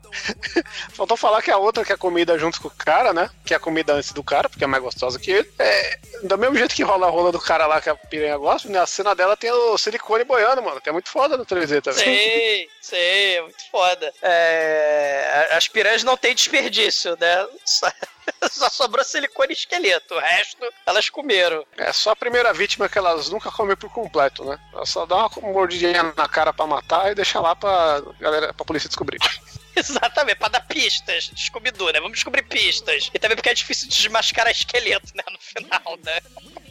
[0.93, 3.31] faltou falar que a outra que é comida junto com o cara, né?
[3.45, 5.51] Que é a comida antes do cara, porque é mais gostosa que ele.
[5.59, 8.69] É, do mesmo jeito que rola a rola do cara lá que a piranha gosta,
[8.69, 10.81] na cena dela tem o silicone boiando, mano.
[10.81, 12.05] Que é muito foda no 3D também.
[12.05, 14.12] Sei, sei, é muito foda.
[14.23, 17.47] É, as piranhas não têm desperdício, né?
[17.64, 17.90] Só,
[18.51, 20.14] só sobrou silicone e esqueleto.
[20.14, 21.66] O resto elas comeram.
[21.76, 24.59] É só a primeira vítima que elas nunca comem por completo, né?
[24.72, 28.64] Ela só dá uma mordidinha na cara pra matar e deixa lá pra galera, pra
[28.64, 29.18] polícia descobrir.
[29.81, 31.31] Exatamente, pra dar pistas.
[31.37, 32.01] Scooby-Doo, né?
[32.01, 33.11] Vamos descobrir pistas.
[33.13, 35.23] E também porque é difícil desmascarar esqueleto, né?
[35.31, 36.21] No final, né?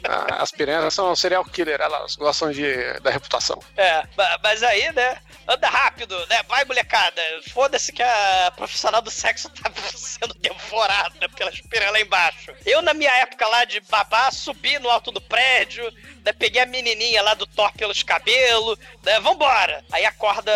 [0.05, 3.61] Ah, As piranhas são serial killer, elas gostam de, da reputação.
[3.77, 5.17] É, ma- mas aí, né?
[5.47, 6.41] Anda rápido, né?
[6.47, 7.21] Vai, molecada.
[7.53, 12.53] Foda-se que a profissional do sexo tá sendo devorada pelas piranhas lá embaixo.
[12.65, 15.89] Eu, na minha época lá de babá, subi no alto do prédio,
[16.23, 16.31] né?
[16.33, 19.19] Peguei a menininha lá do Thor pelos cabelos, né?
[19.19, 19.83] Vambora.
[19.91, 20.51] Aí a corda,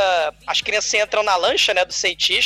[0.45, 1.83] as crianças entram na lancha, né?
[1.85, 2.36] Do cientista,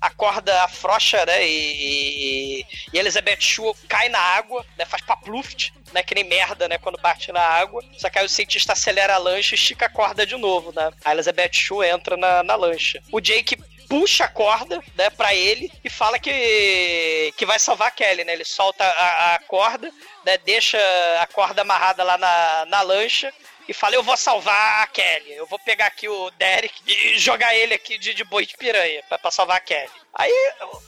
[0.00, 1.46] a corda afrouxa, né?
[1.46, 4.84] E, e, e Elizabeth Shue cai na água, né?
[4.84, 6.02] Faz papluft, né?
[6.02, 6.78] Que nem merda, né?
[6.78, 7.82] Quando bate na água.
[7.98, 10.90] Só que aí o cientista acelera a lancha e estica a corda de novo, né?
[11.04, 13.02] A Elizabeth Shue entra na, na lancha.
[13.12, 13.56] O Jake
[13.88, 18.34] puxa a corda, né, pra ele e fala que, que vai salvar a Kelly, né?
[18.34, 19.90] Ele solta a, a corda,
[20.26, 20.78] né, deixa
[21.20, 23.32] a corda amarrada lá na, na lancha
[23.68, 25.32] e fala, eu vou salvar a Kelly.
[25.34, 29.02] Eu vou pegar aqui o Derek e jogar ele aqui de, de boi de piranha
[29.08, 29.90] pra, pra salvar a Kelly.
[30.14, 30.32] Aí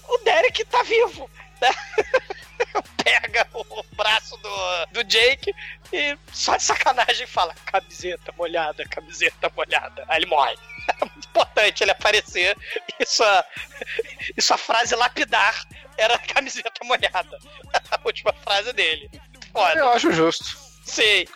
[0.09, 1.31] o- Derek tá vivo,
[1.61, 1.71] né?
[3.03, 5.53] Pega o braço do, do Jake
[5.93, 10.05] e só de sacanagem fala, camiseta molhada, camiseta molhada.
[10.09, 10.57] Aí ele morre.
[11.01, 12.57] É muito importante ele aparecer
[12.99, 13.45] e sua,
[14.37, 15.63] e sua frase lapidar
[15.97, 17.39] era camiseta molhada.
[17.93, 19.09] A última frase dele.
[19.53, 19.79] Foda.
[19.79, 20.59] Eu acho justo.
[20.85, 21.29] Sei.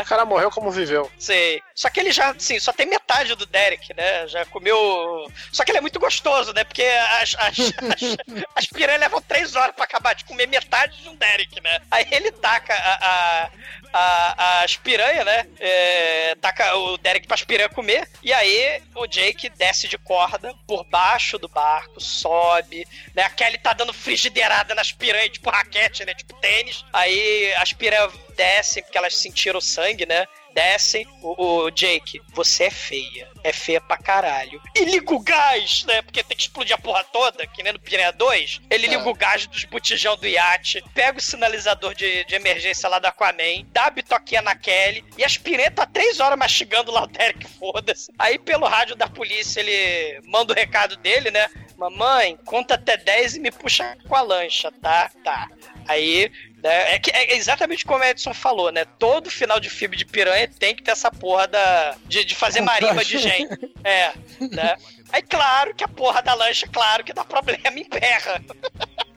[0.00, 1.10] O cara morreu como viveu.
[1.18, 1.60] Sei.
[1.74, 4.26] Só que ele já, assim, só tem metade do Derek, né?
[4.26, 5.30] Já comeu.
[5.52, 6.64] Só que ele é muito gostoso, né?
[6.64, 11.08] Porque as, as, as, as piranhas levam três horas pra acabar de comer metade de
[11.08, 11.80] um Derek, né?
[11.90, 13.50] Aí ele taca a, a,
[13.92, 15.46] a, as piranhas, né?
[15.60, 18.08] É, taca o Derek pras piranhas comer.
[18.22, 23.24] E aí o Jake desce de corda por baixo do barco, sobe, né?
[23.24, 26.14] A Kelly tá dando frigideirada nas piranhas, tipo raquete, né?
[26.14, 26.84] Tipo tênis.
[26.92, 30.26] Aí as piranhas descem porque elas sentiram o sangue, né?
[30.56, 33.28] descem, o, o Jake, você é feia.
[33.44, 34.60] É feia pra caralho.
[34.74, 36.00] E liga o gás, né?
[36.00, 38.62] Porque tem que explodir a porra toda, que nem no Piranha 2.
[38.70, 42.98] Ele liga o gás dos botijão do iate, pega o sinalizador de, de emergência lá
[42.98, 47.02] do Aquaman, dá a bitoquinha na Kelly, e as piranhas tá três horas mastigando lá
[47.02, 48.10] o Derek, foda-se.
[48.18, 51.48] Aí pelo rádio da polícia ele manda o recado dele, né?
[51.76, 55.10] Mamãe, conta até 10 e me puxa com a lancha, tá?
[55.22, 55.50] Tá.
[55.88, 56.30] Aí,
[56.62, 58.84] né, é, que, é exatamente como a Edson falou, né?
[58.98, 62.60] Todo final de filme de piranha tem que ter essa porra da, de, de fazer
[62.60, 63.56] marimba de gente.
[63.86, 64.76] É, né?
[65.12, 68.42] Aí, claro que a porra da lancha, claro que dá problema, emperra.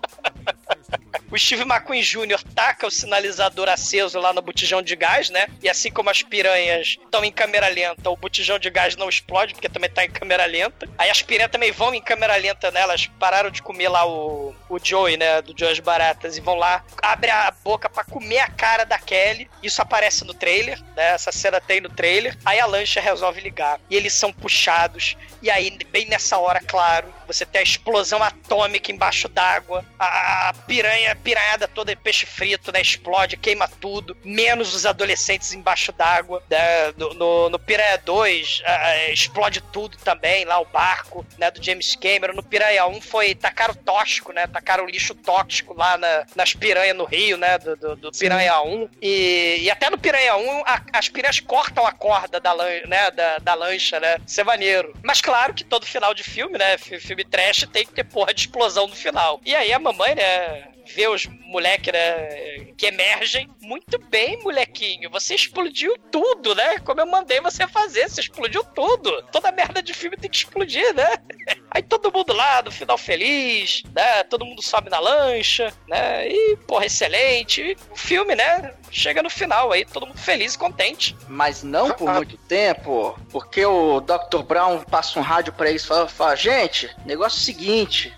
[1.31, 2.43] O Steve McQueen Jr.
[2.55, 5.47] taca o sinalizador aceso lá no botijão de gás, né?
[5.61, 9.53] E assim como as piranhas estão em câmera lenta, o botijão de gás não explode,
[9.53, 10.89] porque também tá em câmera lenta.
[10.97, 12.81] Aí as piranhas também vão em câmera lenta, né?
[12.81, 15.41] Elas pararam de comer lá o, o Joey, né?
[15.41, 19.49] Do Joey Baratas, e vão lá, abre a boca para comer a cara da Kelly.
[19.61, 21.09] Isso aparece no trailer, né?
[21.09, 22.37] Essa cena tem no trailer.
[22.45, 23.79] Aí a lancha resolve ligar.
[23.89, 25.17] E eles são puxados.
[25.41, 29.85] E aí, bem nessa hora, claro, você tem a explosão atômica embaixo d'água.
[29.97, 32.81] A, a piranha, piranhada toda peixe frito, né?
[32.81, 34.17] Explode, queima tudo.
[34.23, 36.43] Menos os adolescentes embaixo d'água.
[36.49, 36.91] Né?
[36.97, 41.51] No, no, no Piranha 2, a, explode tudo também, lá o barco, né?
[41.51, 42.33] Do James Cameron.
[42.33, 44.47] No Piranha 1 foi tacar o tóxico, né?
[44.60, 47.57] Tacaram lixo tóxico lá na, nas piranhas no Rio, né?
[47.57, 48.90] Do, do, do Piranha 1.
[49.02, 53.10] E, e até no Piranha 1, a, as piranhas cortam a corda da, lan, né?
[53.11, 54.18] da, da lancha, né?
[54.27, 54.94] Isso é maneiro.
[55.02, 56.77] Mas claro que todo final de filme, né?
[56.77, 59.40] Filme trash tem que ter porra de explosão no final.
[59.45, 60.68] E aí a mamãe, né?
[60.94, 63.49] Vê os moleques né, que emergem.
[63.61, 65.09] Muito bem, molequinho.
[65.09, 66.80] Você explodiu tudo, né?
[66.80, 68.09] Como eu mandei você fazer.
[68.09, 69.21] Você explodiu tudo.
[69.31, 71.17] Toda merda de filme tem que explodir, né?
[71.71, 74.23] Aí todo mundo lá, no final feliz, né?
[74.23, 76.27] Todo mundo sobe na lancha, né?
[76.27, 77.77] E, porra, excelente.
[77.91, 78.73] o filme, né?
[78.91, 81.15] Chega no final aí, todo mundo feliz e contente.
[81.27, 84.41] Mas não por muito tempo, porque o Dr.
[84.43, 88.13] Brown passa um rádio pra eles e fala, fala, gente, negócio é o seguinte.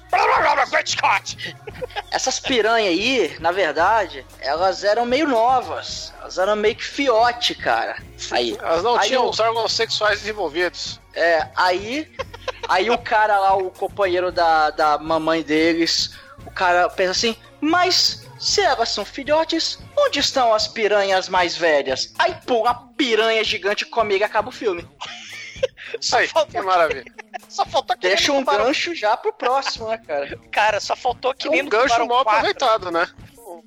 [2.09, 6.13] Essas piranhas aí, na verdade, elas eram meio novas.
[6.19, 8.01] Elas eram meio que fiote, cara.
[8.31, 10.99] Aí, Elas não aí tinham eu- os órgãos sexuais desenvolvidos.
[11.13, 12.09] É, aí.
[12.67, 16.11] Aí o cara lá, o companheiro da, da mamãe deles,
[16.45, 22.13] o cara pensa assim, mas se elas são filhotes, onde estão as piranhas mais velhas?
[22.17, 24.87] Aí, pô, uma piranha gigante comigo e acaba o filme.
[26.13, 27.03] Aí, que maravilha.
[27.49, 30.37] Só faltou que Deixa nem um Tubarão- gancho já pro próximo, né, cara?
[30.51, 32.39] Cara, só faltou que É nem um no gancho Tubarão mal 4.
[32.39, 33.07] aproveitado, né?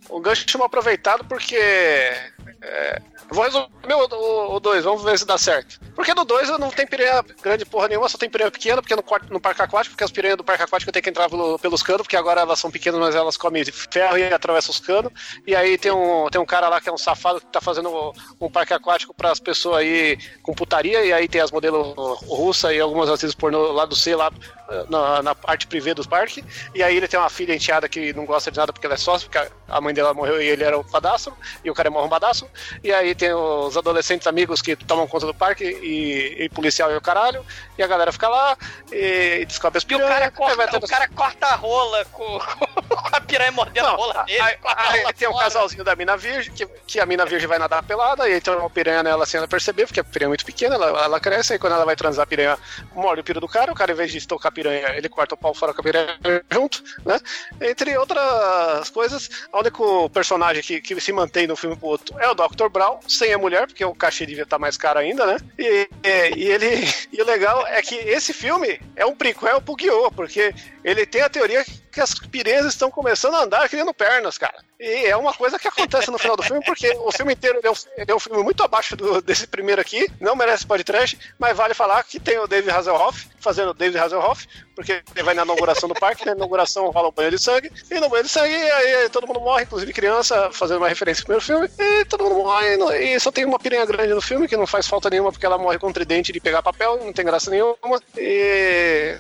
[0.09, 1.57] O, gancho mal aproveitado porque.
[1.57, 3.01] é,
[3.31, 5.81] vou resumir o 2, vamos ver se dá certo.
[5.95, 9.05] Porque no 2 não tem piranha grande porra nenhuma, só tem piranha pequena, porque no,
[9.31, 12.03] no parque aquático, porque as piranhas do parque aquático tem que entrar pelo- pelos canos,
[12.03, 15.12] porque agora elas são pequenas, mas elas comem ferro e atravessam os canos.
[15.47, 18.12] E aí tem um, tem um cara lá que é um safado que tá fazendo
[18.41, 21.95] um parque aquático para as pessoas aí com putaria, e aí tem as modelos
[22.27, 24.31] russas e algumas vezes pornô lá do C, lá
[24.89, 26.45] na, na parte privê dos parques.
[26.74, 28.99] E aí ele tem uma filha enteada que não gosta de nada porque ela é
[28.99, 29.39] sócia, porque
[29.69, 32.49] a- mãe dela morreu e ele era um padastro, e o cara é mó arrombadaço.
[32.82, 36.97] E aí tem os adolescentes amigos que tomam conta do parque e, e policial e
[36.97, 37.45] o caralho.
[37.77, 38.57] E a galera fica lá
[38.93, 40.09] e, e descobre as E o piranhas.
[40.09, 42.39] cara, corta, tendo- o cara corta a rola com,
[42.89, 44.41] com a piranha mordendo a rola dele.
[44.41, 45.45] Aí, a aí rola tem um fora.
[45.45, 48.55] casalzinho da mina virgem, que, que a mina virgem vai nadar pelada, e aí tem
[48.55, 51.53] uma piranha nela sem ela perceber, porque a piranha é muito pequena, ela, ela cresce,
[51.55, 52.59] aí quando ela vai transar, a piranha
[52.95, 55.39] morde o piro do cara, o cara, em vez de estocar piranha, ele corta o
[55.39, 56.18] pau fora com a piranha
[56.51, 57.18] junto, né?
[57.60, 62.28] Entre outras coisas, o único personagem que, que se mantém no filme pro outro é
[62.28, 62.68] o Dr.
[62.70, 65.36] Brown, sem a mulher, porque o cachê devia estar mais caro ainda, né?
[65.59, 66.85] E, e, e ele.
[67.14, 70.52] E o legal é que esse filme é um prequel pro Guiô, porque
[70.82, 71.64] ele tem a teoria
[71.95, 74.57] que as piranhas estão começando a andar criando pernas, cara.
[74.79, 77.71] E é uma coisa que acontece no final do filme, porque o filme inteiro é
[77.71, 77.75] um,
[78.09, 82.03] é um filme muito abaixo do- desse primeiro aqui, não merece podcast, mas vale falar
[82.05, 85.95] que tem o David Hasselhoff, fazendo o David Hasselhoff, porque ele vai na inauguração do
[85.95, 89.27] parque, na inauguração rola um banho de sangue, e no banho de sangue aí todo
[89.27, 93.19] mundo morre, inclusive criança, fazendo uma referência ao primeiro filme, e todo mundo morre, e
[93.21, 95.79] só tem uma piranha grande no filme, que não faz falta nenhuma, porque ela morre
[95.79, 97.77] com tridente de pegar papel, não tem graça nenhuma,
[98.19, 99.16] e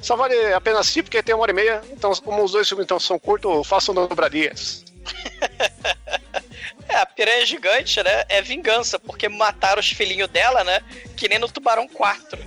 [0.00, 2.68] só vale a pena assistir, porque tem uma hora e meia, então como os dois
[2.68, 4.84] filmes então, são curtos, façam dobradias.
[6.88, 8.24] É, a piranha gigante, né?
[8.28, 10.80] É vingança, porque mataram os filhinhos dela, né?
[11.16, 12.38] Que nem no Tubarão 4.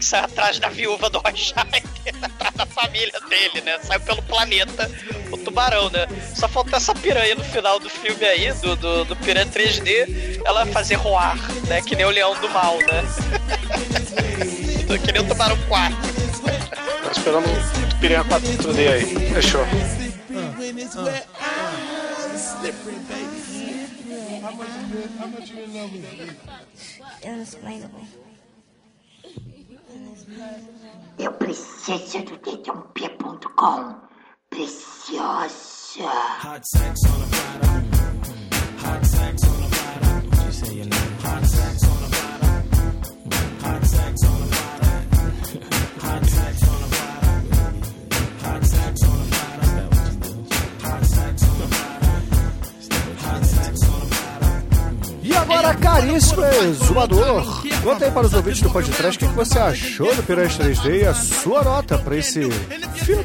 [0.00, 1.82] Sai atrás da viúva do Scheider,
[2.22, 3.78] atrás da família dele, né?
[3.82, 4.90] Saiu pelo planeta
[5.30, 6.06] o tubarão, né?
[6.34, 10.66] Só falta essa piranha no final do filme aí, do, do, do Piranha 3D, ela
[10.66, 11.36] fazer roar,
[11.68, 11.80] né?
[11.82, 13.04] Que nem o Leão do Mal, né?
[15.04, 15.96] que nem o Tubarão 4.
[17.02, 19.32] Tô esperando o Piranha 4D aí.
[19.34, 19.66] Fechou.
[31.18, 33.96] Eu preciso do dedãop.com.
[34.50, 36.04] Preciosa.
[36.04, 37.84] Hot sex on a platter.
[38.84, 39.68] Hot sex on a
[40.84, 40.90] name?
[41.22, 42.62] Hot sex on a platter.
[43.62, 44.46] Hot sex on a
[55.48, 60.14] agora, caríssimo exumador, conta aí para os ouvintes do podcast o que que você achou
[60.14, 62.42] do Piranha 3D e a sua nota para esse
[62.96, 63.24] filme.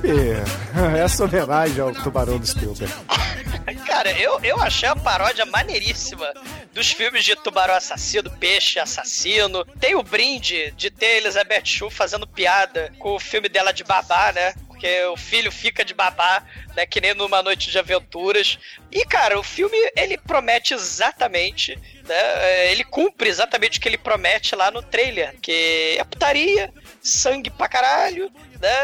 [0.98, 2.92] Essa homenagem ao Tubarão do Spielberg.
[3.86, 6.34] Cara, eu, eu achei a paródia maneiríssima
[6.74, 9.66] dos filmes de tubarão assassino, peixe assassino.
[9.80, 14.32] Tem o brinde de ter Elizabeth Shue fazendo piada com o filme dela de babá,
[14.34, 14.54] né?
[14.84, 16.44] Porque o filho fica de babá,
[16.76, 16.86] né?
[16.86, 18.60] Que nem numa noite de aventuras.
[18.92, 22.70] E, cara, o filme, ele promete exatamente, né?
[22.70, 25.36] Ele cumpre exatamente o que ele promete lá no trailer.
[25.42, 26.70] Que é putaria,
[27.02, 28.30] sangue pra caralho,
[28.60, 28.76] né?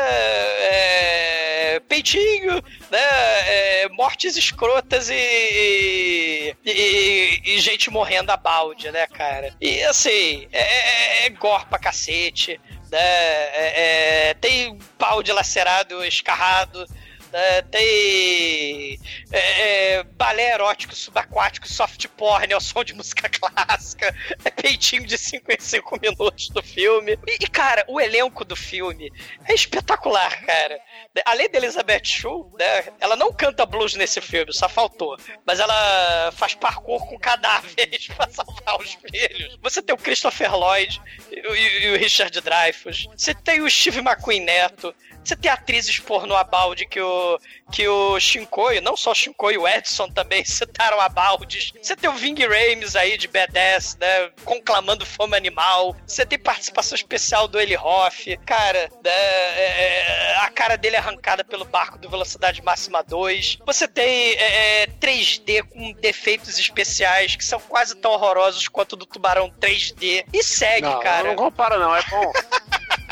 [0.62, 3.02] É, peitinho, né?
[3.02, 9.54] É, mortes escrotas e, e, e gente morrendo a balde, né, cara?
[9.60, 12.58] E assim, é, é, é gore pra cacete,
[12.92, 13.00] né?
[13.00, 16.86] É, é, tem pau dilacerado, escarrado.
[17.32, 17.62] Né?
[17.64, 19.00] tem
[19.32, 25.18] é, é, balé erótico, subaquático, soft porn ao som de música clássica, é peitinho de
[25.18, 27.18] 5 em 5 minutos do filme.
[27.28, 29.12] E, e, cara, o elenco do filme
[29.48, 30.80] é espetacular, cara.
[31.26, 35.18] Além da Elizabeth Shue, né, ela não canta blues nesse filme, só faltou.
[35.46, 39.58] Mas ela faz parkour com cadáveres pra salvar os filhos.
[39.62, 41.02] Você tem o Christopher Lloyd
[41.32, 43.06] e, e- e o Richard Dreyfuss.
[43.16, 44.94] Você tem o Steve McQueen Neto.
[45.24, 47.40] Você tem atrizes porno a balde que o,
[47.72, 51.72] que o Shinkoio, não só o Shinkoio, o Edson também citaram a baldes.
[51.82, 55.96] Você tem o Ving Rames aí de B10, né, conclamando fome animal.
[56.06, 58.38] Você tem participação especial do Eli Hoff.
[58.46, 63.60] Cara, né, é, a cara dele arrancada pelo barco do Velocidade Máxima 2.
[63.66, 68.96] Você tem é, é, 3D com defeitos especiais que são quase tão horrorosos quanto o
[68.96, 70.26] do Tubarão 3D.
[70.34, 71.28] E segue, Não, cara.
[71.28, 72.32] não compara não, é bom.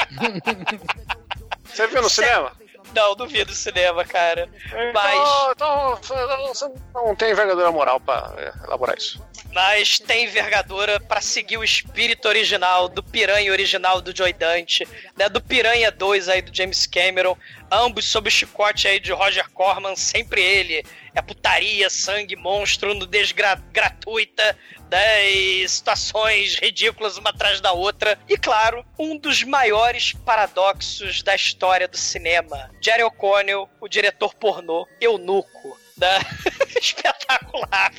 [1.78, 2.52] Você viu no cinema?
[2.95, 4.49] Não, duvido cinema, cara.
[4.94, 5.52] Mas.
[5.52, 8.34] Então, então, você não tem envergadura moral pra
[8.66, 9.22] elaborar isso.
[9.54, 15.30] mas tem envergadura pra seguir o espírito original do Piranha original do Joy Dante, né,
[15.30, 17.38] do Piranha 2 aí do James Cameron,
[17.72, 20.84] ambos sob o chicote aí de Roger Corman, sempre ele.
[21.14, 24.58] É putaria, sangue, monstro, nudez gra gratuita,
[24.89, 28.18] né, e situações ridículas uma atrás da outra.
[28.27, 32.69] E claro, um dos maiores paradoxos da história do cinema.
[32.81, 35.77] Jerry O'Connell, o diretor pornô, eunuco.
[35.98, 36.19] Né?
[36.80, 37.91] Espetacular.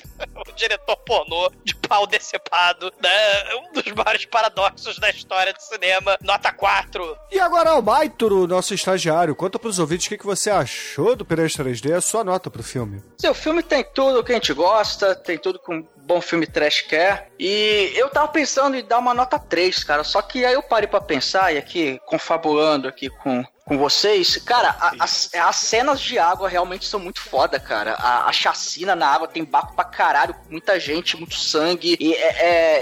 [0.49, 3.55] O diretor pornô de pau decepado, né?
[3.57, 6.17] Um dos maiores paradoxos da história do cinema.
[6.23, 7.19] Nota 4.
[7.33, 11.49] E agora, Albaituro, nosso estagiário, conta pros ouvintes o que que você achou do Piranha
[11.49, 13.03] 3D, a sua nota pro filme.
[13.19, 16.81] Seu filme tem tudo que a gente gosta, tem tudo que um bom filme trash
[16.83, 17.31] quer.
[17.39, 20.03] E eu tava pensando em dar uma nota 3, cara.
[20.03, 24.71] Só que aí eu parei pra pensar, e aqui, confabulando aqui com, com vocês, cara,
[24.81, 27.95] a- as, as cenas de água realmente são muito foda, cara.
[27.95, 31.97] A, a chacina na água tem barco pra caralho, muita gente, muito sangue.
[32.01, 32.27] E é,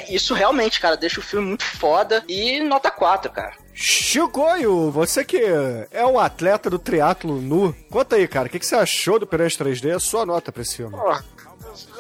[0.04, 2.24] é- isso realmente, cara, deixa o filme muito foda.
[2.28, 3.54] E nota 4, cara.
[3.74, 5.38] Chicoio, você que
[5.90, 9.26] é um atleta do triatlo nu, conta aí, cara, o que que você achou do
[9.26, 10.96] Piranha 3D, a sua nota pra esse filme.
[10.96, 11.18] Pô,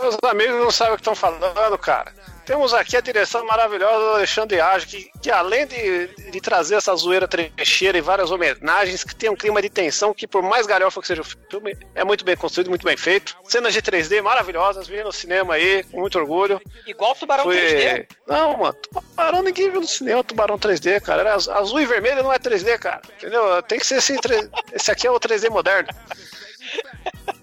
[0.02, 2.12] meus amigos não sabem o que estão falando, cara.
[2.46, 6.94] Temos aqui a direção maravilhosa do Alexandre Age, que, que além de, de trazer essa
[6.94, 11.00] zoeira trecheira e várias homenagens, que tem um clima de tensão que, por mais galhofa
[11.00, 13.36] que seja o filme, é muito bem construído, muito bem feito.
[13.48, 16.60] Cenas de 3D maravilhosas, vi no cinema aí, com muito orgulho.
[16.86, 18.06] Igual o Tubarão 3D.
[18.28, 21.22] Não, mano, Tubarão ninguém viu no cinema, Tubarão 3D, cara.
[21.22, 23.02] Era az- azul e vermelho não é 3D, cara.
[23.16, 23.60] Entendeu?
[23.64, 24.16] Tem que ser esse.
[24.20, 25.88] 3 Esse aqui é o 3D moderno.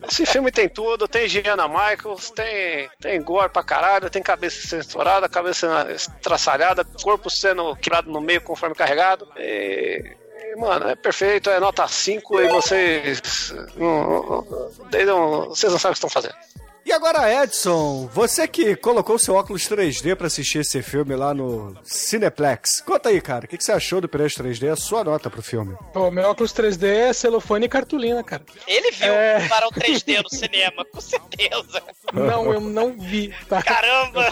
[0.10, 5.30] Esse filme tem tudo, tem Gianna Michaels, tem, tem gore pra caralho, tem cabeça censurada,
[5.30, 9.28] cabeça estraçalhada, corpo sendo quebrado no meio conforme carregado.
[9.38, 10.16] E,
[10.58, 13.54] mano, é perfeito, é nota 5 e vocês.
[13.76, 16.36] não- não- não- vocês não sabem o que estão fazendo.
[16.94, 21.76] E agora, Edson, você que colocou seu óculos 3D pra assistir esse filme lá no
[21.84, 25.28] Cineplex, conta aí, cara, o que que você achou do Piranha 3D, a sua nota
[25.28, 25.76] pro filme.
[25.91, 28.44] Pô, meu óculos 3D é celofane e cartolina, cara.
[28.68, 29.40] Ele viu É.
[29.40, 31.82] o Tubarão 3D no cinema, com certeza.
[32.14, 33.64] Não, eu não vi, tá?
[33.64, 34.32] Caramba!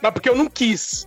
[0.00, 1.06] Mas porque eu não quis.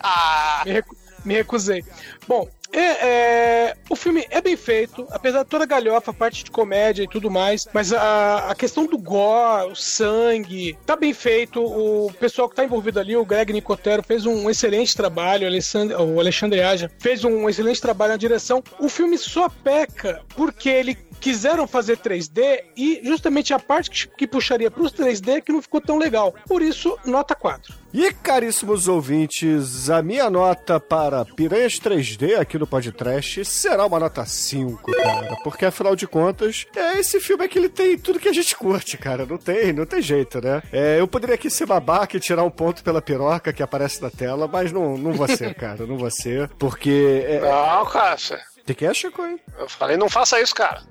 [0.00, 1.84] Ah, Me, recu- me recusei.
[2.26, 6.42] Bom, É, é, o filme é bem feito, apesar de toda a galhofa, a parte
[6.42, 11.12] de comédia e tudo mais, mas a, a questão do gore, o sangue, tá bem
[11.12, 11.62] feito.
[11.62, 15.94] O pessoal que tá envolvido ali, o Greg Nicotero, fez um excelente trabalho, o Alexandre,
[15.96, 18.62] o Alexandre Aja fez um excelente trabalho na direção.
[18.78, 24.26] O filme só peca porque ele quiseram fazer 3D e justamente a parte que, que
[24.26, 26.34] puxaria para os 3D que não ficou tão legal.
[26.48, 27.72] Por isso, nota 4.
[27.94, 34.24] E caríssimos ouvintes, a minha nota para Piranhas 3D aqui no podcast será uma nota
[34.24, 35.36] 5, cara.
[35.44, 38.56] Porque afinal de contas, é, esse filme é que ele tem tudo que a gente
[38.56, 39.24] curte, cara.
[39.24, 40.62] Não tem, não tem jeito, né?
[40.72, 44.10] É, eu poderia aqui ser babaca e tirar um ponto pela piroca que aparece na
[44.10, 45.86] tela, mas não, não vou ser, cara.
[45.86, 46.48] Não vou ser.
[46.58, 47.24] Porque.
[47.26, 47.40] É...
[47.40, 48.38] Não, Cássio.
[48.68, 49.24] O que é, Chico?
[49.24, 49.40] Hein?
[49.58, 50.82] Eu falei, não faça isso, cara.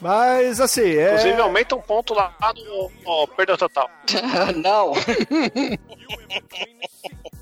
[0.00, 1.10] Mas assim, é.
[1.10, 3.88] Inclusive, aumenta um ponto lá no, no perda total.
[4.56, 4.92] não.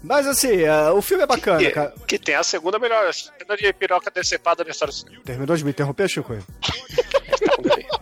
[0.03, 1.95] Mas assim, uh, o filme é bacana, que, cara.
[2.07, 5.23] Que tem a segunda melhor cena de piroca decepada na história do cinema.
[5.25, 6.35] Terminou de me interromper, Chico?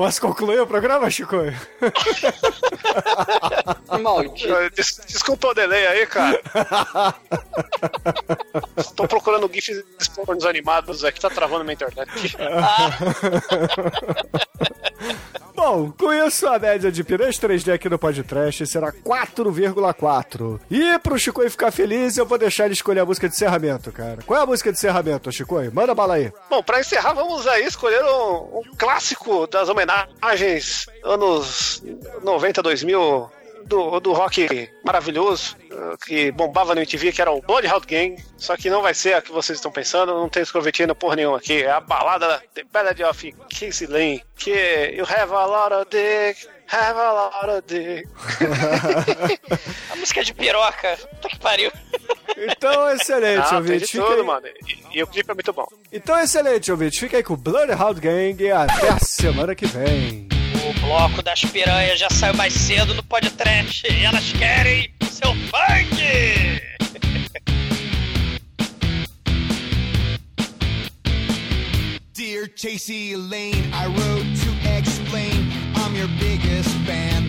[0.00, 1.36] Posso concluir o programa, Chico?
[4.00, 4.70] Maldito.
[4.74, 6.40] Des desculpa o delay aí, cara.
[8.78, 9.84] Estou procurando GIFs
[10.38, 12.34] de animados aqui, tá travando minha internet.
[15.54, 20.58] Bom, com isso a média de Piranhas 3D aqui no podcast será 4,4.
[20.70, 24.22] E pro Chico ficar feliz, eu vou deixar ele escolher a música de encerramento, cara.
[24.26, 25.56] Qual é a música de encerramento, Chico?
[25.70, 26.32] Manda bala aí.
[26.48, 29.89] Bom, pra encerrar, vamos aí escolher um, um clássico das homenagens
[31.04, 31.82] anos
[32.22, 33.30] 90, 2000
[33.70, 35.56] do, do rock maravilhoso
[36.04, 38.16] que bombava no MTV, que era o Bloodhound Gang.
[38.36, 41.38] Só que não vai ser a que vocês estão pensando, não tem escrovetina porra nenhuma
[41.38, 41.62] aqui.
[41.62, 46.48] É a balada The Ballad of Casey Lane, que You have a lot of dick,
[46.70, 48.06] have a lot of dick.
[49.90, 51.72] a música de piroca, puta que pariu.
[52.36, 53.86] Então, excelente, ah, ouvinte.
[53.86, 54.22] Fica tudo, aí...
[54.22, 54.46] mano.
[54.46, 55.66] E, e, o clipe é muito bom.
[55.92, 57.00] Então, excelente, ouvinte.
[57.00, 60.28] Fica aí com o Bloodhound Gang e até a semana que vem.
[60.68, 66.60] O bloco das piranhas já saiu mais cedo no podcast elas querem seu funk!
[72.12, 74.50] Dear Chasey Lane, I wrote to
[75.10, 77.24] explain I'm your biggest fan.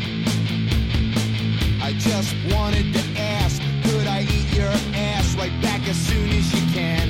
[1.82, 6.54] I just wanted to ask, could I eat your ass right back as soon as
[6.54, 7.10] you can?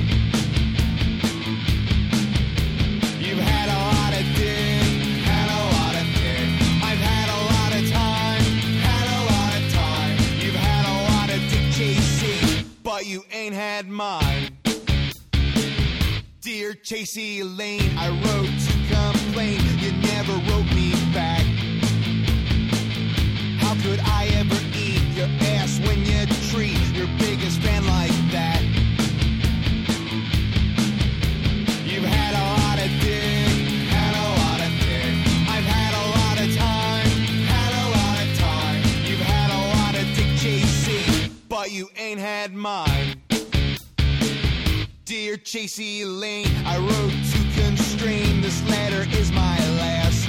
[3.20, 6.48] You've had a lot of dick, had a lot of dick.
[6.88, 8.42] I've had a lot of time,
[8.80, 10.16] had a lot of time.
[10.40, 14.56] You've had a lot of dick chasing, but you ain't had mine.
[16.40, 19.71] Dear Chasey Lane, I wrote to complain.
[20.32, 21.44] Never wrote me back.
[23.60, 28.62] How could I ever eat your ass when you treat your biggest fan like that?
[31.84, 35.14] You've had a lot of dick, had a lot of dick.
[35.48, 37.10] I've had a lot of time,
[37.44, 38.82] had a lot of time.
[39.04, 43.20] You've had a lot of dick chasing, but you ain't had mine.
[45.04, 48.40] Dear Chasey Lane, I wrote to constrain.
[48.40, 50.21] This letter is my last.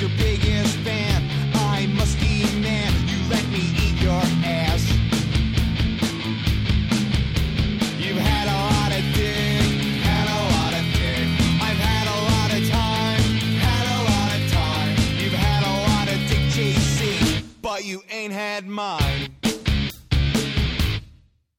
[0.00, 1.22] Your biggest fan,
[1.52, 4.80] I must demand you let me eat your ass.
[7.98, 9.60] You've had a lot of dick,
[10.00, 11.28] had a lot of dick.
[11.60, 13.20] I've had a lot of time,
[13.60, 14.96] had a lot of time.
[15.18, 19.36] You've had a lot of dick chasing, but you ain't had mine.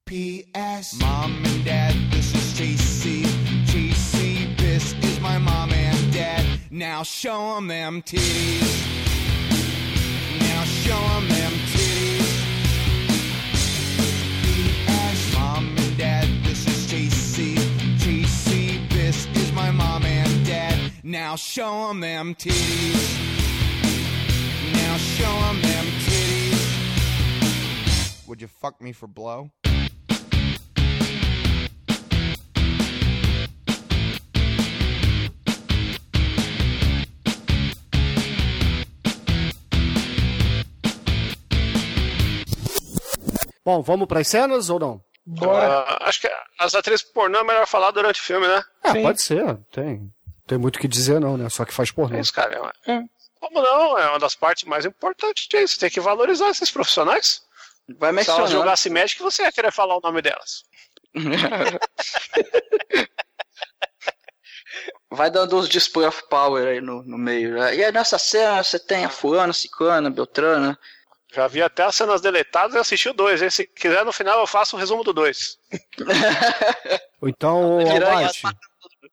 [0.06, 0.98] P.S.
[0.98, 3.22] Mom and Dad, this is JC.
[3.66, 6.51] JC, this is my mom and dad.
[6.74, 8.86] Now show 'em them titties.
[10.40, 12.32] Now show 'em them titties.
[14.42, 15.34] P.S.
[15.34, 17.56] Mom and Dad, this is JC.
[17.98, 20.78] JC, this is my mom and dad.
[21.04, 23.18] Now show 'em them titties.
[24.72, 26.62] Now show 'em them titties.
[28.26, 29.50] Would you fuck me for blow?
[43.64, 45.04] Bom, vamos para as cenas ou não?
[45.24, 45.82] Bora.
[45.84, 48.64] Uh, acho que as atrizes pornô é melhor falar durante o filme, né?
[48.82, 49.56] É, pode ser.
[49.70, 50.12] Tem.
[50.46, 51.48] Tem muito o que dizer, não, né?
[51.48, 52.16] Só que faz pornô.
[52.16, 52.72] É isso, cara.
[52.86, 53.00] É.
[53.38, 53.98] Como não?
[53.98, 55.78] É uma das partes mais importantes disso.
[55.78, 57.42] Tem que valorizar esses profissionais.
[57.98, 58.40] Vai Se mencionar.
[58.40, 60.64] elas jogassem Magic, você ia querer falar o nome delas.
[65.10, 67.54] Vai dando uns display of power aí no, no meio.
[67.58, 67.74] né?
[67.76, 70.78] E aí nessa cena você tem a fulana, ciclana, beltrana.
[71.32, 73.52] Já vi até as cenas deletadas e assisti o 2.
[73.52, 75.58] Se quiser, no final eu faço um resumo do 2.
[77.20, 78.42] Ou então, Almighty.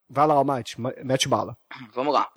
[0.09, 1.55] Vai lá, Almighty, mete bala.
[1.93, 2.29] Vamos lá.